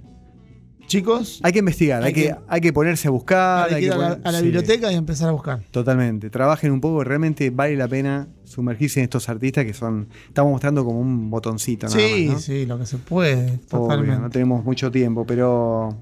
chicos, 0.87 1.41
Hay 1.43 1.53
que 1.53 1.59
investigar, 1.61 2.03
hay, 2.03 2.09
Hay 2.09 2.13
que, 2.15 2.23
que- 2.29 2.37
hay 2.49 2.61
que 2.61 2.73
ponerse 2.73 3.09
a 3.09 3.11
buscar. 3.11 3.69
hay 3.73 3.81
que 3.81 3.87
ir 3.87 3.93
a 3.93 3.97
la, 3.97 4.09
poner- 4.17 4.21
a 4.29 4.33
la 4.33 4.39
sí, 4.39 4.45
biblioteca 4.45 4.91
y 4.93 4.95
empezar 4.97 5.29
a 5.29 5.33
buscar. 5.33 5.61
Totalmente. 5.71 6.31
Trabajen 6.31 6.73
un 6.73 6.81
poco, 6.81 7.05
realmente 7.05 7.51
vale 7.51 7.77
la 7.77 7.89
pena 7.89 8.27
sumergirse 8.45 9.01
en 9.01 9.05
estos 9.05 9.29
artistas 9.29 9.65
que 9.65 9.73
son. 9.75 10.09
Estamos 10.29 10.51
mostrando 10.53 10.85
como 10.85 10.99
un 11.01 11.31
botoncito, 11.31 11.87
nada 11.89 11.99
Sí, 11.99 12.25
más, 12.27 12.35
¿no? 12.35 12.41
sí, 12.41 12.67
lo 12.67 12.79
que 12.79 12.87
se 12.87 12.97
puede, 12.99 13.45
Obvio, 13.47 13.59
totalmente. 13.69 14.21
no 14.21 14.31
tenemos 14.31 14.65
mucho 14.65 14.91
tiempo, 14.91 15.25
pero. 15.27 15.97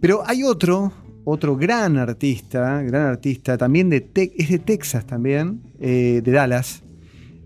Pero 0.00 0.22
hay 0.26 0.42
otro, 0.42 0.92
otro 1.24 1.56
gran 1.56 1.96
artista, 1.96 2.82
gran 2.82 3.06
artista, 3.06 3.56
también 3.58 3.88
de 3.90 4.06
es 4.36 4.48
de 4.50 4.58
Texas 4.58 5.06
también, 5.06 5.60
eh, 5.80 6.20
de 6.24 6.30
Dallas, 6.32 6.82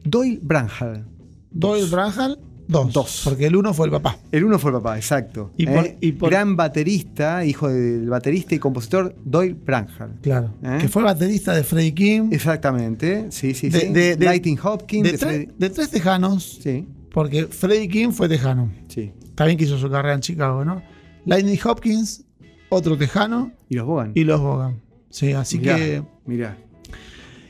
Doyle 0.05 0.39
Branham. 0.43 1.05
Doyle 1.51 1.87
Branham, 1.91 2.37
Dos. 2.70 2.93
Dos. 2.93 3.22
Porque 3.24 3.47
el 3.47 3.57
uno 3.57 3.72
fue 3.72 3.87
el 3.87 3.93
papá. 3.93 4.18
El 4.31 4.45
uno 4.45 4.59
fue 4.59 4.70
el 4.72 4.76
papá, 4.76 4.99
exacto. 4.99 5.53
Y 5.57 5.64
por- 5.66 5.87
¿eh? 5.87 5.97
y 6.03 6.12
por- 6.12 6.29
Gran 6.29 6.55
baterista, 6.55 7.43
hijo 7.43 7.66
del 7.70 8.11
baterista 8.11 8.55
y 8.55 8.59
compositor 8.59 9.14
Doyle 9.24 9.55
Branham. 9.55 10.18
Claro. 10.20 10.53
¿Eh? 10.62 10.76
Que 10.83 10.89
fue 10.89 11.03
baterista 11.03 11.55
de 11.55 11.64
Freddie 11.64 11.95
King. 11.95 12.29
Exactamente, 12.31 13.29
sí, 13.31 13.55
sí, 13.55 13.70
De- 13.70 13.81
sí. 13.81 13.89
de- 13.89 14.16
de- 14.16 14.24
Lightning 14.26 14.59
Hopkins. 14.62 15.18
de 15.59 15.70
tres 15.70 15.91
tejanos. 15.91 16.59
Sí, 16.62 16.87
Porque 17.11 17.47
Freddie 17.47 17.89
King 17.89 18.11
fue 18.11 18.29
tejano. 18.29 18.70
sí. 18.89 19.12
También 19.35 19.57
que 19.57 19.64
hizo 19.64 19.79
su 19.79 19.89
carrera 19.89 20.14
en 20.16 20.20
Chicago, 20.20 20.62
¿no? 20.64 20.83
Lightning 21.24 21.59
Hopkins, 21.64 22.24
otro 22.69 22.97
tejano. 22.97 23.53
Y 23.69 23.77
los 23.77 23.87
Bogan. 23.87 24.12
Y 24.14 24.25
los 24.25 24.41
Bogan. 24.41 24.81
Sí, 25.11 25.33
así 25.33 25.59
Mirá, 25.59 25.77
que. 25.77 26.03
Mirá. 26.27 26.57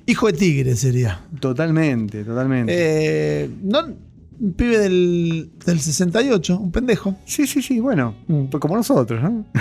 Hijo 0.06 0.26
de 0.28 0.32
tigre 0.32 0.74
sería. 0.76 1.20
Totalmente, 1.40 2.24
totalmente. 2.24 2.72
Eh, 2.74 3.50
no, 3.62 3.80
un 4.40 4.52
pibe 4.54 4.78
del, 4.78 5.50
del 5.66 5.80
68, 5.80 6.58
un 6.58 6.70
pendejo. 6.70 7.16
sí, 7.26 7.46
sí, 7.46 7.60
sí, 7.60 7.80
bueno. 7.80 8.14
Mm. 8.28 8.44
Pues 8.46 8.60
como 8.60 8.76
nosotros, 8.76 9.20
¿no? 9.22 9.44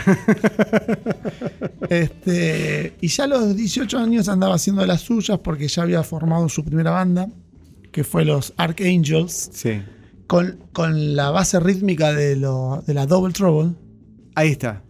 Este, 1.89 2.95
y 3.01 3.07
ya 3.07 3.23
a 3.25 3.27
los 3.27 3.55
18 3.55 3.97
años 3.97 4.27
andaba 4.29 4.55
haciendo 4.55 4.85
las 4.85 5.01
suyas 5.01 5.39
porque 5.39 5.67
ya 5.67 5.83
había 5.83 6.03
formado 6.03 6.47
su 6.49 6.63
primera 6.63 6.91
banda, 6.91 7.29
que 7.91 8.03
fue 8.03 8.25
los 8.25 8.53
Archangels, 8.57 9.49
Sí. 9.53 9.81
con, 10.27 10.57
con 10.73 11.15
la 11.15 11.29
base 11.31 11.59
rítmica 11.59 12.13
de, 12.13 12.35
lo- 12.35 12.83
de 12.85 12.93
la 12.93 13.05
Double 13.05 13.33
Trouble. 13.33 13.73
Ahí 14.35 14.49
está. 14.51 14.83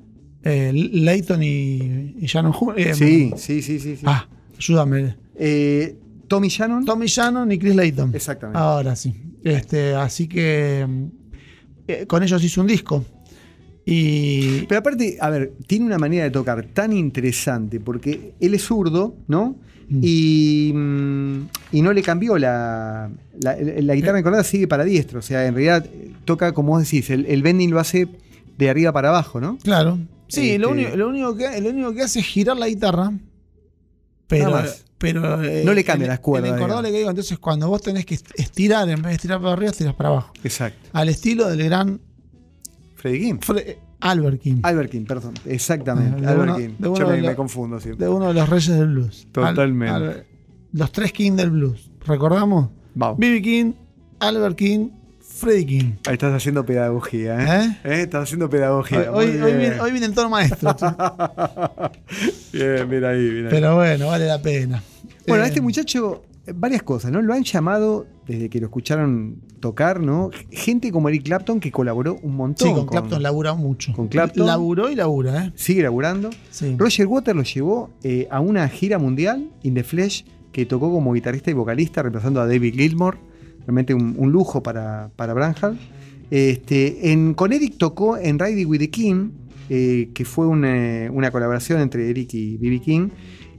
Eh, 0.48 0.72
Leighton 0.74 1.44
y, 1.44 2.16
y 2.20 2.26
Shannon 2.26 2.54
eh, 2.76 2.94
Sí, 2.94 3.32
sí, 3.36 3.62
sí, 3.62 3.80
sí. 3.80 3.96
sí. 3.98 4.04
Ah, 4.06 4.28
ayúdame. 4.58 5.16
Eh, 5.36 5.96
Tommy 6.28 6.50
Shannon. 6.50 6.86
Tommy 6.86 7.08
Shannon 7.08 7.52
y 7.52 7.58
Chris 7.58 7.76
Layton. 7.76 8.12
Exactamente. 8.14 8.60
Ahora 8.60 8.96
sí. 8.96 9.14
Este, 9.44 9.96
así 9.96 10.28
que 10.28 10.86
eh, 11.88 12.06
con 12.06 12.24
ellos 12.24 12.44
hizo 12.44 12.62
un 12.62 12.68
disco. 12.68 13.04
Y 13.86 14.64
Pero 14.68 14.80
aparte, 14.80 15.18
a 15.22 15.30
ver, 15.30 15.54
tiene 15.66 15.86
una 15.86 15.98
manera 15.98 16.26
de 16.26 16.32
tocar 16.32 16.66
tan 16.74 16.92
interesante 16.92 17.80
porque 17.80 18.34
él 18.40 18.54
es 18.54 18.64
zurdo, 18.64 19.16
¿no? 19.28 19.56
Mm. 19.90 20.00
Y, 20.04 20.72
mm, 20.76 21.48
y 21.72 21.82
no 21.82 21.94
le 21.94 22.02
cambió 22.02 22.38
la, 22.38 23.10
la, 23.40 23.56
la 23.56 23.96
guitarra 23.96 24.20
encornada, 24.20 24.44
sigue 24.44 24.68
para 24.68 24.84
diestro. 24.84 25.20
O 25.20 25.22
sea, 25.22 25.46
en 25.48 25.54
realidad 25.54 25.86
eh, 25.86 26.12
toca, 26.26 26.52
como 26.52 26.74
vos 26.74 26.84
decís, 26.84 27.10
el, 27.10 27.26
el 27.28 27.42
bending 27.42 27.72
lo 27.72 27.80
hace 27.80 28.10
de 28.58 28.70
arriba 28.70 28.92
para 28.92 29.10
abajo, 29.10 29.40
¿no? 29.40 29.58
claro. 29.64 29.98
Sí, 30.28 30.58
lo, 30.58 30.70
Este- 30.70 30.82
único, 30.82 30.98
lo, 30.98 31.08
único 31.10 31.36
que, 31.36 31.62
lo 31.62 31.70
único 31.70 31.94
que 31.94 32.02
hace 32.04 32.20
es 32.20 32.26
girar 32.26 32.58
la 32.58 32.68
guitarra. 32.68 33.12
Pero, 34.28 34.50
Nada 34.50 34.62
más. 34.64 34.86
pero 34.98 35.42
eh, 35.44 35.64
No 35.66 35.74
le 35.74 35.84
cambia 35.86 36.08
las 36.08 36.20
cuerdas, 36.20 36.60
El 36.60 36.84
que 36.92 36.98
digo, 36.98 37.10
entonces 37.10 37.40
cuando 37.40 37.70
vos 37.70 37.82
tenés 37.82 38.06
que 38.06 38.16
estirar, 38.36 38.90
en 38.90 38.98
vez 39.02 39.06
de 39.12 39.14
estirar 39.14 39.40
para 39.40 39.54
arriba, 39.54 39.72
estiras 39.72 39.96
para 39.96 40.10
abajo. 40.10 40.34
Exacto. 40.44 40.90
Al 40.94 41.08
estilo 41.10 41.48
del 41.48 41.64
gran 41.64 42.02
Freddy 42.96 43.20
King. 43.20 43.36
Fre- 43.40 43.78
Albert 44.00 44.42
King. 44.42 44.60
Albert 44.64 44.92
King, 44.92 45.06
perdón. 45.06 45.34
Exactamente. 45.46 46.22
De 46.22 46.28
Albert 46.28 46.44
uno- 46.50 46.58
King. 46.58 46.70
de 46.78 47.00
Yo 47.00 47.08
me, 47.30 47.36
confundo 47.36 47.80
siempre. 47.80 48.06
de 48.06 48.12
uno 48.12 48.28
de 48.28 48.34
los 48.34 48.50
reyes 48.50 48.68
del 48.78 48.88
blues. 48.90 49.28
Totalmente. 49.32 49.94
Al- 49.94 50.04
Al- 50.10 50.26
los 50.74 50.92
tres 50.92 51.14
King 51.14 51.32
del 51.34 51.50
blues. 51.52 51.90
¿Recordamos? 52.06 52.70
Vamos. 52.94 53.18
B.B. 53.18 53.42
King, 53.42 53.74
Albert 54.20 54.56
King, 54.58 54.90
Freddie 55.38 55.66
King. 55.66 55.92
Ahí 56.08 56.14
estás 56.14 56.34
haciendo 56.34 56.66
pedagogía, 56.66 57.40
¿eh? 57.64 57.66
¿Eh? 57.84 57.92
¿Eh? 57.94 58.02
Estás 58.02 58.24
haciendo 58.24 58.50
pedagogía. 58.50 59.12
Hoy, 59.12 59.28
hoy- 59.28 59.54
viene, 59.54 59.80
hoy 59.80 59.92
viene 59.92 60.08
en 60.08 60.14
tono 60.14 60.30
maestro. 60.30 60.76
Bien, 62.54 62.90
mira 62.90 63.10
ahí, 63.10 63.20
mira 63.20 63.48
ahí. 63.48 63.52
Pero 63.52 63.76
bueno, 63.76 64.08
vale 64.08 64.26
la 64.26 64.42
pena. 64.42 64.82
Bueno, 65.28 65.44
a 65.44 65.48
este 65.48 65.62
muchacho, 65.62 66.24
eh, 66.46 66.54
varias 66.56 66.84
cosas, 66.84 67.12
¿no? 67.12 67.22
Lo 67.22 67.34
han 67.34 67.44
llamado 67.44 68.08
desde 68.26 68.50
que 68.50 68.60
lo 68.60 68.68
escucharon 68.68 69.42
tocar, 69.60 70.00
¿no? 70.00 70.30
Gente 70.52 70.92
como 70.92 71.10
Eric 71.10 71.24
Clapton 71.24 71.60
que 71.60 71.72
colaboró 71.72 72.18
un 72.22 72.36
montón. 72.36 72.68
Sí, 72.70 72.74
con 72.74 72.88
Clapton 72.88 73.22
labura 73.22 73.54
mucho. 73.54 73.94
con 73.94 74.08
Clapton. 74.08 74.46
Laburó 74.48 74.90
y 74.90 74.96
labura, 74.96 75.46
¿eh? 75.46 75.52
Sigue 75.56 75.84
laburando. 75.84 76.30
Sí. 76.50 76.76
Roger 76.78 77.08
Waters 77.08 77.36
lo 77.38 77.44
llevó 77.44 77.90
a 78.30 78.40
una 78.40 78.68
gira 78.70 78.98
mundial, 78.98 79.50
In 79.64 79.74
the 79.76 79.84
Flesh, 79.84 80.26
que 80.52 80.66
tocó 80.66 80.92
como 80.92 81.14
guitarrista 81.14 81.52
y 81.52 81.54
vocalista, 81.54 82.02
reemplazando 82.02 82.42
a 82.42 82.48
David 82.48 82.74
Gilmour. 82.76 83.18
Realmente 83.68 83.94
un, 83.94 84.16
un 84.18 84.32
lujo 84.32 84.64
para, 84.64 85.12
para 85.16 85.34
Branham. 85.36 85.78
Este, 86.32 87.12
en, 87.12 87.34
con 87.36 87.54
Eric 87.54 87.78
tocó 87.78 88.18
en 88.18 88.40
Riding 88.40 88.66
with 88.68 88.80
the 88.80 88.90
King, 88.90 89.30
eh, 89.70 90.10
que 90.14 90.26
fue 90.26 90.48
una, 90.48 91.10
una 91.12 91.30
colaboración 91.32 91.82
entre 91.82 92.10
Eric 92.10 92.34
y 92.34 92.58
B.B. 92.58 92.80
King. 92.80 93.10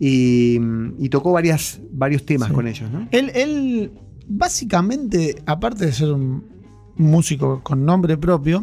Y, 0.01 0.59
y 0.99 1.09
tocó 1.09 1.33
varias, 1.33 1.81
varios 1.93 2.25
temas 2.25 2.49
Sí. 2.49 2.55
con 2.55 2.67
ellos, 2.67 2.91
¿no? 2.91 3.09
Él, 3.11 3.31
él, 3.35 3.93
básicamente, 4.29 5.43
aparte 5.47 5.87
de 5.87 5.93
ser 5.93 6.13
un 6.13 6.45
músico 6.97 7.61
con 7.63 7.85
nombre 7.85 8.17
propio, 8.17 8.63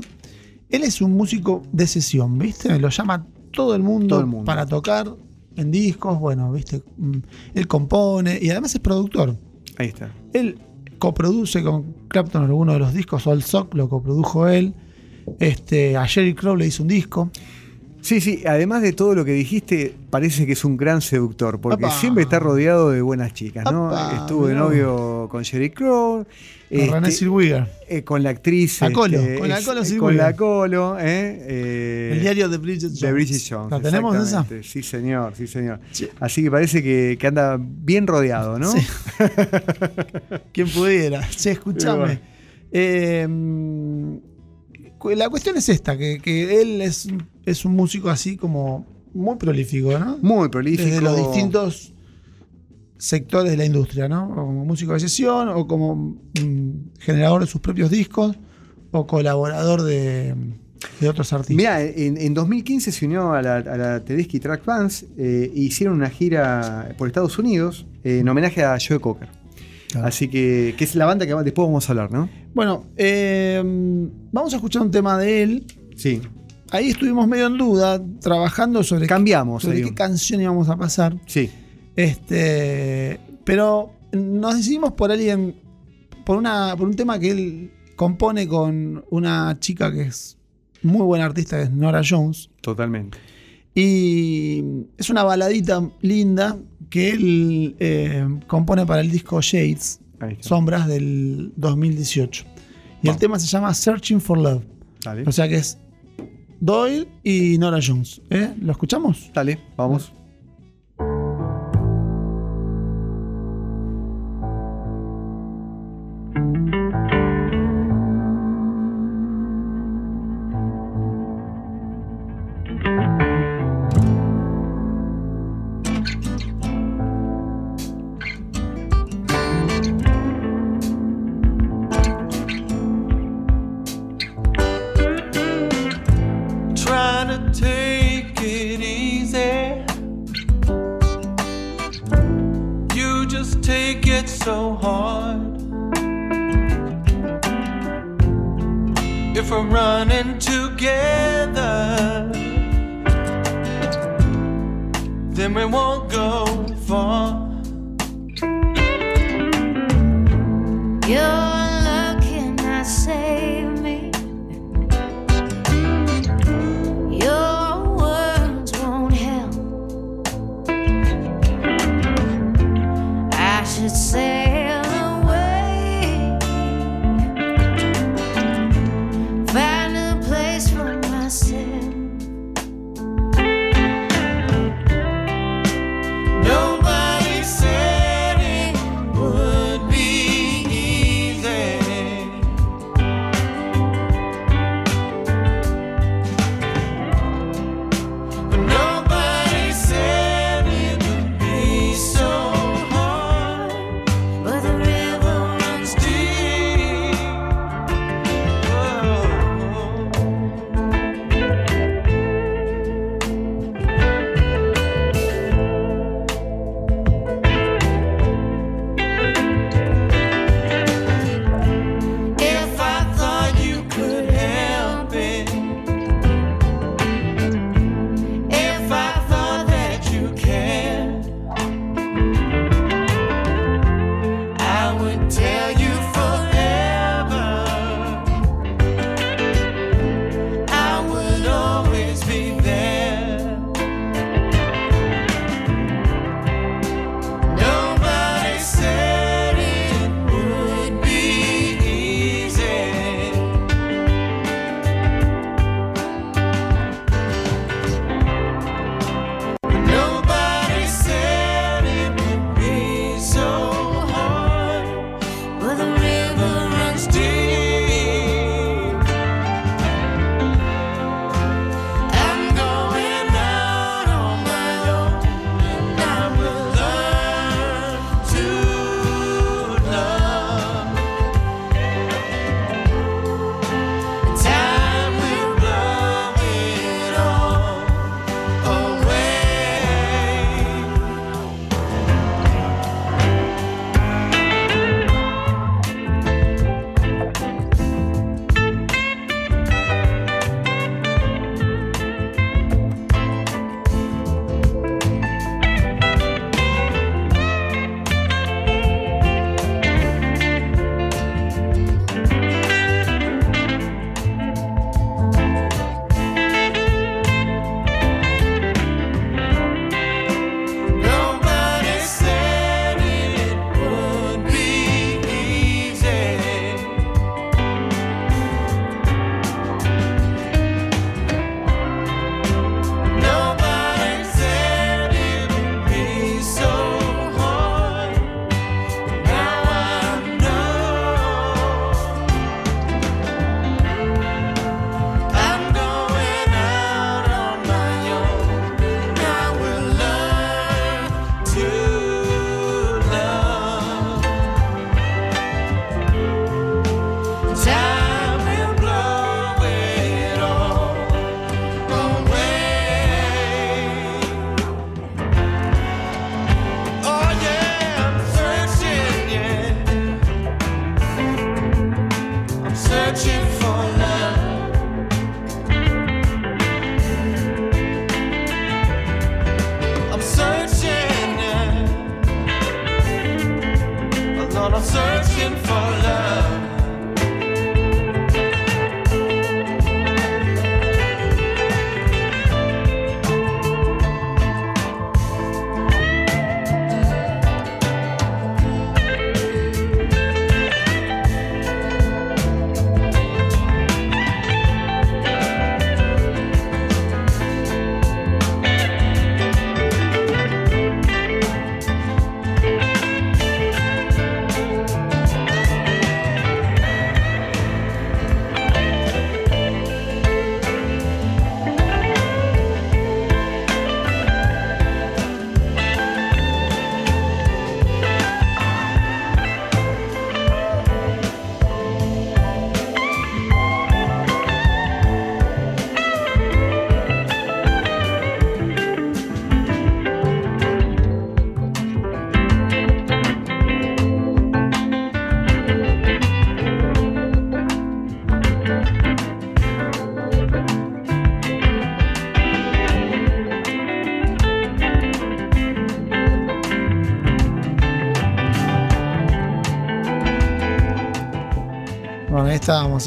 él 0.70 0.84
es 0.84 1.02
un 1.02 1.14
músico 1.14 1.62
de 1.72 1.88
sesión, 1.88 2.38
¿viste? 2.40 2.78
Lo 2.80 2.90
llama 2.90 3.28
todo 3.52 3.76
el 3.76 3.84
mundo, 3.84 4.08
Todo 4.08 4.20
el 4.22 4.26
mundo. 4.26 4.46
para 4.46 4.66
tocar 4.66 5.14
en 5.56 5.72
discos, 5.72 6.20
bueno, 6.20 6.52
¿viste? 6.52 6.82
Mm, 6.98 7.18
Él 7.54 7.68
compone 7.68 8.40
y 8.42 8.50
además 8.50 8.74
es 8.76 8.82
productor. 8.82 9.38
Ahí 9.78 9.88
está. 9.88 10.12
Él 10.34 10.58
coproduce 10.98 11.64
con 11.64 11.94
Clapton 12.08 12.44
algunos 12.44 12.76
de 12.76 12.80
los 12.80 12.94
discos, 12.94 13.28
All 13.28 13.44
Sock 13.44 13.74
lo 13.74 13.90
coprodujo 13.90 14.48
él. 14.48 14.74
Este, 15.40 15.98
a 15.98 16.06
Jerry 16.08 16.36
Crow 16.36 16.56
le 16.56 16.68
hizo 16.68 16.84
un 16.84 16.90
disco. 16.90 17.32
Sí, 18.02 18.22
sí, 18.22 18.44
además 18.46 18.84
de 18.84 18.94
todo 18.94 19.16
lo 19.16 19.26
que 19.26 19.32
dijiste, 19.32 19.96
parece 20.12 20.46
que 20.46 20.52
es 20.52 20.64
un 20.64 20.78
gran 20.78 21.02
seductor, 21.02 21.60
porque 21.60 21.86
Apa. 21.86 21.94
siempre 21.96 22.22
está 22.24 22.38
rodeado 22.38 22.92
de 22.92 23.02
buenas 23.02 23.34
chicas, 23.34 23.66
¿no? 23.72 23.88
Apa, 23.88 24.18
Estuvo 24.18 24.46
de 24.46 24.54
novio 24.54 25.28
con 25.32 25.44
Jerry 25.44 25.72
Crow, 25.72 26.24
este, 26.70 26.92
René 26.92 27.12
Zellweger. 27.12 27.68
eh, 27.88 28.04
con 28.04 28.24
la 28.24 28.30
actriz. 28.32 28.82
La 28.82 28.92
Colo, 28.92 29.20
este, 29.20 29.40
con 29.40 29.50
la 29.50 29.60
es- 29.60 29.66
Colo 29.66 29.82
eh, 29.82 29.86
Zellweger. 29.86 30.00
Con 30.00 30.18
la 30.18 30.36
Colo, 30.36 30.98
¿eh? 31.00 31.04
Eh, 31.48 32.10
el 32.14 32.22
diario 32.22 32.50
de 32.50 32.58
Bridget 32.58 32.90
Jones. 32.90 33.00
de 33.02 33.12
Bridget 33.14 33.42
Jones. 33.50 33.72
¿La 33.72 33.80
tenemos 33.82 34.16
esa? 34.16 34.46
Sí, 34.64 34.82
señor, 34.84 35.34
sí, 35.36 35.48
señor. 35.48 35.80
Sí. 35.92 36.08
Así 36.20 36.44
que 36.44 36.52
parece 36.52 36.82
que, 36.84 37.18
que 37.20 37.28
anda 37.28 37.58
bien 37.60 38.08
rodeado, 38.08 38.58
¿no? 38.60 38.72
Sí. 38.72 38.80
Quien 40.54 40.70
pudiera. 40.70 41.28
Che, 41.30 41.52
escúchame. 41.52 42.20
Eh, 42.72 43.28
cu- 44.98 45.12
la 45.12 45.30
cuestión 45.30 45.58
es 45.58 45.70
esta, 45.70 45.98
que, 45.98 46.20
que 46.20 46.62
él 46.62 46.82
es, 46.82 47.08
es 47.46 47.66
un 47.66 47.74
músico 47.76 48.10
así 48.10 48.38
como 48.38 48.86
muy 49.14 49.38
prolífico, 49.38 49.98
¿no? 49.98 50.18
Muy 50.22 50.50
prolífico. 50.50 50.90
Desde 50.90 51.02
los 51.02 51.16
distintos 51.18 51.94
sectores 52.98 53.52
de 53.52 53.58
la 53.58 53.66
industria, 53.66 54.08
¿no? 54.08 54.32
O 54.32 54.36
como 54.36 54.66
músico 54.66 54.94
de 54.94 55.00
sesión, 55.00 55.50
o 55.50 55.68
como 55.68 55.96
mm, 55.96 57.00
generador 57.00 57.42
de 57.42 57.48
sus 57.48 57.62
propios 57.62 57.90
discos, 57.90 58.36
o 58.92 59.06
colaborador 59.06 59.84
de, 59.84 60.36
de 61.00 61.10
otros 61.10 61.32
artistas. 61.34 61.56
Mirá, 61.56 61.82
en, 61.82 62.18
en 62.18 62.34
2015 62.34 62.92
se 62.92 63.06
unió 63.06 63.34
a 63.34 63.42
la, 63.42 63.58
a 63.58 63.78
la 63.78 64.00
Tedeschi 64.04 64.40
Track 64.40 64.66
Bands 64.66 65.06
e 65.18 65.52
hicieron 65.54 65.96
una 65.96 66.10
gira 66.10 66.94
por 66.98 67.08
Estados 67.08 67.38
Unidos 67.38 67.86
eh, 68.04 68.20
en 68.20 68.30
homenaje 68.30 68.64
a 68.64 68.78
Joe 68.80 69.00
Cocker. 69.00 69.30
Claro. 69.90 70.08
Así 70.08 70.28
que, 70.28 70.76
que 70.78 70.84
es 70.84 70.96
la 70.96 71.06
banda 71.06 71.26
que 71.26 71.34
después 71.36 71.68
vamos 71.68 71.88
a 71.88 71.92
hablar, 71.92 72.12
¿no? 72.12 72.30
Bueno, 72.54 72.86
eh, 72.98 73.62
vamos 74.32 74.54
a 74.54 74.56
escuchar 74.58 74.82
un 74.82 74.92
tema 74.92 75.18
de 75.18 75.44
él. 75.44 75.66
Sí. 75.96 76.22
Ahí 76.72 76.90
estuvimos 76.90 77.28
medio 77.28 77.48
en 77.48 77.58
duda, 77.58 78.02
trabajando 78.20 78.84
sobre, 78.84 79.08
Cambiamos 79.08 79.64
sobre 79.64 79.84
qué 79.84 79.94
canción 79.94 80.42
íbamos 80.42 80.68
a 80.70 80.76
pasar. 80.76 81.16
Sí. 81.28 81.50
Este, 81.96 83.20
pero 83.44 83.94
nos 84.12 84.56
decidimos 84.56 84.94
por 84.94 85.12
alguien, 85.12 85.56
por, 86.26 86.38
una, 86.38 86.76
por 86.78 86.88
un 86.88 86.96
tema 86.96 87.20
que 87.20 87.32
él 87.32 87.72
compone 87.96 88.48
con 88.48 89.06
una 89.10 89.58
chica 89.60 89.92
que 89.92 90.04
es 90.04 90.38
muy 90.82 91.02
buena 91.02 91.26
artista, 91.26 91.58
que 91.58 91.64
es 91.64 91.72
Nora 91.72 92.02
Jones. 92.08 92.50
Totalmente. 92.62 93.18
Y 93.74 94.64
es 94.98 95.10
una 95.10 95.24
baladita 95.24 95.90
linda 96.02 96.58
que 96.90 97.10
él 97.10 97.76
eh, 97.80 98.26
compone 98.48 98.86
para 98.86 99.02
el 99.02 99.12
disco 99.12 99.42
Shades. 99.42 100.00
Sombras 100.40 100.88
del 100.88 101.52
2018. 101.58 102.46
Y 103.04 103.10
el 103.10 103.18
tema 103.18 103.38
se 103.38 103.48
llama 103.48 103.74
Searching 103.74 104.20
for 104.20 104.38
Love. 104.38 104.64
Dale. 105.04 105.24
O 105.28 105.32
sea 105.32 105.48
que 105.48 105.56
es 105.58 105.78
Doyle 106.60 107.08
y 107.24 107.58
Nora 107.60 107.80
Jones. 107.86 108.22
¿eh? 108.30 108.56
¿Lo 108.60 108.72
escuchamos? 108.72 109.30
Dale, 109.34 109.60
vamos. 109.78 110.12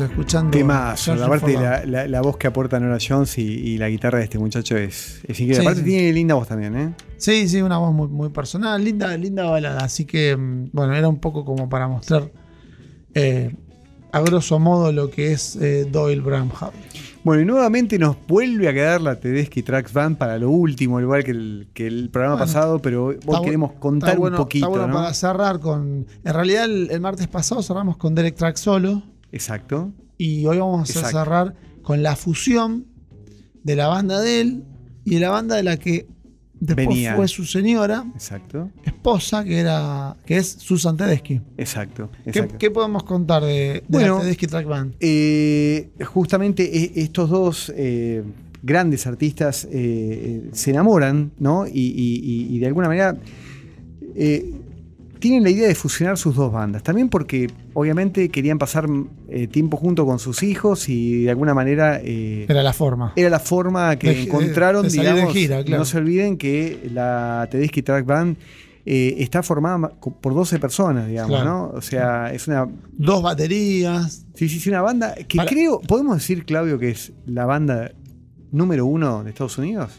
Ahí 0.01 0.07
estábamos 0.07 0.11
escuchando. 0.11 0.51
Temazo, 0.51 1.17
Searching 1.17 2.11
la 2.11 2.21
voz 2.21 2.37
que 2.37 2.47
aporta 2.47 2.79
Nora 2.81 2.99
Jones 3.07 3.39
y, 3.39 3.43
y 3.43 3.79
la 3.79 3.89
guitarra 3.89 4.19
de 4.19 4.25
este 4.25 4.39
muchacho 4.39 4.77
es, 4.77 5.21
es 5.25 5.41
increíble. 5.41 5.55
Sí, 5.57 5.61
Aparte 5.63 5.81
sí. 5.81 5.87
tiene 5.87 6.13
linda 6.13 6.35
voz 6.35 6.49
también, 6.49 6.77
¿eh? 6.77 6.95
Sí, 7.17 7.49
sí, 7.49 7.61
una 7.63 7.79
voz 7.79 7.93
muy, 7.95 8.09
muy 8.09 8.29
personal, 8.31 8.83
linda, 8.83 9.17
linda 9.17 9.45
balada. 9.45 9.81
Así 9.85 10.05
que, 10.05 10.37
mm, 10.37 10.71
bueno, 10.73 10.95
era 10.95 11.09
un 11.09 11.19
poco 11.19 11.45
como 11.45 11.69
para 11.69 11.89
mostrar 11.89 12.31
eh, 13.15 13.55
a 14.13 14.21
grosso 14.21 14.59
modo 14.59 14.93
lo 14.93 15.11
que 15.11 15.33
es 15.33 15.57
eh, 15.57 15.87
Doyle 15.91 16.21
Bramham. 16.21 16.71
Bueno, 17.25 17.43
y 17.43 17.45
nuevamente 17.45 17.99
nos 17.99 18.17
vuelve 18.27 18.69
a 18.69 18.73
quedar 18.73 19.01
la 19.03 19.17
Tedeschi 19.21 19.63
Tracks 19.63 19.93
Band 19.93 20.17
para 20.17 20.39
lo 20.39 20.51
último, 20.51 21.01
igual 21.01 21.25
que 21.25 21.33
el, 21.33 21.69
que 21.75 21.87
el 21.87 22.09
programa 22.11 22.37
Bueno, 22.37 22.47
pasado, 22.53 22.79
pero 22.81 23.07
hoy 23.07 23.19
queremos 23.45 23.73
contar 23.73 24.17
bueno- 24.17 24.37
un 24.39 24.45
poquito, 24.45 24.67
Está 24.67 24.69
bueno 24.79 24.87
¿no? 24.87 24.95
para 24.95 25.13
cerrar 25.13 25.59
con. 25.61 26.07
En 26.25 26.33
realidad, 26.35 26.65
el, 26.65 26.89
el 26.91 27.01
martes 27.01 27.27
pasado 27.27 27.63
cerramos 27.63 27.97
con 27.99 28.15
Derek 28.15 28.35
Track 28.37 28.57
solo. 28.57 29.03
Exacto. 29.33 29.93
Y 30.17 30.45
hoy 30.47 30.59
vamos 30.59 30.89
a 30.89 30.93
Exacto. 30.93 31.19
cerrar 31.19 31.55
con 31.83 32.03
la 32.03 32.17
fusión 32.17 32.87
de 33.63 33.77
la 33.77 33.87
banda 33.89 34.21
de 34.21 34.41
él 34.41 34.65
y 35.05 35.15
de 35.15 35.21
la 35.21 35.31
banda 35.31 35.57
de 35.57 35.63
la 35.63 35.77
que 35.77 36.07
después 36.61 36.89
Venía. 36.89 37.15
fue 37.15 37.29
su 37.29 37.45
señora, 37.45 38.05
Exacto. 38.15 38.71
esposa, 38.85 39.45
que 39.45 39.59
era 39.59 40.17
que 40.27 40.39
es 40.39 40.49
Susan 40.59 40.97
Tedeschi. 40.97 41.41
Exacto. 41.57 42.11
¿Qué, 42.25 42.31
exacto. 42.31 42.57
qué 42.59 42.71
podemos 42.71 43.05
contar 43.05 43.43
de, 43.45 43.49
de 43.49 43.85
Bueno, 43.89 44.17
la 44.17 44.23
Tedeschi 44.23 44.47
Track 44.49 44.67
Band? 44.67 44.95
Eh, 44.99 45.91
justamente 46.05 46.65
e- 46.65 47.01
estos 47.03 47.31
dos 47.31 47.73
eh, 47.77 48.25
grandes 48.63 49.07
artistas 49.07 49.65
eh, 49.67 49.71
eh, 49.73 50.49
se 50.53 50.71
enamoran, 50.73 51.31
¿no? 51.39 51.67
Y, 51.67 51.71
y- 51.71 52.21
y- 52.51 52.57
y 52.57 52.59
de 52.59 52.67
alguna 52.67 52.89
manera 52.89 53.17
eh, 54.17 54.53
tienen 55.19 55.43
la 55.43 55.51
idea 55.51 55.69
de 55.69 55.75
fusionar 55.75 56.17
sus 56.19 56.35
dos 56.37 56.53
bandas. 56.53 56.83
También 56.83 57.09
porque 57.09 57.49
obviamente 57.75 58.29
querían 58.29 58.59
pasar 58.59 58.87
eh, 59.29 59.47
tiempo 59.47 59.77
junto 59.77 60.07
con 60.07 60.19
sus 60.19 60.43
hijos 60.43 60.89
y 60.89 61.25
de 61.25 61.31
alguna 61.31 61.55
manera 61.55 62.01
eh, 62.03 62.47
Era 62.49 62.63
la 62.63 62.73
forma. 62.73 63.13
era 63.17 63.29
la 63.31 63.41
forma 63.41 63.97
que 63.97 64.09
De 64.15 64.23
encontraron, 64.23 64.83
de 64.83 64.91
de 64.91 64.99
digamos. 64.99 65.33
gira, 65.33 65.65
claro. 65.65 65.79
No 65.81 65.85
se 65.85 65.99
olviden 65.99 66.37
que 66.39 66.89
la 66.93 67.49
Tedeschi 67.51 67.83
Track 67.83 68.07
Band 68.07 68.37
eh, 68.87 69.17
está 69.19 69.43
formada 69.43 69.89
por 69.91 70.33
12 70.35 70.59
personas, 70.59 71.07
digamos, 71.09 71.31
Claro. 71.41 71.45
¿no? 71.51 71.71
O 71.77 71.83
sea, 71.83 72.33
es 72.33 72.49
una 72.49 72.67
Dos 72.93 73.23
baterías. 73.23 74.25
Sí, 74.35 74.49
sí, 74.49 74.61
sí, 74.61 74.71
una 74.71 74.81
banda 74.83 75.15
que 75.15 75.37
Para- 75.37 75.51
creo, 75.51 75.81
podemos 75.81 76.17
decir, 76.17 76.45
Claudio, 76.47 76.79
que 76.79 76.91
es 76.91 77.13
la 77.27 77.45
banda 77.45 77.93
número 78.51 78.87
uno 78.87 79.25
de 79.25 79.31
Estados 79.31 79.59
Unidos. 79.59 79.93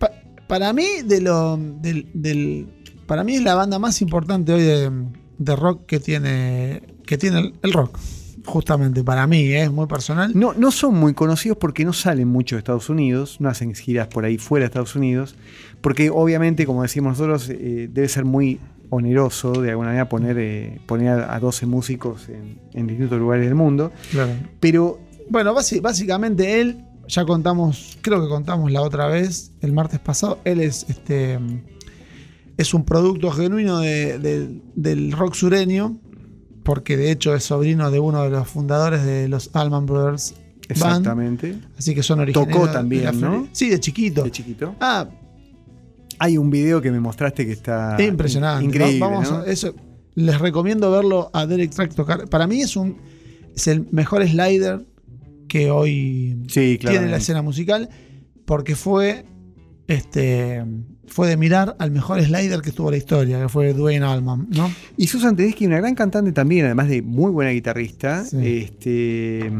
Pa- 0.00 0.10
para 0.48 0.72
mí, 0.72 0.84
de 1.04 1.20
lo, 1.20 1.56
del, 1.56 2.08
del- 2.12 2.66
para 3.06 3.24
mí 3.24 3.34
es 3.36 3.42
la 3.42 3.54
banda 3.54 3.78
más 3.78 4.00
importante 4.02 4.52
hoy 4.52 4.62
de, 4.62 4.90
de 5.38 5.56
rock 5.56 5.86
que 5.86 6.00
tiene, 6.00 6.82
que 7.06 7.18
tiene 7.18 7.38
el, 7.40 7.54
el 7.62 7.72
rock. 7.72 7.98
Justamente, 8.46 9.02
para 9.02 9.26
mí, 9.26 9.38
¿eh? 9.44 9.62
es 9.62 9.72
muy 9.72 9.86
personal. 9.86 10.32
No, 10.34 10.52
no 10.52 10.70
son 10.70 10.94
muy 10.96 11.14
conocidos 11.14 11.56
porque 11.58 11.84
no 11.84 11.94
salen 11.94 12.28
mucho 12.28 12.56
de 12.56 12.58
Estados 12.58 12.90
Unidos, 12.90 13.36
no 13.40 13.48
hacen 13.48 13.74
giras 13.74 14.08
por 14.08 14.26
ahí 14.26 14.36
fuera 14.36 14.64
de 14.64 14.66
Estados 14.66 14.94
Unidos, 14.96 15.34
porque 15.80 16.10
obviamente, 16.10 16.66
como 16.66 16.82
decimos 16.82 17.18
nosotros, 17.18 17.48
eh, 17.48 17.88
debe 17.90 18.06
ser 18.08 18.26
muy 18.26 18.60
oneroso 18.90 19.52
de 19.62 19.70
alguna 19.70 19.88
manera 19.88 20.08
poner, 20.10 20.36
eh, 20.38 20.78
poner 20.86 21.08
a, 21.20 21.34
a 21.34 21.40
12 21.40 21.64
músicos 21.66 22.28
en, 22.28 22.60
en 22.74 22.86
distintos 22.86 23.18
lugares 23.18 23.46
del 23.46 23.54
mundo, 23.54 23.90
Claro. 24.10 24.32
pero 24.60 25.00
Bueno, 25.30 25.54
básicamente 25.54 26.60
él, 26.60 26.84
ya 27.08 27.24
contamos, 27.24 27.96
creo 28.02 28.22
que 28.22 28.28
contamos 28.28 28.70
la 28.70 28.82
otra 28.82 29.06
vez, 29.06 29.52
el 29.62 29.72
martes 29.72 30.00
pasado, 30.00 30.38
él 30.44 30.60
es 30.60 30.84
este 30.90 31.38
es 32.56 32.74
un 32.74 32.84
producto 32.84 33.30
genuino 33.30 33.78
de- 33.80 34.18
de- 34.18 34.60
del 34.76 35.12
rock 35.12 35.34
sureño, 35.34 35.98
porque 36.62 36.96
de 36.96 37.10
hecho 37.10 37.34
es 37.34 37.44
sobrino 37.44 37.90
de 37.90 37.98
uno 38.00 38.22
de 38.22 38.30
los 38.30 38.48
fundadores 38.48 39.04
de 39.04 39.28
los 39.28 39.50
Allman 39.54 39.86
Brothers 39.86 40.32
Band, 40.32 40.70
exactamente, 40.70 41.56
así 41.78 41.94
que 41.94 42.02
son 42.02 42.20
originarios. 42.20 42.56
Tocó 42.56 42.70
también, 42.72 43.20
¿no? 43.20 43.48
Sí, 43.52 43.68
de 43.68 43.80
chiquito. 43.80 44.22
de 44.22 44.30
chiquito. 44.30 44.74
Ah, 44.80 45.08
Hay 46.20 46.38
un 46.38 46.48
video 46.48 46.80
que 46.80 46.92
me 46.92 47.00
mostraste 47.00 47.44
que 47.44 47.52
está 47.52 47.96
es 47.98 48.08
impresionante. 48.08 48.64
increíble. 48.64 49.00
Va- 49.00 49.08
Vamos 49.08 49.30
¿no? 49.32 49.38
a- 49.38 49.46
eso, 49.46 49.74
les 50.14 50.38
recomiendo 50.40 50.88
verlo 50.92 51.28
a 51.34 51.44
Derek 51.44 51.70
Track 51.74 51.92
tocar. 51.94 52.28
Para 52.28 52.46
mí 52.46 52.62
es 52.62 52.76
un 52.76 52.96
es 53.56 53.66
el 53.66 53.86
mejor 53.90 54.26
slider 54.26 54.86
que 55.48 55.70
hoy 55.72 56.44
Sí, 56.48 56.78
tiene 56.80 57.08
la 57.08 57.16
escena 57.16 57.42
musical 57.42 57.88
porque 58.46 58.76
fue 58.76 59.24
este 59.88 60.64
fue 61.06 61.28
de 61.28 61.36
mirar 61.36 61.76
al 61.78 61.90
mejor 61.90 62.22
slider 62.22 62.60
que 62.60 62.72
tuvo 62.72 62.90
la 62.90 62.96
historia, 62.96 63.40
que 63.40 63.48
fue 63.48 63.72
Dwayne 63.72 64.04
Allman, 64.04 64.48
¿no? 64.50 64.70
Y 64.96 65.06
Susan 65.06 65.36
Tedeschi, 65.36 65.66
una 65.66 65.78
gran 65.78 65.94
cantante 65.94 66.32
también, 66.32 66.64
además 66.66 66.88
de 66.88 67.02
muy 67.02 67.30
buena 67.30 67.50
guitarrista. 67.52 68.24
Sí. 68.24 68.36
Este, 68.42 69.50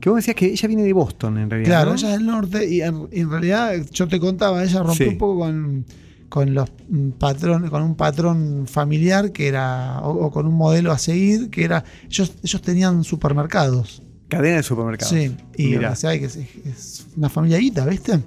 que 0.00 0.08
vos 0.10 0.16
decías 0.16 0.34
que 0.36 0.46
ella 0.46 0.66
viene 0.68 0.82
de 0.82 0.92
Boston, 0.92 1.38
en 1.38 1.50
realidad. 1.50 1.68
Claro, 1.70 1.90
¿no? 1.90 1.96
ella 1.96 2.08
es 2.12 2.14
del 2.18 2.26
norte 2.26 2.68
y 2.68 2.80
en, 2.82 3.08
en 3.12 3.30
realidad 3.30 3.72
yo 3.92 4.08
te 4.08 4.18
contaba, 4.18 4.64
ella 4.64 4.82
rompió 4.82 5.06
Sí. 5.06 5.12
un 5.12 5.18
poco 5.18 5.38
con, 5.40 5.84
con 6.28 6.54
los 6.54 6.70
patrones, 7.18 7.70
con 7.70 7.82
un 7.82 7.94
patrón 7.94 8.64
familiar 8.66 9.30
que 9.32 9.46
era, 9.48 10.00
o, 10.02 10.26
o 10.26 10.30
con 10.30 10.46
un 10.46 10.54
modelo 10.54 10.90
a 10.90 10.98
seguir, 10.98 11.50
que 11.50 11.64
era, 11.64 11.84
ellos, 12.10 12.32
ellos 12.42 12.62
tenían 12.62 13.04
supermercados. 13.04 14.02
Cadena 14.28 14.56
de 14.56 14.62
supermercados. 14.62 15.14
Sí, 15.14 15.36
y 15.58 15.76
o 15.76 15.94
sea, 15.94 16.18
que 16.18 16.24
es, 16.24 16.36
es 16.36 17.06
una 17.16 17.28
familia 17.28 17.58
guita, 17.58 17.84
¿viste? 17.86 18.18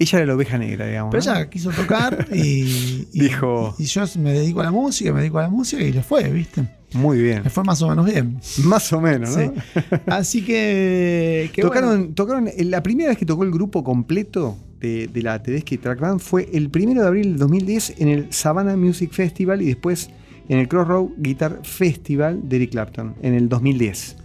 Ella 0.00 0.18
era 0.18 0.26
la 0.26 0.34
oveja 0.34 0.58
negra, 0.58 0.86
digamos. 0.86 1.12
Pero 1.12 1.24
¿no? 1.24 1.32
ella 1.38 1.50
quiso 1.50 1.70
tocar 1.70 2.26
y, 2.32 3.06
y- 3.12 3.20
Dijo- 3.20 3.74
y 3.78 3.84
yo 3.84 4.02
me 4.18 4.32
dedico 4.32 4.60
a 4.60 4.64
la 4.64 4.70
música, 4.72 5.12
me 5.12 5.20
dedico 5.20 5.38
a 5.38 5.42
la 5.42 5.48
música 5.50 5.82
y 5.82 5.92
le 5.92 6.02
fue, 6.02 6.28
¿viste? 6.30 6.64
Muy 6.94 7.20
bien. 7.22 7.44
Le 7.44 7.50
fue 7.50 7.62
más 7.62 7.80
o 7.82 7.88
menos 7.88 8.04
bien. 8.06 8.40
Más 8.64 8.92
o 8.92 9.00
menos, 9.00 9.36
¿no? 9.36 9.52
Sí. 9.54 9.80
Así 10.06 10.42
que, 10.42 11.50
que 11.52 11.62
tocaron, 11.62 11.98
bueno. 11.98 12.14
tocaron, 12.14 12.48
la 12.58 12.82
primera 12.82 13.10
vez 13.10 13.18
que 13.18 13.26
tocó 13.26 13.44
el 13.44 13.50
grupo 13.52 13.84
completo 13.84 14.56
de, 14.80 15.06
de 15.06 15.22
la 15.22 15.40
Tedeschi 15.42 15.76
Track 15.78 16.00
Band 16.00 16.18
fue 16.20 16.48
el 16.52 16.70
primero 16.70 17.02
de 17.02 17.06
abril 17.06 17.24
del 17.32 17.38
2010 17.38 17.94
en 17.98 18.08
el 18.08 18.32
Savannah 18.32 18.76
Music 18.76 19.12
Festival 19.12 19.62
y 19.62 19.66
después 19.66 20.10
en 20.48 20.58
el 20.58 20.66
Crossroad 20.66 21.10
Guitar 21.18 21.60
Festival 21.62 22.48
de 22.48 22.56
Eric 22.56 22.70
Clapton 22.72 23.14
en 23.22 23.34
el 23.34 23.48
2010. 23.48 24.16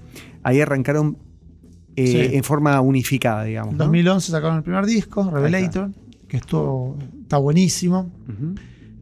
Ahí 0.42 0.60
arrancaron 0.62 1.18
eh, 1.96 2.08
Sí. 2.30 2.36
en 2.38 2.44
forma 2.44 2.80
unificada, 2.82 3.44
digamos. 3.44 3.72
En 3.74 3.78
¿no? 3.78 3.84
2011 3.86 4.32
sacaron 4.32 4.58
el 4.58 4.64
primer 4.64 4.86
disco, 4.86 5.30
Revelator, 5.32 5.92
que 6.28 6.38
estuvo 6.38 6.98
está 7.22 7.38
buenísimo. 7.38 8.12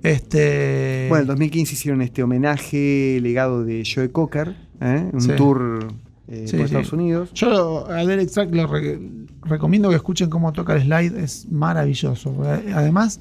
Este 0.01 1.05
Bueno, 1.09 1.21
en 1.21 1.21
el 1.23 1.27
2015 1.27 1.73
hicieron 1.73 2.01
este 2.01 2.23
homenaje 2.23 3.19
legado 3.21 3.63
de 3.63 3.83
Joe 3.85 4.11
Cocker, 4.11 4.55
¿eh? 4.81 5.09
un 5.13 5.21
Sí. 5.21 5.31
tour 5.37 5.87
eh, 6.27 6.45
Sí, 6.47 6.55
por. 6.57 6.65
Estados 6.65 6.93
Unidos. 6.93 7.31
yo 7.33 7.87
a 7.89 8.05
Derek 8.05 8.29
Track 8.31 8.51
re- 8.53 8.99
recomiendo 9.43 9.89
que 9.89 9.95
escuchen 9.95 10.29
cómo 10.29 10.51
toca 10.53 10.75
el 10.75 10.83
slide, 10.83 11.17
es 11.23 11.47
maravilloso. 11.51 12.35
Además, 12.73 13.19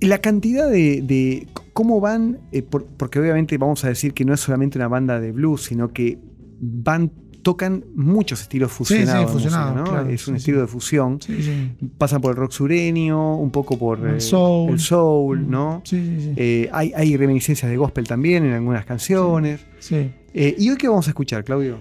La 0.00 0.18
cantidad 0.18 0.68
de, 0.68 1.46
cómo 1.72 2.00
van, 2.00 2.38
eh, 2.50 2.62
por- 2.62 2.84
porque 2.86 3.20
obviamente 3.20 3.56
vamos 3.56 3.84
a 3.84 3.88
decir 3.88 4.12
que 4.14 4.24
no 4.24 4.34
es 4.34 4.40
solamente 4.40 4.76
una 4.76 4.88
banda 4.88 5.20
de 5.20 5.30
blues, 5.30 5.62
sino 5.62 5.92
que 5.92 6.18
van, 6.60 7.12
tocan 7.42 7.84
muchos 7.94 8.40
estilos 8.42 8.70
sí, 8.70 8.76
fusionados. 8.78 9.34
música, 9.34 9.72
¿no? 9.76 9.84
claro, 9.84 10.08
es 10.08 10.26
un 10.28 10.34
sí, 10.34 10.38
estilo 10.38 10.58
sí. 10.58 10.60
de 10.62 10.66
fusión. 10.66 11.20
sí, 11.20 11.42
sí. 11.42 11.88
Pasan 11.98 12.20
por 12.20 12.30
el 12.32 12.36
rock 12.36 12.52
sureño, 12.52 13.36
un 13.36 13.50
poco 13.50 13.78
por 13.78 13.98
El 14.06 14.16
eh, 14.16 14.20
soul. 14.20 14.72
el 14.72 14.80
soul, 14.80 15.50
¿no? 15.50 15.82
Sí, 15.84 15.96
sí, 15.96 16.20
sí. 16.24 16.32
Eh, 16.36 16.68
hay, 16.72 16.92
hay 16.94 17.16
reminiscencias 17.16 17.70
de 17.70 17.76
gospel 17.76 18.06
también 18.06 18.44
en 18.44 18.52
algunas 18.54 18.84
canciones. 18.84 19.60
Sí. 19.78 20.10
Eh, 20.34 20.54
¿Y 20.58 20.70
hoy 20.70 20.76
qué 20.76 20.88
vamos 20.88 21.06
a 21.06 21.10
escuchar, 21.10 21.44
Claudio? 21.44 21.76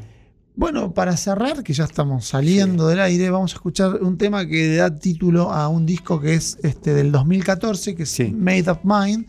Bueno, 0.56 0.94
para 0.94 1.16
cerrar, 1.16 1.64
que 1.64 1.72
ya 1.74 1.86
estamos 1.86 2.26
saliendo 2.26 2.88
del 2.88 3.00
aire, 3.00 3.30
vamos 3.30 3.54
a 3.54 3.56
escuchar 3.56 3.96
un 4.02 4.18
tema 4.18 4.46
que 4.46 4.76
da 4.76 4.94
título 4.94 5.52
a 5.52 5.70
un 5.70 5.86
disco 5.86 6.20
que 6.20 6.34
es 6.34 6.58
este 6.62 6.94
del 6.94 7.12
2014, 7.12 7.96
que 7.96 8.04
es 8.04 8.10
Sí. 8.10 8.32
Made 8.38 8.70
Up 8.70 8.80
Mine. 8.84 9.26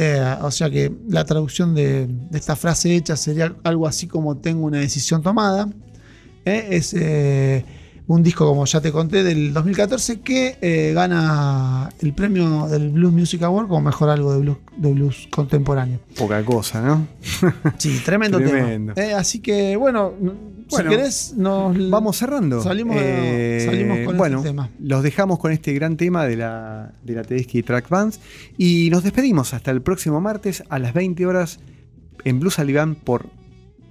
Eh, 0.00 0.36
o 0.42 0.50
sea 0.52 0.70
que 0.70 0.92
la 1.08 1.24
traducción 1.24 1.74
de, 1.74 2.06
de 2.06 2.38
esta 2.38 2.54
frase 2.54 2.94
hecha 2.94 3.16
sería 3.16 3.52
algo 3.64 3.84
así 3.88 4.06
como 4.06 4.36
tengo 4.36 4.64
una 4.64 4.78
decisión 4.78 5.22
tomada. 5.24 5.68
Eh, 6.44 6.68
es 6.70 6.94
eh, 6.94 7.64
un 8.06 8.22
disco, 8.22 8.46
como 8.46 8.64
ya 8.64 8.80
te 8.80 8.92
conté, 8.92 9.24
del 9.24 9.52
2014 9.52 10.20
que 10.20 10.92
gana 10.94 11.88
el 12.00 12.14
premio 12.14 12.68
del 12.68 12.90
Blues 12.90 13.12
Music 13.12 13.42
Award 13.42 13.66
como 13.66 13.80
mejor 13.80 14.10
algo 14.10 14.32
de 14.34 14.38
blues, 14.38 14.58
de 14.76 14.92
blues 14.92 15.26
contemporáneo. 15.32 15.98
Poca 16.16 16.44
cosa, 16.44 16.80
¿no? 16.80 17.08
Sí, 17.78 18.00
tremendo, 18.04 18.38
Tremendo. 18.38 18.94
tema. 18.94 19.18
Así 19.18 19.40
que, 19.40 19.76
bueno, 19.76 20.12
Bueno, 20.70 20.90
si 20.90 20.96
querés, 20.96 21.34
nos 21.36 21.90
Vamos 21.90 22.16
cerrando. 22.18 22.62
Salimos- 22.62 22.96
salimos 23.64 23.98
con 24.06 24.16
bueno, 24.16 24.36
este 24.38 24.48
tema. 24.50 24.70
Los 24.80 25.02
dejamos 25.02 25.38
con 25.38 25.52
este 25.52 25.72
gran 25.74 25.96
tema 25.96 26.24
de 26.26 26.36
la, 26.36 26.92
de 27.02 27.14
la 27.14 27.22
Tedeschi 27.24 27.62
Track 27.62 27.88
Bands 27.88 28.20
y 28.56 28.88
nos 28.90 29.02
despedimos 29.02 29.54
hasta 29.54 29.70
el 29.70 29.82
próximo 29.82 30.20
martes 30.20 30.62
a 30.68 30.78
las 30.78 30.92
20 30.94 31.24
horas 31.26 31.60
en 32.24 32.40
Blues 32.40 32.58
Alibán 32.58 32.94
por 32.96 33.26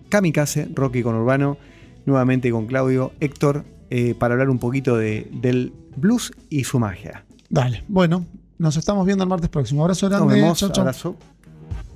Kamikaze, 0.10 0.70
Rocky 0.74 1.02
con 1.04 1.16
Urbano, 1.16 1.58
nuevamente 2.06 2.52
con 2.52 2.68
Claudio, 2.68 3.12
Héctor, 3.20 3.66
eh, 3.90 4.16
para 4.18 4.34
hablar 4.36 4.50
un 4.50 4.60
poquito 4.60 4.96
de, 4.98 5.30
del 5.34 5.74
blues 5.96 6.32
y 6.50 6.64
su 6.66 6.80
magia. 6.80 7.26
Dale, 7.50 7.84
bueno, 7.88 8.26
nos 8.58 8.78
estamos 8.78 9.06
viendo 9.06 9.24
el 9.24 9.30
martes 9.30 9.50
próximo. 9.50 9.82
Abrazo 9.84 10.10
Nos 10.10 10.18
grande. 10.20 10.36
vemos, 10.36 10.60
Chau, 10.60 10.70
chau. 10.72 10.82
abrazo. 10.82 11.16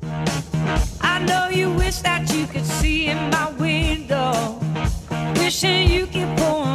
I 0.04 1.24
know 1.26 1.50
you 1.52 1.70
wish 1.78 2.02
that 2.02 2.24
you 2.34 2.46
could 2.48 2.66
see 2.66 3.08
in 3.10 3.18
my 3.30 3.46
window. 3.60 3.61
Wishing 5.52 5.90
you 5.90 6.08
could 6.08 6.38
pull 6.38 6.71